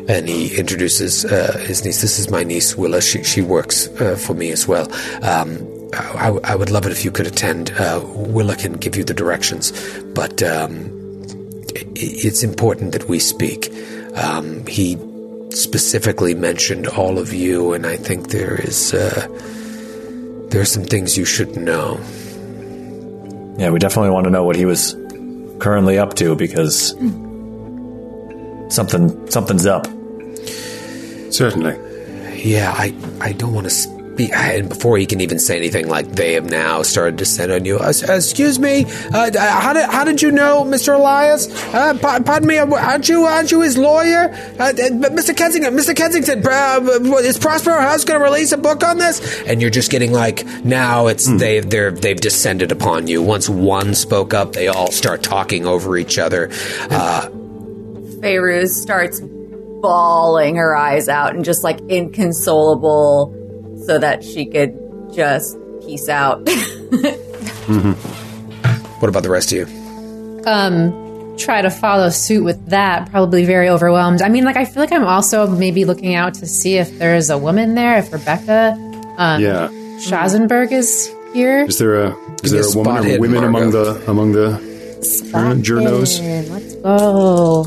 [0.07, 2.01] and he introduces uh, his niece.
[2.01, 3.01] This is my niece Willa.
[3.01, 4.91] She she works uh, for me as well.
[5.23, 7.71] Um, I, I would love it if you could attend.
[7.71, 9.71] Uh, Willa can give you the directions,
[10.15, 10.85] but um,
[11.75, 13.71] i- it's important that we speak.
[14.15, 14.97] Um, he
[15.51, 19.27] specifically mentioned all of you, and I think there is uh,
[20.49, 21.99] there are some things you should know.
[23.57, 24.95] Yeah, we definitely want to know what he was
[25.61, 26.89] currently up to because
[28.73, 29.85] something something's up.
[31.31, 31.77] Certainly.
[32.43, 34.31] Yeah, I I don't want to speak.
[34.33, 37.65] And before he can even say anything, like they have now started to send on
[37.65, 37.77] you.
[37.77, 41.47] Uh, excuse me, uh, how did how did you know, Mister Elias?
[41.73, 44.73] Uh, pa- pardon me, aren't you aren't you his lawyer, uh,
[45.11, 45.75] Mister Kensington?
[45.75, 46.79] Mister Kensington, uh,
[47.19, 49.41] is Prospero House going to release a book on this?
[49.43, 53.21] And you're just getting like now it's they they're they've descended upon you.
[53.21, 56.49] Once one spoke up, they all start talking over each other.
[56.89, 57.29] Uh,
[58.21, 59.19] Feyruz starts
[59.81, 63.35] bawling her eyes out and just like inconsolable
[63.85, 64.73] so that she could
[65.13, 66.37] just peace out.
[68.99, 70.41] what about the rest of you?
[70.45, 74.81] um try to follow suit with that probably very overwhelmed i mean like i feel
[74.81, 78.73] like i'm also maybe looking out to see if there's a woman there if rebecca
[79.17, 79.69] um Yeah.
[80.01, 84.03] Shosenberg is here Is there a is there a woman or hidden, women among the
[84.09, 84.59] among the
[85.61, 86.19] journos?
[86.49, 87.65] Let's go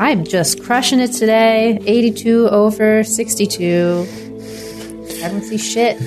[0.00, 4.06] i'm just crushing it today 82 over 62
[5.22, 6.00] i don't see shit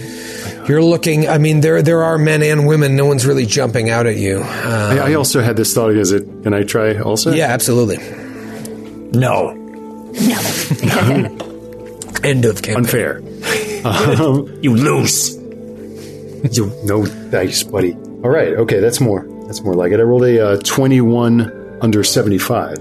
[0.68, 1.28] You're looking.
[1.28, 2.96] I mean, there there are men and women.
[2.96, 4.38] No one's really jumping out at you.
[4.40, 5.92] Uh, I, I also had this thought.
[5.92, 6.24] Is it?
[6.44, 7.34] Can I try also?
[7.34, 7.98] yeah, absolutely.
[9.12, 9.52] No.
[10.88, 11.20] No.
[12.24, 12.78] End of campaign.
[12.78, 13.18] Unfair.
[13.84, 15.36] um, You lose.
[16.56, 17.92] you no dice, buddy.
[18.24, 18.54] All right.
[18.64, 19.28] Okay, that's more.
[19.48, 20.00] That's more like it.
[20.00, 21.52] I rolled a uh, twenty-one
[21.82, 22.80] under seventy-five.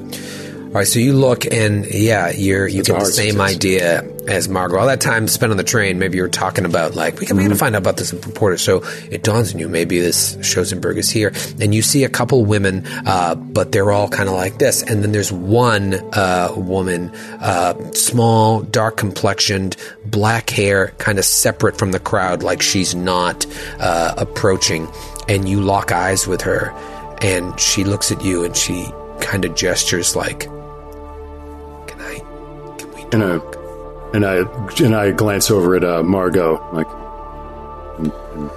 [0.72, 3.56] All right, so you look and yeah, you're you It's get the same success.
[3.56, 4.78] idea as Margot.
[4.78, 7.36] All that time spent on the train, maybe you were talking about like we can
[7.36, 8.56] we gotta find out about this reporter.
[8.56, 12.42] So it dawns on you, maybe this Shosenberg is here, and you see a couple
[12.46, 14.82] women, uh, but they're all kind of like this.
[14.82, 19.76] And then there's one uh, woman, uh, small, dark complexioned,
[20.06, 23.44] black hair, kind of separate from the crowd, like she's not
[23.78, 24.88] uh, approaching.
[25.28, 26.70] And you lock eyes with her,
[27.20, 28.90] and she looks at you, and she
[29.20, 30.48] kind of gestures like.
[32.20, 33.02] Can Can we?
[33.12, 33.40] And I,
[34.14, 36.86] and I, and I glance over at uh, Margot, like,
[37.98, 38.50] and- and-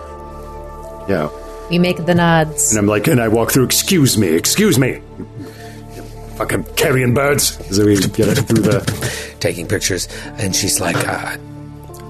[1.09, 1.29] yeah.
[1.69, 2.71] We make the nods.
[2.71, 5.01] And I'm like, and I walk through, excuse me, excuse me.
[5.95, 6.03] You
[6.37, 7.59] fucking carrion birds.
[7.69, 9.35] As we get it through the.
[9.39, 10.07] taking pictures,
[10.37, 11.37] and she's like, uh,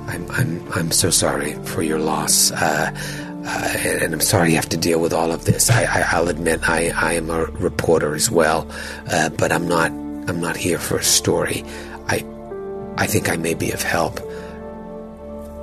[0.07, 4.55] "I'm, I'm, I'm so sorry for your loss, uh, uh, and, and I'm sorry you
[4.55, 5.69] have to deal with all of this.
[5.69, 8.69] I, I, I'll admit, I, I am a reporter as well,
[9.11, 9.91] uh, but I'm not,
[10.27, 11.64] I'm not here for a story.
[12.07, 12.26] I,
[12.97, 14.19] I think I may be of help."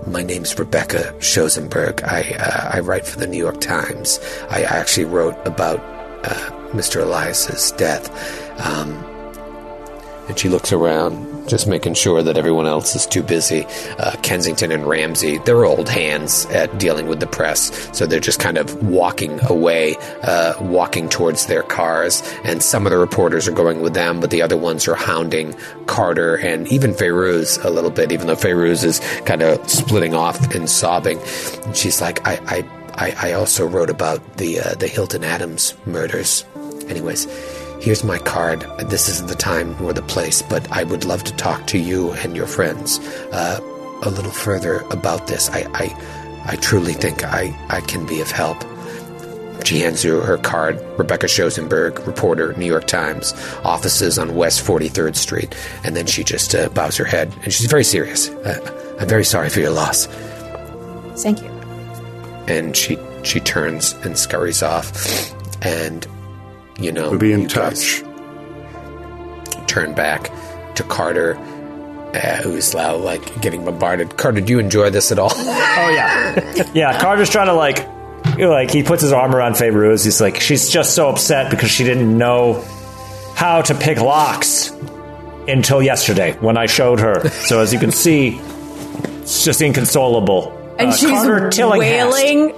[0.06, 2.02] My name's Rebecca Shosenberg.
[2.02, 4.18] I uh, I write for the New York Times.
[4.50, 5.78] I actually wrote about
[6.24, 7.02] uh, Mr.
[7.02, 8.10] Elias's death.
[8.66, 8.92] Um,
[10.28, 11.14] and she looks around,
[11.52, 13.66] just making sure that everyone else is too busy.
[13.98, 18.38] Uh, Kensington and Ramsey, they're old hands at dealing with the press, so they're just
[18.38, 22.22] kind of walking away, uh, walking towards their cars.
[22.42, 25.54] And some of the reporters are going with them, but the other ones are hounding
[25.84, 30.54] Carter and even Feyruz a little bit, even though Feyruz is kind of splitting off
[30.54, 31.18] and sobbing.
[31.64, 32.64] And she's like, I,
[32.94, 36.46] I, I, also wrote about the uh, the Hilton Adams murders.
[36.88, 37.26] Anyways,
[37.82, 38.60] here's my card.
[38.78, 42.12] This isn't the time nor the place, but I would love to talk to you
[42.12, 43.00] and your friends
[43.32, 43.58] uh,
[44.04, 45.50] a little further about this.
[45.50, 48.56] I, I, I truly think I, I can be of help.
[49.64, 50.80] She hands you her card.
[50.96, 53.32] Rebecca Shosenberg, reporter, New York Times,
[53.64, 55.54] offices on West 43rd Street.
[55.82, 58.28] And then she just uh, bows her head, and she's very serious.
[58.28, 60.06] Uh, I'm very sorry for your loss.
[61.16, 61.48] Thank you.
[62.46, 64.92] And she she turns and scurries off.
[65.64, 66.06] And
[66.82, 68.02] you know, We'll be in touch.
[69.66, 70.30] turn back
[70.74, 71.36] to Carter,
[72.14, 74.16] uh, who's now like getting bombarded.
[74.16, 75.32] Carter, do you enjoy this at all?
[75.74, 77.00] Oh yeah, yeah.
[77.00, 77.88] Carter's trying to like,
[78.38, 80.04] like he puts his arm around Feyruz.
[80.04, 82.62] He's like, she's just so upset because she didn't know
[83.34, 84.68] how to pick locks
[85.48, 87.26] until yesterday when I showed her.
[87.30, 88.38] So as you can see,
[89.22, 90.52] it's just inconsolable.
[90.82, 92.54] And Uh, she's Carter wailing.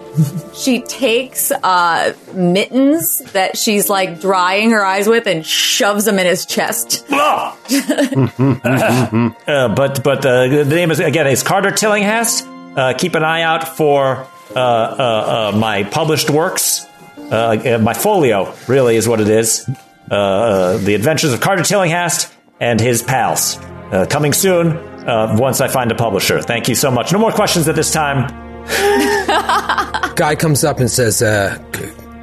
[0.55, 6.26] she takes uh, mittens that she's like drying her eyes with and shoves them in
[6.26, 7.05] his chest.
[7.10, 7.56] Ugh.
[9.46, 12.46] Uh, but but uh, the name is again is Carter Tillinghast.
[12.76, 16.86] Uh, keep an eye out for uh, uh, uh, my published works.
[17.30, 19.69] My folio really is what it is.
[20.11, 23.59] Uh, uh, the Adventures of Carter Tillinghast and his pals.
[23.90, 24.77] Uh, coming soon.
[25.07, 26.41] Uh, once I find a publisher.
[26.41, 27.13] Thank you so much.
[27.13, 28.27] No more questions at this time.
[30.15, 31.59] Guy comes up and says, uh,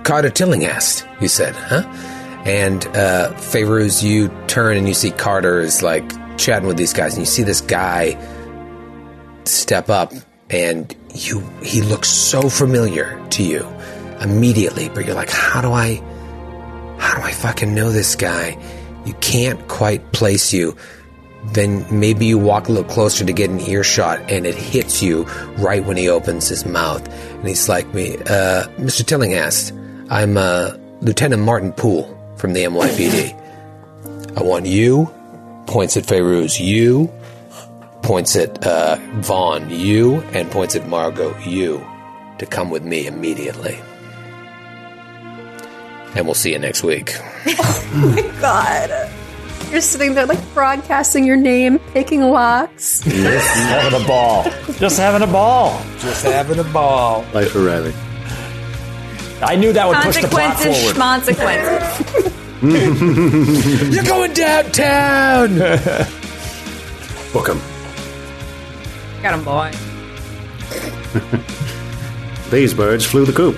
[0.03, 1.83] Carter Tillinghast, you said, huh?
[2.45, 7.13] And uh, Feyruz, you turn and you see Carter is like chatting with these guys,
[7.13, 8.17] and you see this guy
[9.45, 10.11] step up,
[10.49, 13.63] and you he looks so familiar to you
[14.21, 15.95] immediately, but you're like, how do I,
[16.97, 18.57] how do I fucking know this guy?
[19.05, 20.75] You can't quite place you.
[21.45, 25.23] Then maybe you walk a little closer to get an earshot, and it hits you
[25.57, 29.03] right when he opens his mouth, and he's like, "Me, uh, Mr.
[29.05, 29.73] Tillinghast,
[30.09, 30.71] I'm uh,
[31.01, 34.37] Lieutenant Martin Poole from the NYPD.
[34.37, 35.11] I want you."
[35.67, 36.59] Points at Feyruz.
[36.59, 37.09] You
[38.01, 39.69] points at uh, Vaughn.
[39.69, 41.37] You and points at Margot.
[41.39, 41.85] You
[42.39, 43.79] to come with me immediately.
[46.15, 47.15] And we'll see you next week.
[47.93, 49.11] Oh my god.
[49.71, 52.99] You're sitting there like broadcasting your name, picking locks.
[53.01, 54.43] Just having a ball.
[54.77, 55.81] Just having a ball.
[55.99, 57.25] Just having a ball.
[57.33, 57.93] Life of Riley.
[59.41, 60.95] I knew that would push the plot Consequences, forward.
[62.61, 63.93] schmonsequences.
[63.95, 65.55] You're going downtown.
[67.33, 67.61] Book 'em.
[69.23, 69.71] Got him, boy.
[72.51, 73.57] These birds flew the coop.